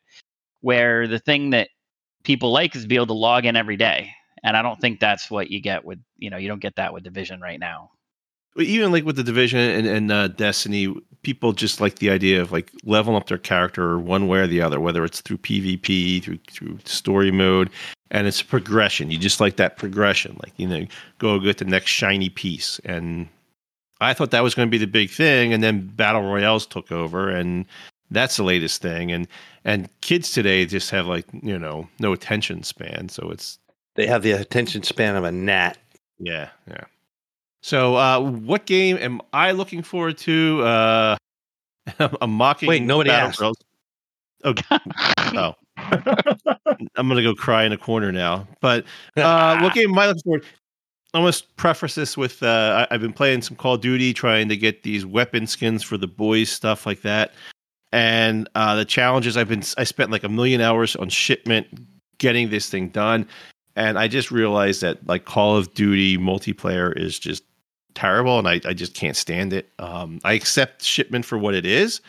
[0.62, 1.70] Where the thing that
[2.24, 4.12] people like is to be able to log in every day,
[4.44, 6.94] and I don't think that's what you get with you know you don't get that
[6.94, 7.90] with Division right now.
[8.56, 12.41] But even like with the division and, and uh, Destiny, people just like the idea
[12.41, 16.23] of like leveling up their character one way or the other, whether it's through PvP,
[16.23, 17.69] through through story mode,
[18.10, 19.11] and it's a progression.
[19.11, 20.85] You just like that progression, like you know,
[21.19, 22.80] go get the next shiny piece.
[22.85, 23.27] And
[23.99, 26.91] I thought that was going to be the big thing, and then battle royales took
[26.91, 27.65] over, and
[28.10, 29.11] that's the latest thing.
[29.11, 29.27] And
[29.64, 33.60] and kids today just have like you know no attention span, so it's
[33.95, 35.77] they have the attention span of a gnat.
[36.19, 36.85] yeah, yeah.
[37.62, 40.64] So, uh, what game am I looking forward to?
[40.64, 41.18] Uh,
[42.22, 42.68] I'm mocking.
[42.68, 43.40] Wait, nobody asked.
[43.40, 43.58] Royals.
[44.44, 44.54] Oh,
[45.36, 45.54] oh.
[45.78, 48.48] I'm gonna go cry in a corner now.
[48.62, 48.86] But
[49.18, 50.46] uh, what game am I looking forward?
[51.14, 54.48] I must preface this with uh, I, I've been playing some Call of Duty, trying
[54.50, 57.34] to get these weapon skins for the boys, stuff like that.
[57.92, 61.68] And uh, the challenges I've been I spent like a million hours on shipment
[62.18, 63.28] getting this thing done,
[63.76, 67.44] and I just realized that like Call of Duty multiplayer is just
[67.96, 69.70] terrible, and I, I just can't stand it.
[69.80, 72.02] Um, I accept shipment for what it is,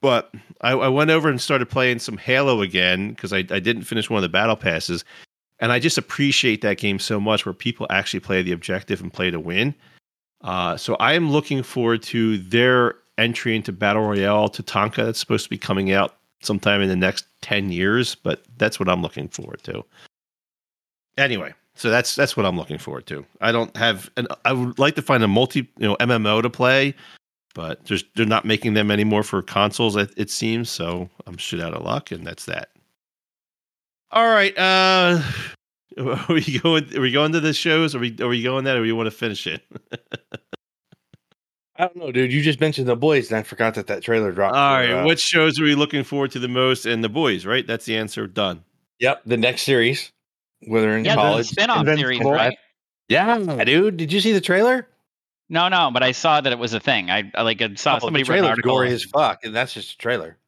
[0.00, 3.82] but I, I went over and started playing some Halo again because I, I didn't
[3.82, 5.04] finish one of the battle passes,
[5.58, 9.12] and I just appreciate that game so much where people actually play the objective and
[9.12, 9.74] play to win.
[10.42, 15.18] Uh, so I am looking forward to their entry into Battle Royale to Tatanka that's
[15.18, 19.02] supposed to be coming out sometime in the next 10 years, but that's what I'm
[19.02, 19.84] looking forward to.
[21.16, 23.24] Anyway, so that's that's what I'm looking forward to.
[23.40, 26.50] I don't have an I would like to find a multi, you know, MMO to
[26.50, 26.94] play,
[27.54, 31.60] but there's they're not making them anymore for consoles it, it seems, so I'm shit
[31.60, 32.70] out of luck and that's that.
[34.10, 35.22] All right, uh
[35.98, 37.94] are we going are we going to the shows?
[37.94, 39.62] Are we are we going that or we want to finish it?
[41.76, 42.32] I don't know, dude.
[42.32, 44.54] You just mentioned the boys, and I forgot that that trailer dropped.
[44.54, 46.86] All right, uh, what shows are we looking forward to the most?
[46.86, 47.66] And the boys, right?
[47.66, 48.28] That's the answer.
[48.28, 48.62] Done.
[49.00, 50.12] Yep, the next series,
[50.66, 51.46] where they're in Yeah, the college.
[51.48, 52.08] spin-off Invincible.
[52.10, 52.58] series, right?
[53.08, 53.96] Yeah, dude.
[53.96, 54.88] Did you see the trailer?
[55.50, 57.10] No, no, but I saw that it was a thing.
[57.10, 58.70] I, I like I saw Oh, somebody the wrote an trailer's article.
[58.72, 60.38] gory as fuck, and that's just a trailer.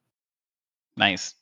[0.96, 1.34] Nice.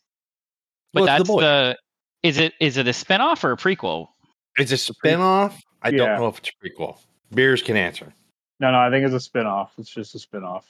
[0.93, 1.79] But Well, that's the the,
[2.25, 4.09] is it is it a spinoff or a prequel?
[4.57, 5.61] It's a spin-off.
[5.83, 5.99] I Yeah.
[5.99, 6.99] don't know if it's a prequel.
[7.33, 8.13] Beers can answer.
[8.61, 9.73] No, no, I think it's a spin-off.
[9.79, 10.65] It's just a spin-off.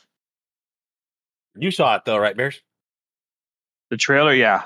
[1.57, 2.61] You saw it though, right, Beers?
[3.91, 4.65] The trailer, yeah,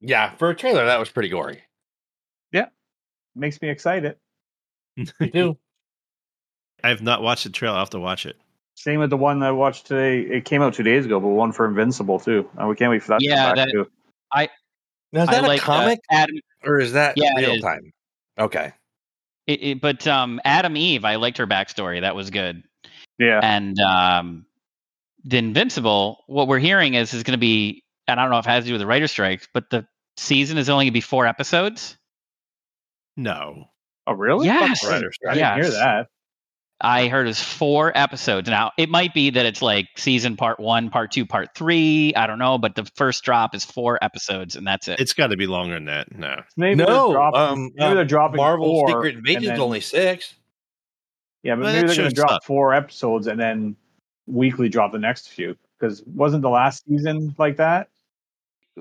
[0.00, 1.62] Yeah, for a trailer, that was pretty gory.
[3.38, 4.16] Makes me excited.
[4.96, 5.56] Me too.
[6.82, 7.72] I have not watched the trail.
[7.72, 8.36] I'll have to watch it.
[8.74, 10.20] Same with the one I watched today.
[10.20, 12.48] It came out two days ago, but one for Invincible too.
[12.56, 13.20] And we can't wait for that.
[13.20, 13.86] to come Yeah, back that- too.
[15.10, 16.36] Now is I that a like uh, comic Adam.
[16.64, 17.62] or is that Yeah, real is.
[17.62, 17.92] time?
[18.38, 18.72] Okay.
[19.46, 22.02] It, it, but um, Atom Eve, I liked her backstory.
[22.02, 22.62] That was good.
[23.18, 23.40] Yeah.
[23.42, 24.46] And um,
[25.24, 28.46] the Invincible, what we're hearing is is going to be, and I don't know if
[28.46, 29.86] it has to do with the writer strikes, but the
[30.18, 31.96] season is only going to be four episodes.
[33.18, 33.64] No.
[34.06, 34.46] Oh, really?
[34.46, 34.82] Yes.
[34.86, 36.06] I didn't hear that.
[36.80, 38.48] I heard it's four episodes.
[38.48, 42.14] Now it might be that it's like season part one, part two, part three.
[42.14, 45.00] I don't know, but the first drop is four episodes, and that's it.
[45.00, 46.16] It's got to be longer than that.
[46.16, 46.36] No.
[46.56, 50.34] Maybe they're dropping, um, maybe they're um, dropping Marvel four, Secret and Invasion's only six.
[51.42, 52.44] Yeah, but Well, maybe they're going to drop up.
[52.44, 53.74] four episodes and then
[54.28, 55.56] weekly drop the next few.
[55.80, 57.88] Because wasn't the last season like that?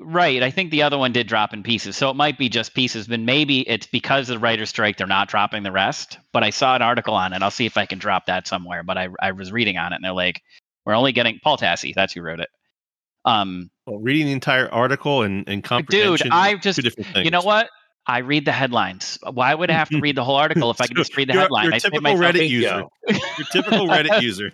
[0.03, 0.43] Right.
[0.43, 1.95] I think the other one did drop in pieces.
[1.97, 5.07] So it might be just pieces, but maybe it's because of the writer's strike, they're
[5.07, 6.17] not dropping the rest.
[6.33, 7.41] But I saw an article on it.
[7.41, 8.83] I'll see if I can drop that somewhere.
[8.83, 10.41] But I, I was reading on it and they're like,
[10.85, 11.93] we're only getting Paul Tassi.
[11.95, 12.49] That's who wrote it.
[13.25, 16.25] Um, Well, reading the entire article and, and comprehension.
[16.25, 17.25] Dude, I just- two different things.
[17.25, 17.69] you know what?
[18.09, 19.17] I read the headlines.
[19.33, 21.27] Why would I have to read the whole article if I can So just read
[21.27, 21.65] the you're- headline?
[21.65, 22.83] you're I save typical myself- Reddit user.
[23.05, 23.25] Bingo.
[23.37, 24.51] Your typical Reddit user.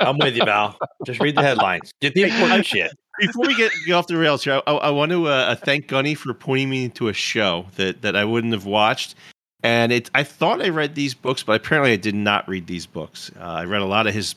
[0.00, 0.78] I'm with you, Val.
[1.04, 1.90] Just read the headlines.
[2.00, 2.90] Get the important shit.
[3.20, 6.14] Before we get, get off the rails here, I, I want to uh, thank Gunny
[6.14, 9.14] for pointing me to a show that, that I wouldn't have watched.
[9.62, 12.86] And it, I thought I read these books, but apparently I did not read these
[12.86, 13.30] books.
[13.38, 14.34] Uh, I read a lot of his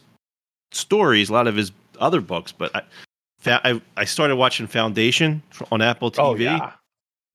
[0.72, 2.82] stories, a lot of his other books, but I,
[3.46, 5.42] I, I started watching Foundation
[5.72, 6.20] on Apple TV.
[6.20, 6.72] Oh yeah.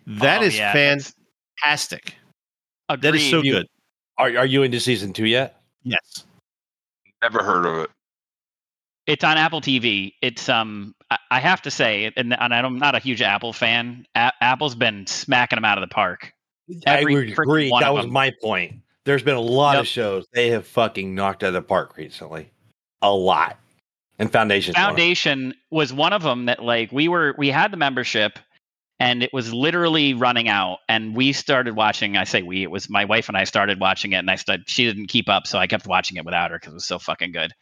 [0.06, 1.14] That Oh, is yeah, that's-
[1.62, 2.14] fantastic.
[2.88, 3.66] That is so You- good.
[4.18, 5.60] Are are you into season two yet?
[5.82, 6.24] Yes.
[7.22, 7.90] Never heard of it.
[9.06, 10.12] It's on Apple TV.
[10.22, 10.94] It's um,
[11.30, 14.06] I, have to say, and, and I'm not a huge Apple fan.
[14.14, 16.32] A- Apple's been smacking them out of the park.
[16.86, 17.72] Every I would agree.
[17.80, 18.12] That was them.
[18.12, 18.76] my point.
[19.04, 19.80] There's been a lot Yep.
[19.80, 22.50] of shows they have fucking knocked out of the park recently.
[23.02, 23.58] A lot.
[24.18, 24.74] And Foundation.
[24.74, 28.38] Foundation was one of them that like we were we had the membership
[29.00, 32.88] and it was literally running out and we started watching I say we it was
[32.88, 35.58] my wife and I started watching it and I started she didn't keep up so
[35.58, 37.52] I kept watching it without her cuz it was so fucking good.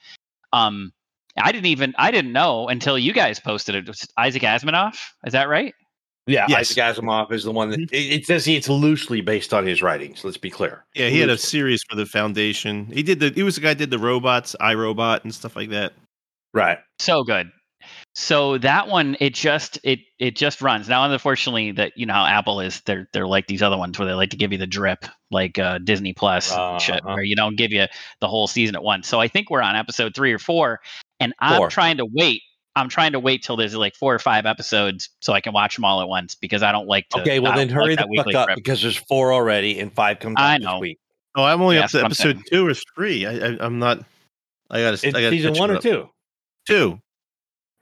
[0.53, 0.93] Um
[1.37, 3.85] I didn't even I didn't know until you guys posted it.
[3.85, 4.97] It was Isaac Asimov,
[5.27, 5.75] is that right?
[6.27, 6.71] Yeah, Yes.
[6.79, 7.93] Isaac Asimov is the one that Mhm.
[7.93, 10.23] it, it says he, it's loosely based on his writings.
[10.23, 10.85] Let's be clear.
[10.95, 12.87] Yeah, he had a series for the Foundation.
[12.93, 13.31] He did the.
[13.31, 15.93] He was the guy that did the robots, iRobot, and stuff like that.
[16.55, 16.79] right.
[16.99, 17.51] So good.
[18.15, 21.11] So that one, it just it it just runs now.
[21.11, 22.83] Unfortunately, that you know how Apple is.
[22.83, 25.59] They're they're like these other ones where they like to give you the drip, like
[25.59, 27.15] uh, Disney Plus Plus, shit, Uh-huh.
[27.15, 27.87] where you don't give you
[28.21, 29.09] the whole season at once.
[29.09, 30.81] So I think we're on episode three or four,
[31.21, 31.69] and I'm Four.
[31.71, 32.43] trying to wait.
[32.77, 35.75] I'm trying to wait till there's like four or five episodes so I can watch
[35.75, 37.21] them all at once because I don't like to.
[37.21, 38.57] Okay, well then don't like hurry the fuck up drip.
[38.57, 40.73] because there's four already and five comes I out know.
[40.75, 40.99] this week.
[41.37, 42.45] Oh, I'm only Yeah, up to that's what I'm episode saying.
[42.51, 43.27] two or three.
[43.27, 43.99] I, I, I'm not.
[44.71, 45.07] I got to.
[45.09, 46.09] It's I got season one or two.
[46.67, 47.01] Two.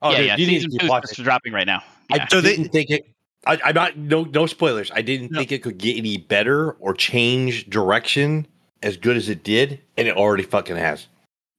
[0.00, 0.36] Oh, yeah, dude, yeah.
[0.36, 1.10] you need Season to two keep watching.
[1.10, 1.82] is dropping right now.
[2.10, 2.28] I Yeah.
[2.28, 3.04] So they- didn't think it.
[3.46, 3.96] I, I'm not.
[3.96, 4.90] No, no spoilers.
[4.94, 5.38] I didn't No.
[5.38, 8.46] think it could get any better or change direction
[8.82, 11.06] as good as it did, and it already fucking has.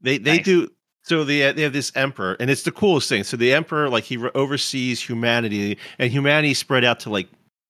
[0.01, 0.45] They they Nice.
[0.45, 0.69] do.
[1.09, 3.23] So they they have this emperor, and it's the coolest thing.
[3.23, 7.27] So the emperor, like he re- oversees humanity, and humanity spread out to like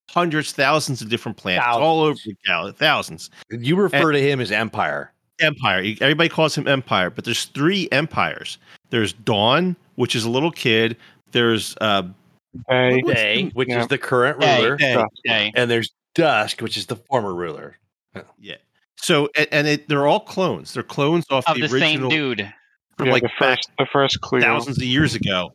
[0.09, 3.29] hundreds, thousands of different planets all over the galaxy, thousands.
[3.49, 5.13] You refer to him as Empire.
[5.39, 5.85] Empire.
[6.01, 8.57] Everybody calls him Empire, but there's three empires.
[8.89, 10.97] There's Dawn, which is a little kid.
[11.31, 12.03] There's uh,
[12.67, 13.79] Hey, Day, which Yeah.
[13.81, 14.97] is the current ruler, Day.
[14.97, 15.51] Okay.
[15.55, 17.77] and there's Dusk, which is the former ruler.
[18.37, 18.55] yeah.
[18.97, 20.73] So and, and it, they're all clones.
[20.73, 22.53] They're clones off Of the, the original same dude.
[22.99, 24.41] From yeah, like the back first the first clue.
[24.41, 25.53] thousands of years ago.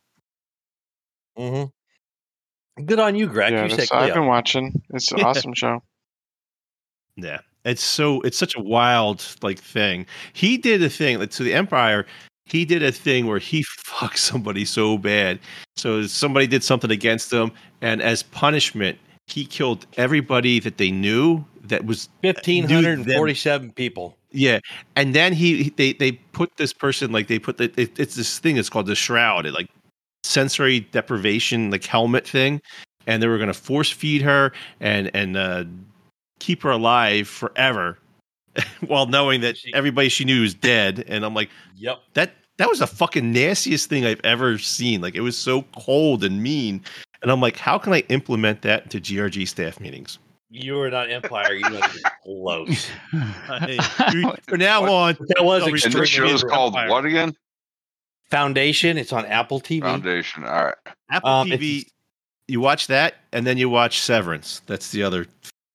[1.39, 2.85] Mm-hmm.
[2.87, 3.53] Good on you, Grex.
[3.53, 4.15] Yeah, you that's- said I've Cleon.
[4.21, 4.83] been watching.
[4.95, 5.83] It's an awesome show.
[7.17, 7.39] Yeah.
[7.67, 10.07] It's so it's such a wild like thing.
[10.33, 12.07] He did a thing like to the Empire,
[12.47, 15.39] he did a thing where he fucked somebody so bad.
[15.77, 17.53] So somebody did something against him,
[17.83, 23.73] and as punishment, he killed everybody that they knew that was Fifteen hundred and forty-seven
[23.73, 24.17] people.
[24.35, 24.59] Yeah.
[24.97, 28.39] And then he they they put this person like they put the it, it's this
[28.39, 29.69] thing it's called the shroud, it, like
[30.25, 32.61] sensory deprivation like helmet thing,
[33.07, 35.65] and they were gonna force feed her and and uh,
[36.41, 37.99] keep her alive forever,
[38.87, 41.05] while knowing that everybody she knew was dead.
[41.09, 42.01] And I'm like Yep.
[42.15, 45.01] that that was the fucking nastiest thing I've ever seen.
[45.01, 46.83] Like it was so cold and mean.
[47.23, 50.19] And I'm like, how can I implement that into GRG staff meetings?
[50.57, 51.53] You are not Empire.
[51.55, 51.89] You are
[52.25, 52.89] close.
[53.11, 53.79] Hey,
[54.13, 56.49] you- from now on, That was No, And extremely this show is Empire.
[56.51, 57.35] called what again?
[58.31, 58.97] Foundation.
[58.97, 59.81] It's on Apple TV.
[59.83, 60.45] Foundation.
[60.45, 60.75] All right.
[61.11, 61.87] Apple Um, TV,
[62.49, 64.61] you watch that, and then you watch Severance.
[64.67, 65.27] That's the other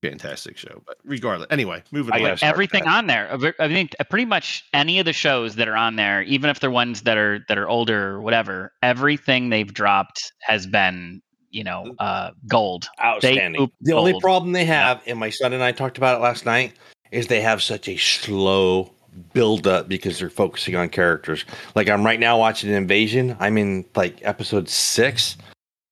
[0.02, 0.82] fantastic show.
[0.88, 2.24] But regardless, anyway, moving I on.
[2.24, 3.32] gotta everything on there.
[3.34, 6.60] Uh, I think pretty much any of the shows that are on there, even if
[6.62, 11.64] they're ones that are that are older or whatever, everything they've dropped has been, you
[11.64, 12.88] know, uh, gold.
[13.04, 13.60] Outstanding.
[13.60, 16.46] poop The only problem they have, and my son and I talked about it last
[16.46, 16.74] night,
[17.12, 18.92] is they have such a slow
[19.34, 21.46] build up because they're focusing on characters.
[21.76, 23.36] Like I'm right now watching Invasion.
[23.40, 25.38] I'm in like episode six,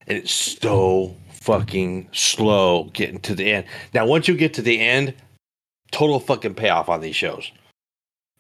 [0.08, 3.66] and it's so fucking slow getting to the end.
[3.94, 5.14] Now, once you get to the end,
[5.92, 7.52] total fucking payoff on these shows.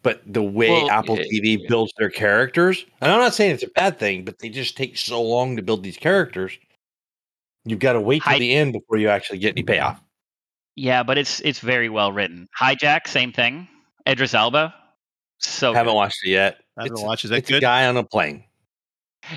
[0.03, 3.63] But the way Well, Apple yeah, TV builds their characters, and I'm not saying it's
[3.63, 6.57] a bad thing, but they just take so long to build these characters.
[7.69, 9.99] You've got to wait till Hi- the end before you actually get any payoff.
[10.75, 12.47] Yeah, but it's it's very well written.
[12.59, 13.67] Hijack, same thing.
[14.07, 14.73] Idris Elba,
[15.39, 15.95] so Haven't good.
[15.95, 16.59] watched it yet.
[16.77, 17.23] I haven't It's- watched.
[17.25, 18.43] Is that it's a guy on a plane.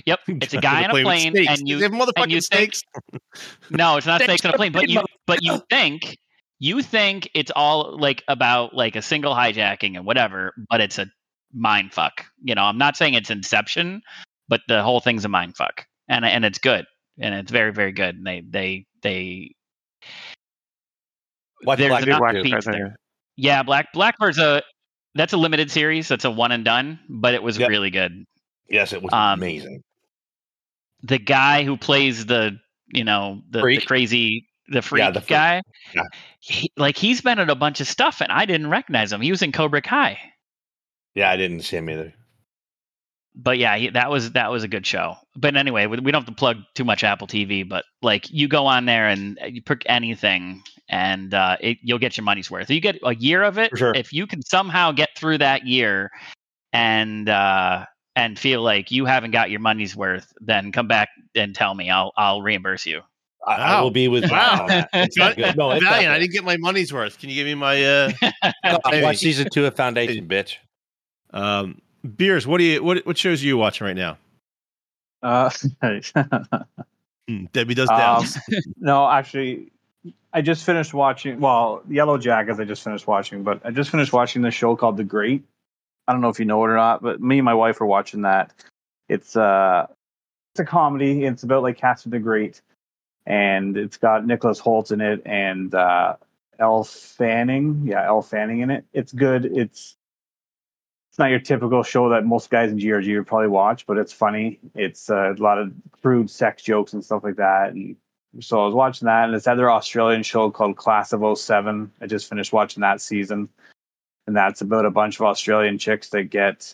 [0.07, 2.40] Yep, it's a guy on a with plane, and you They have and motherfucking you
[2.40, 2.74] think
[3.70, 6.16] no, it's not Snakes snakes on a plane, but you but you think
[6.61, 11.07] you think it's all like about like a single hijacking and whatever, but it's a
[11.55, 12.24] mind fuck.
[12.43, 14.02] You know, I'm not saying it's Inception,
[14.48, 16.85] but the whole thing's a mind fuck, and and it's good,
[17.20, 18.16] and it's very very good.
[18.16, 19.52] And they they they
[21.62, 22.42] There's Black an Black too.
[22.42, 22.97] Beats there.
[23.36, 24.62] yeah Black Blackbird's a
[25.14, 26.09] that's a limited series.
[26.09, 27.68] That's a one and done, but it was Yep.
[27.68, 28.24] really good.
[28.68, 29.82] Yes, it was Um, amazing.
[31.02, 32.56] the guy who plays the
[32.88, 35.28] you know the, the crazy the freak the freak.
[35.28, 35.62] guy
[35.94, 36.02] Yeah.
[36.40, 39.30] he, like he's been in a bunch of stuff and i didn't recognize him he
[39.30, 40.18] was in cobra kai
[41.14, 42.12] Yeah, I didn't see him either.
[43.35, 46.23] But yeah he, that was that was a good show but anyway we, we don't
[46.23, 49.62] have to plug too much apple tv but like you go on there and you
[49.62, 53.59] pick anything and uh, it, you'll get your money's worth you get a year of
[53.59, 53.94] it sure.
[53.94, 56.11] if you can somehow get through that year
[56.73, 57.85] and uh
[58.16, 61.89] and feel like you haven't got your money's worth then come back and tell me
[61.90, 63.01] i'll i'll reimburse you
[63.47, 64.59] I, I will be with Wow.
[64.61, 64.90] on that.
[64.93, 65.57] It's not good.
[65.57, 67.19] No, it's not Valiant, I didn't get my money's worth.
[67.19, 68.11] Can you give me my uh
[68.85, 70.57] I season two of Foundation, bitch.
[71.32, 71.81] um
[72.16, 72.47] beers?
[72.47, 74.18] What do you what what shows are you watching right now?
[75.22, 75.51] Uh,
[77.28, 78.39] Hmm, Debbie does Um, Dallas.
[78.78, 79.70] no, actually,
[80.32, 81.39] I just finished watching.
[81.39, 84.97] Well, Yellow Jackets, I just finished watching, but I just finished watching this show called
[84.97, 85.44] The Great.
[86.09, 87.86] I don't know if you know it or not, but me and my wife are
[87.86, 88.52] watching that.
[89.09, 89.86] It's uh,
[90.52, 91.24] it's a comedy.
[91.24, 92.62] It's about like Catherine the Great,
[93.27, 96.16] and it's got Nicholas Hoult in it and uh,
[96.59, 97.82] Elle Fanning.
[97.85, 98.85] Yeah, Elle Fanning in it.
[98.93, 99.44] It's good.
[99.44, 99.94] It's
[101.11, 104.12] it's not your typical show that most guys in GRG would probably watch, but it's
[104.12, 104.61] funny.
[104.77, 105.73] It's uh, a lot of
[106.03, 107.73] crude sex jokes and stuff like that.
[107.73, 107.97] And
[108.39, 111.91] so I was watching that, and it's another Australian show called Class of 07.
[112.01, 113.49] I just finished watching that season,
[114.28, 116.73] and that's about a bunch of Australian chicks that get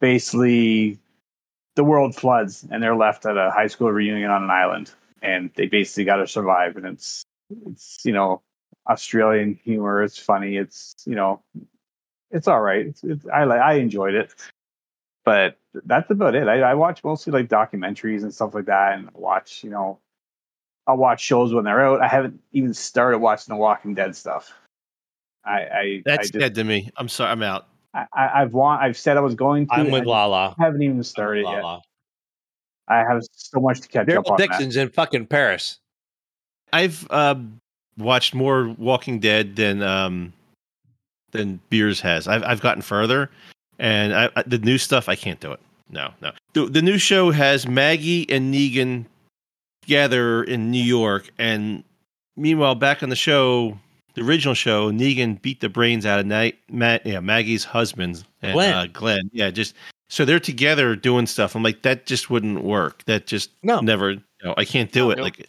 [0.00, 0.98] basically
[1.76, 5.50] the world floods, and they're left at a high school reunion on an island, and
[5.56, 6.78] they basically got to survive.
[6.78, 7.22] And it's
[7.66, 8.40] it's you know
[8.88, 10.02] Australian humor.
[10.02, 10.56] It's funny.
[10.56, 11.42] It's you know
[12.32, 12.86] it's all right.
[12.86, 14.34] It's, it's I like I enjoyed it,
[15.24, 16.48] but that's about it.
[16.48, 19.98] I, I watch mostly like documentaries and stuff like that, and watch you know
[20.86, 22.00] I'll watch shows when they're out.
[22.02, 24.52] I haven't even started watching the Walking Dead stuff.
[25.44, 26.90] I I That's I just, dead to me.
[26.96, 27.66] I'm sorry, I'm out.
[27.94, 29.74] I, I- I've want I've said I was going to.
[29.74, 30.54] I'm with and Lala.
[30.58, 31.64] I haven't even started yet.
[32.88, 34.36] I have so much to catch up Daryl on.
[34.38, 34.48] that.
[34.50, 35.78] Dixon's in fucking Paris.
[36.72, 37.36] I've uh,
[37.96, 40.32] watched more Walking Dead than um,
[41.32, 42.28] than Beers has.
[42.28, 43.30] I've I've gotten further,
[43.78, 45.60] and I, I, the new stuff I can't do it.
[45.90, 46.32] No, no.
[46.54, 49.04] The, the new show has Maggie and Negan
[49.82, 51.82] together in New York, and
[52.36, 53.78] meanwhile, back on the show,
[54.14, 58.52] the original show, Negan beat the brains out of Na- Ma- yeah, Maggie's husband, and,
[58.54, 58.74] Glenn.
[58.74, 59.28] Uh, Glenn.
[59.32, 59.74] Yeah, just
[60.08, 61.54] so they're together doing stuff.
[61.54, 63.04] I'm like, that just wouldn't work.
[63.04, 63.80] That just No.
[63.80, 64.12] never.
[64.12, 65.16] You know, I can't do No, it.
[65.16, 65.24] nope.
[65.24, 65.48] Like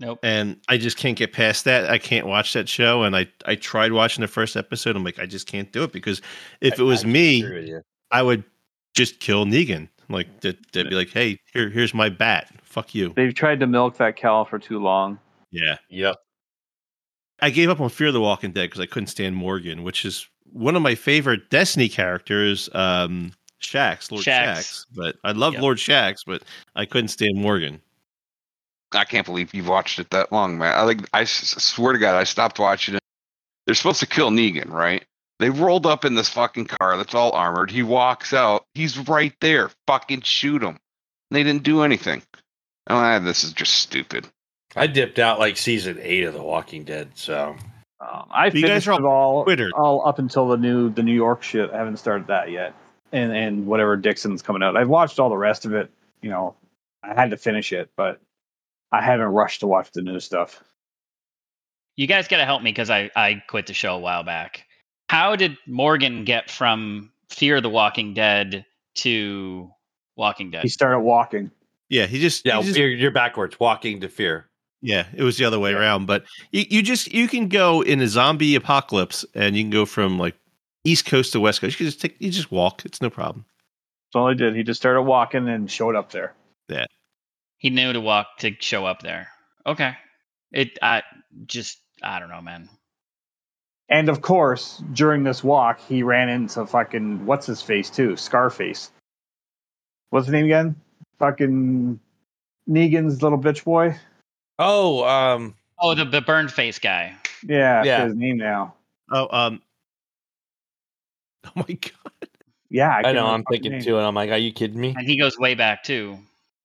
[0.00, 1.88] nope and I just can't get past that.
[1.90, 4.96] I can't watch that show, and I I tried watching the first episode.
[4.96, 6.20] I'm like, I just can't do it because
[6.60, 7.82] if it was I- I me, agree with you.
[8.10, 8.42] I would
[8.94, 9.88] just kill Negan.
[10.08, 12.48] Like they'd, they'd be like, hey, here here's my bat.
[12.64, 13.12] Fuck you.
[13.14, 15.18] They've tried to milk that cow for too long.
[15.52, 16.16] Yeah, Yep.
[17.42, 20.26] I gave up on Fear the Walking Dead because I couldn't stand Morgan, which is
[20.52, 22.68] one of my favorite Destiny characters.
[22.74, 23.32] Um,
[23.62, 24.58] Shax, Lord Shax.
[24.58, 24.86] Shax.
[24.94, 25.62] But I love Yep.
[25.62, 26.42] Lord Shax, but
[26.76, 27.80] I couldn't stand Morgan.
[28.92, 30.76] I can't believe you've watched it that long, man.
[30.76, 31.00] I like.
[31.14, 33.00] I s- swear to God, I stopped watching it.
[33.66, 35.04] They're supposed to kill Negan, right?
[35.38, 37.70] They rolled up in this fucking car that's all armored.
[37.70, 38.64] He walks out.
[38.74, 39.70] He's right there.
[39.86, 40.78] Fucking shoot him.
[41.30, 42.22] They didn't do anything.
[42.88, 44.26] Oh, ah, this is just stupid.
[44.76, 47.10] I dipped out like season eight of The Walking Dead.
[47.14, 47.56] So
[48.00, 49.70] Um, I You guys finished are all, Twitter.
[49.74, 51.70] all up until the new the New York shit.
[51.70, 52.74] I haven't started that yet,
[53.12, 54.76] and and whatever Dixon's coming out.
[54.76, 55.90] I've watched all the rest of it.
[56.22, 56.54] You know,
[57.02, 58.20] I had to finish it, but
[58.92, 60.62] I haven't rushed to watch the new stuff.
[61.96, 64.64] you guys got to help me because I, I quit the show a while back.
[65.08, 68.64] How did Morgan get from Fear the Walking Dead
[68.96, 69.70] to
[70.16, 70.62] Walking Dead?
[70.62, 71.50] He started walking.
[71.88, 73.58] Yeah, he just yeah, he just- you're, you're backwards.
[73.60, 74.46] Walking to fear.
[74.82, 76.06] Yeah, it was the other way around.
[76.06, 79.84] But you, you just you can go in a zombie apocalypse, and you can go
[79.84, 80.36] from like
[80.84, 81.74] east coast to west coast.
[81.74, 82.84] You can just take you just walk.
[82.86, 83.44] It's no problem.
[84.06, 84.56] That's all he did.
[84.56, 86.34] He just started walking and showed up there.
[87.60, 89.28] He knew to walk to show up there.
[89.66, 89.92] Okay.
[90.50, 91.02] It I
[91.46, 92.68] just I don't know, man.
[93.90, 98.90] And of course, during this walk, he ran into fucking what's his face too, Scarface.
[100.08, 100.74] What's his name again?
[101.18, 102.00] Fucking
[102.68, 103.94] Negan's little bitch boy.
[104.58, 107.14] Oh, um, Oh, the, the burned face guy.
[107.46, 108.04] Yeah, Yeah.
[108.06, 108.74] his name now.
[109.10, 109.60] Oh, um,
[111.44, 112.28] oh my god,
[112.70, 113.26] Yeah, I, can't know.
[113.26, 113.82] I'm thinking name.
[113.82, 114.94] too, and I'm like, are you kidding me?
[114.96, 116.18] And he goes way back too.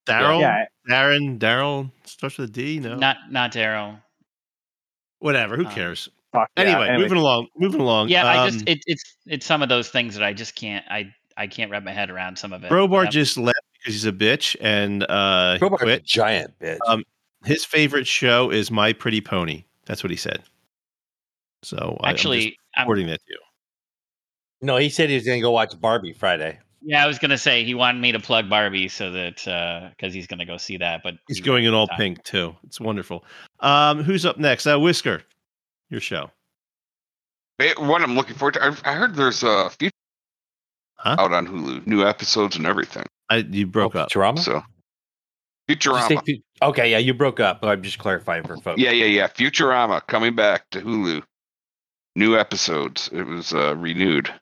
[0.05, 2.79] Daryl, Yeah, Darren, Daryl starts with a D.
[2.79, 3.99] No, Not not Daryl.
[5.19, 5.55] whatever.
[5.57, 6.09] Who Uh, cares?
[6.31, 7.47] fuck yeah, Anyway, moving along.
[7.57, 8.09] Moving along.
[8.09, 10.85] Yeah, I um, just it, it's it's some of those things that I just can't
[10.89, 12.71] I I can't wrap my head around some of it.
[12.71, 13.11] Krobar Yep.
[13.11, 16.03] just left because he's a bitch and uh, he Krobar's a quit.
[16.05, 16.77] giant bitch.
[16.87, 17.03] Um,
[17.43, 19.63] His favorite show is My Pretty Pony.
[19.85, 20.43] That's what he said.
[21.63, 23.39] So I, I'm just actually I'm, reporting that to you.
[24.61, 26.59] no, he said he was going to go watch Barbie Friday.
[26.85, 30.27] Yeah, I was gonna say he wanted me to plug Barbie so that because he's
[30.27, 31.97] gonna go see that, but He's he- going in all time.
[31.97, 32.55] pink too.
[32.63, 33.25] It's wonderful.
[33.59, 34.65] Um, who's up next?
[34.67, 35.23] Uh, Whisker,
[35.89, 36.29] your show.
[37.59, 38.63] Eh, What I'm looking forward to.
[38.63, 39.91] I, I heard there's a future
[40.97, 41.15] Huh?
[41.19, 43.05] out on Hulu, new episodes and everything.
[43.29, 44.09] I you broke up.
[44.09, 44.39] Futurama?
[44.39, 44.61] So
[45.67, 46.25] you say Futurama.
[46.25, 47.61] fu- okay, yeah, you broke up.
[47.61, 48.79] but I'm just clarifying for folks.
[48.81, 49.27] Yeah, yeah, yeah.
[49.27, 51.21] Futurama coming back to Hulu.
[52.15, 53.09] New episodes.
[53.11, 54.33] It was uh, renewed.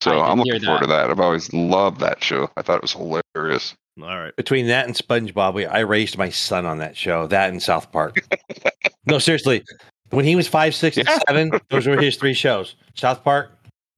[0.00, 1.10] So I did I'm looking forward to that.
[1.10, 2.50] I've always loved that show.
[2.56, 3.74] I thought it was hilarious.
[4.00, 4.34] All right.
[4.36, 7.26] Between that and SpongeBob, we, I raised my son on that show.
[7.26, 8.24] That and South Park.
[9.06, 9.64] no, seriously.
[10.10, 13.50] When he was five, six, and seven, those were his three shows: South Park,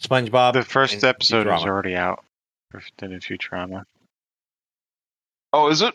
[0.02, 0.54] SpongeBob.
[0.54, 1.66] The first and episode is Futurama.
[1.66, 2.24] already out
[2.70, 3.84] for the new Futurama.
[5.52, 5.94] Oh, is it?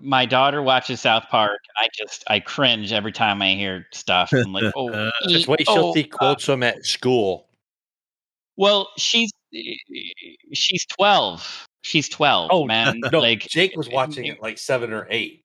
[0.00, 4.32] My daughter watches South Park, and I just I cringe every time I hear stuff.
[4.32, 7.46] I'm like, oh, Just e- wait, she'll oh, see uh, quotes from at school.
[8.56, 9.30] Well, she's
[10.52, 11.66] she's twelve.
[11.82, 12.50] She's twelve.
[12.52, 13.00] Oh man.
[13.12, 15.42] no, like Jake was watching it like seven or eight.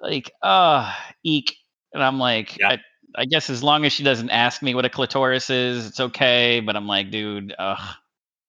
[0.00, 0.92] like uh
[1.24, 1.56] eek
[1.94, 2.68] and i'm like Yeah.
[2.68, 2.78] I,
[3.16, 6.60] I guess as long as she doesn't ask me what a clitoris is it's okay
[6.60, 7.96] but i'm like dude ugh.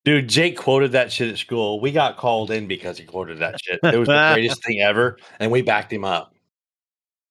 [0.06, 1.82] Dude, Jake quoted that shit at school.
[1.82, 3.80] We got called in because he quoted that shit.
[3.84, 6.34] It was the greatest thing ever, and we backed him up.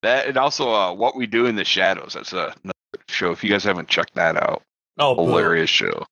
[0.03, 2.13] That and also uh, what we do in the shadows.
[2.13, 2.55] That's a
[3.09, 3.33] show.
[3.33, 4.63] If you guys haven't checked that out,
[4.99, 5.27] Oh, boo.
[5.27, 6.05] hilarious show.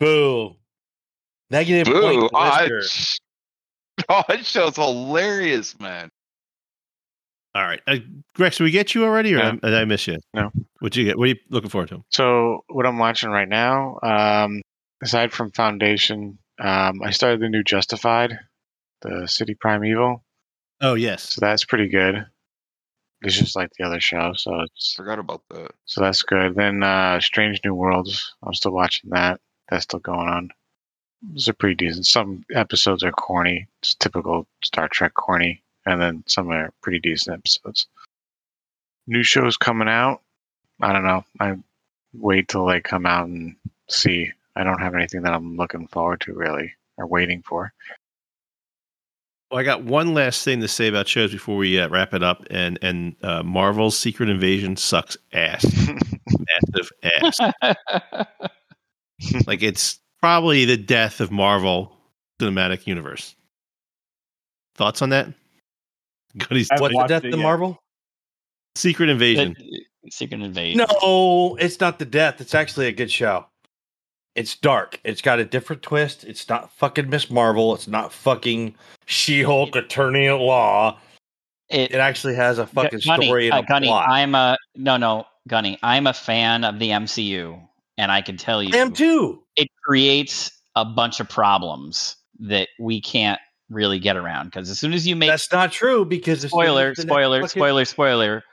[0.00, 0.56] Boo.
[1.50, 2.02] Negative point.
[2.02, 2.28] Boo!
[2.28, 2.78] to Oh, Lister.
[2.78, 3.18] it's-
[4.08, 6.08] oh, that show's hilarious, man.
[7.54, 7.80] All right.
[7.86, 7.96] Uh,
[8.36, 9.52] Grex, did we get you already, or Yeah.
[9.52, 10.18] did I miss you?
[10.34, 10.50] No.
[10.80, 11.16] What'd you get?
[11.18, 12.04] What are you looking forward to?
[12.10, 14.60] So what I'm watching right now, um,
[15.02, 18.38] aside from Foundation, um, I started the new Justified,
[19.00, 20.22] the City Primeval.
[20.82, 21.32] Oh yes.
[21.32, 22.26] So that's pretty good.
[23.26, 25.72] It's just like the other show, so it's Forgot about that.
[25.84, 26.54] so that's good.
[26.54, 29.40] Then uh, Strange New Worlds, I'm still watching that.
[29.68, 30.50] That's still going on.
[31.34, 32.06] It's a pretty decent.
[32.06, 33.66] Some episodes are corny.
[33.80, 37.88] It's typical Star Trek corny, and then some are pretty decent episodes.
[39.08, 40.22] New shows coming out.
[40.80, 41.24] I don't know.
[41.40, 41.56] I
[42.12, 43.56] wait till they come out and
[43.88, 44.30] see.
[44.54, 47.72] I don't have anything that I'm looking forward to really or waiting for.
[49.50, 52.22] Well, I got one last thing to say about shows before we uh, wrap it
[52.22, 55.64] up, and and uh, Marvel's Secret Invasion sucks ass,
[56.74, 57.38] massive ass.
[59.46, 61.96] like it's probably the death of Marvel
[62.40, 63.36] cinematic universe.
[64.74, 65.28] Thoughts on that?
[66.36, 66.68] Goodies.
[66.70, 67.42] I've What's the death it of yet.
[67.42, 67.82] Marvel?
[68.74, 69.56] Secret Invasion.
[70.10, 72.40] secret invasion No, it's not the death.
[72.42, 73.46] It's actually a good show.
[74.36, 75.00] It's dark.
[75.02, 76.22] It's got a different twist.
[76.24, 77.74] It's not fucking Miss Marvel.
[77.74, 78.74] It's not fucking
[79.06, 80.98] She Hulk Attorney at Law.
[81.70, 84.08] it, It actually has a fucking Gunny, story and uh, a Gunny, plot.
[84.08, 87.60] i'm a no no gunny i'm a fan of the mcu
[87.98, 89.42] and i can tell you I am too.
[89.56, 93.40] it creates a bunch of problems that we can't
[93.70, 97.40] really get around because as soon as you make That's not true because spoiler, spoiler,
[97.40, 98.44] fucking- spoiler, spoiler.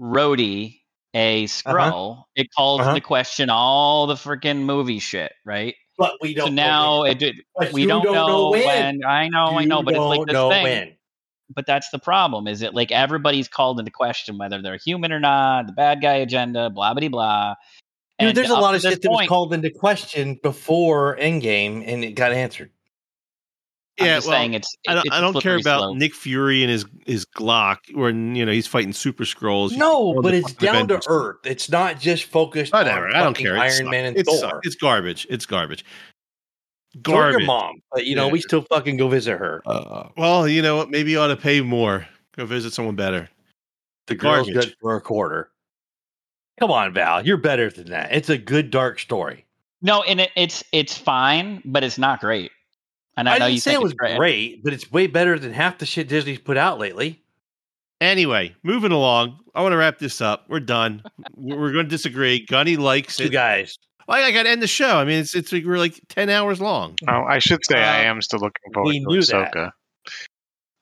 [0.00, 0.80] Rhodey,
[1.16, 2.90] a Skrull, it calls Uh-huh.
[2.90, 5.74] into question all the freaking movie shit, right?
[5.96, 6.48] But we don't.
[6.48, 7.22] So know now when.
[7.22, 8.66] it But we you don't, know, when.
[8.66, 9.04] when.
[9.04, 10.62] I know, I know, You but it's like this thing.
[10.62, 10.92] when.
[11.54, 12.46] But that's the problem.
[12.46, 16.16] Is it like everybody's called into question whether they're human or not, the bad guy
[16.16, 17.54] agenda, blah blah blah.
[18.18, 22.04] Dude, And there's a lot of shit that was called into question before Endgame, and
[22.04, 22.70] it got answered.
[23.98, 24.76] I'm Yeah, just well, saying it's.
[24.86, 25.96] I don't, it's I a don't care about slope.
[25.96, 29.76] Nick Fury and his his Glock, when you know he's fighting Super Skrulls.
[29.76, 31.36] No, but it's fucking down to earth.
[31.44, 33.08] It's not just focused Whatever.
[33.08, 33.56] on I don't care.
[33.58, 33.88] Iron sucks.
[33.90, 34.36] Man and It Thor.
[34.36, 34.66] sucks.
[34.66, 35.26] It's garbage.
[35.30, 35.84] It's garbage.
[37.04, 38.32] So your mom, but you know Yeah.
[38.32, 39.62] we still fucking go visit her.
[39.66, 40.90] Uh, well, you know what?
[40.90, 42.06] Maybe you ought to pay more
[42.36, 43.28] Go visit someone better.
[44.08, 44.54] The girl's Garbage.
[44.54, 45.50] good for a quarter.
[46.60, 47.24] Come on, Val.
[47.26, 48.12] You're better than that.
[48.14, 49.44] It's a good dark story.
[49.82, 52.50] No, and it, it's it's fine, but it's not great.
[53.16, 54.16] And I, I, know didn't you say think it was great.
[54.18, 57.22] great, but it's way better than half the shit Disney's put out lately.
[58.00, 59.38] Anyway, moving along.
[59.54, 60.44] I want to wrap this up.
[60.48, 61.02] We're done.
[61.34, 62.44] We're going to disagree.
[62.44, 63.32] Gunny likes You it.
[63.32, 63.78] guys.
[64.06, 64.98] Well, I got to end the show.
[64.98, 66.94] I mean, it's it's like we're like ten hours long.
[67.08, 69.52] Oh, I should say I Uh, am still looking forward we to knew that.
[69.54, 69.70] Ahsoka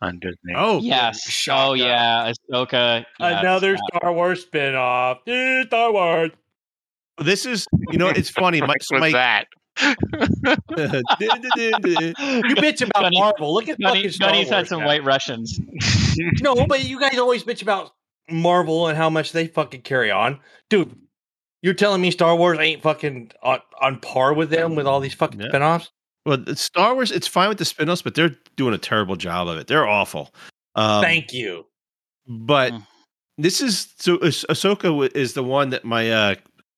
[0.02, 0.52] on Disney.
[0.56, 1.22] Oh, Yes.
[1.30, 1.70] Shocker.
[1.70, 3.04] Oh yeah, Ahsoka.
[3.20, 3.78] yes, Another yeah.
[3.98, 5.66] Star Wars spinoff.
[5.68, 6.30] Star Wars.
[7.18, 8.60] this is you know it's funny.
[8.60, 9.46] My, my that?
[9.80, 9.94] You
[12.56, 13.54] bitch about Gunny- Marvel.
[13.54, 14.86] Look at Gunny, fucking Star Gunny's had Wars some now.
[14.86, 15.58] white Russians.
[16.42, 17.90] No, but you guys always bitch about
[18.30, 20.38] Marvel and how much they fucking carry on.
[20.70, 20.94] Dude,
[21.62, 25.12] you're telling me Star Wars ain't fucking on, on par with them with all these
[25.14, 25.48] fucking Yeah.
[25.48, 25.88] spinoffs?
[26.24, 27.10] well, Star Wars.
[27.10, 29.66] It's fine with the spin-offs, but they're doing a terrible job of it.
[29.66, 30.32] They're awful.
[30.76, 31.66] Um, Thank you.
[32.28, 32.86] but Mm.
[33.38, 36.34] this is so Ah- Ahsoka is the one that my uh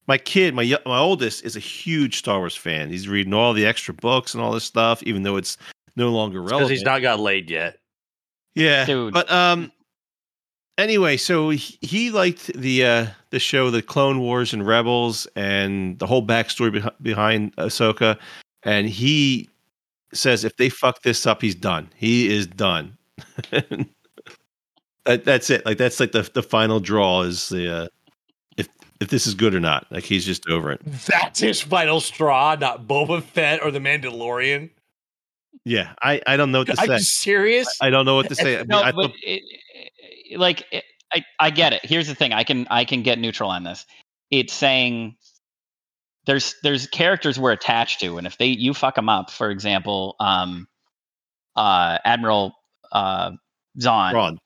[0.07, 2.91] my kid, my my oldest, is a huge Star Wars fan.
[2.91, 5.57] He's reading all the extra books and all this stuff, even though it's
[5.97, 6.47] no longer relevant.
[6.47, 6.79] Because relevant.
[6.79, 7.79] he's not got laid yet.
[8.55, 9.13] Yeah, Dude.
[9.13, 9.71] But um,
[10.79, 15.99] anyway, so he, he liked the uh the show, the Clone Wars and Rebels, and
[15.99, 18.19] the whole backstory beh- behind Ahsoka,
[18.63, 19.49] and he
[20.13, 21.89] says if they fuck this up, he's done.
[21.97, 22.97] He is done.
[23.51, 25.67] that, that's it.
[25.67, 27.87] Like that's like the the final draw is the uh,
[29.01, 29.87] if if this is good or not.
[29.91, 30.81] Like he's just over it.
[31.07, 34.71] That's his final straw, not Boba Fett or the Mandalorian.
[35.65, 36.93] Yeah, I I don't know what to Are say.
[36.95, 37.79] you serious?
[37.81, 38.55] I don't know what to say.
[38.57, 39.43] I mean, No, I but thought- it,
[40.31, 41.81] it- like it, I, I get it.
[41.85, 43.87] Here's the thing: I can I can get neutral on this.
[44.31, 45.17] It's saying
[46.27, 50.17] there's there's characters we're attached to, and if they you fuck them up, for example,
[50.19, 50.67] um,
[51.55, 52.53] uh, Admiral
[52.93, 53.31] uh,
[53.81, 54.39] Zahn, Ron.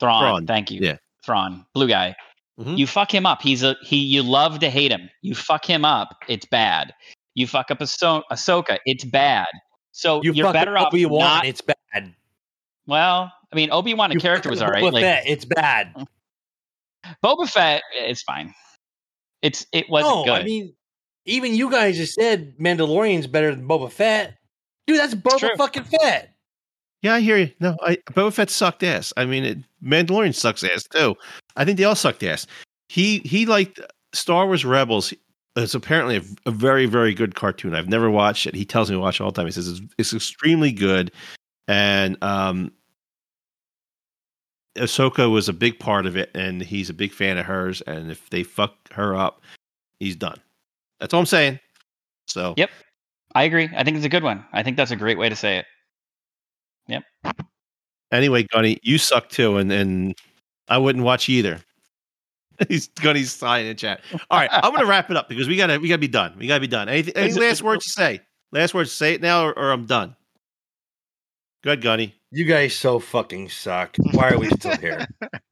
[0.00, 0.96] Thrawn, Thrawn, thank you, yeah.
[1.26, 2.14] Thrawn, blue guy.
[2.58, 2.78] Mhm.
[2.78, 3.42] You fuck him up.
[3.42, 3.96] He's a he.
[3.96, 5.10] You love to hate him.
[5.22, 6.22] You fuck him up.
[6.28, 6.94] It's bad.
[7.34, 8.78] You fuck up Ahso- Ahsoka.
[8.86, 9.48] It's bad.
[9.90, 11.46] So You you're fucking better off Obi-Wan, not.
[11.46, 12.14] it's bad.
[12.86, 14.82] Well, I mean, Obi Wan, the character was all right.
[14.82, 15.94] Boba Like Fett, it's bad.
[17.22, 18.54] Boba Fett it's fine.
[19.42, 20.40] It's it wasn't no, good.
[20.40, 20.74] I mean,
[21.26, 24.36] even you guys just said Mandalorian's better than Boba Fett.
[24.86, 26.34] Dude, that's Boba fucking Fett.
[27.02, 27.50] Yeah, I hear you.
[27.60, 29.12] No, I, Boba Fett sucked ass.
[29.16, 31.14] I mean, it, Mandalorian sucks ass too.
[31.56, 32.46] I think they all sucked ass.
[32.88, 33.80] He he liked
[34.12, 35.12] Star Wars Rebels.
[35.56, 37.74] It's apparently a, a very very good cartoon.
[37.74, 38.54] I've never watched it.
[38.54, 39.46] He tells me to watch it all the time.
[39.46, 41.12] He says it's, it's extremely good,
[41.68, 42.72] and um,
[44.76, 47.80] Ahsoka was a big part of it, and he's a big fan of hers.
[47.82, 49.42] And if they fuck her up,
[50.00, 50.40] he's done.
[50.98, 51.60] That's all I'm saying.
[52.26, 52.70] So Yep.
[53.34, 53.68] I agree.
[53.76, 54.44] I think it's a good one.
[54.52, 55.66] I think that's a great way to say it.
[56.88, 57.04] Yep.
[58.12, 60.14] Anyway, Gunny, you suck too, and and
[60.68, 61.60] I wouldn't watch either.
[62.68, 64.00] He's Gunny's sign in chat.
[64.30, 66.34] All right, I'm gonna wrap it up because we gotta we gotta be done.
[66.38, 66.88] We gotta be done.
[66.88, 68.20] Any, any last words to say?
[68.52, 70.14] Last words to say it now, or, or I'm done.
[71.64, 72.14] Good, Gunny.
[72.30, 73.96] You guys so fucking suck.
[74.12, 75.06] Why are we still here?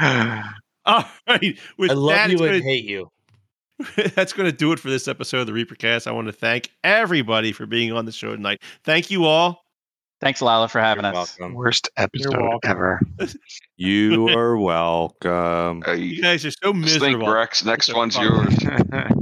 [0.86, 3.10] All right, with I love that, you it's gonna- and hate you.
[4.14, 6.06] that's going to do it for this episode of the Reapercast.
[6.06, 8.62] I want to thank everybody for being on the show tonight.
[8.84, 9.63] Thank you all.
[10.24, 11.38] Thanks, Lala, for having You're us.
[11.38, 11.54] welcome.
[11.54, 13.00] Worst episode ever.
[13.76, 15.82] You are welcome.
[15.86, 17.28] Uh, You you guys are so think miserable.
[17.30, 18.24] Rex, next the one's fuck?
[18.24, 18.54] yours.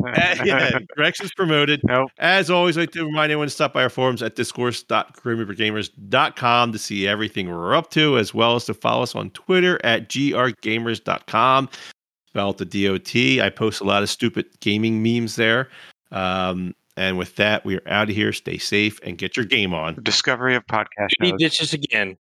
[0.02, 1.80] Uh, yeah, Rex is promoted.
[1.84, 2.10] Nope.
[2.18, 6.78] As always, I'd like to remind everyone to stop by our forums at discourse.grimreapergamers.com to
[6.78, 11.68] see everything we're up to, as well as to follow us on Twitter at grgamers.com.
[12.28, 13.16] Spelled the DOT.
[13.44, 15.70] I post a lot of stupid gaming memes there.
[16.10, 18.32] Um, and with that, we are out of here.
[18.32, 19.98] Stay safe and get your game on.
[20.02, 21.38] Discovery of podcast He shows.
[21.38, 22.10] ditches again.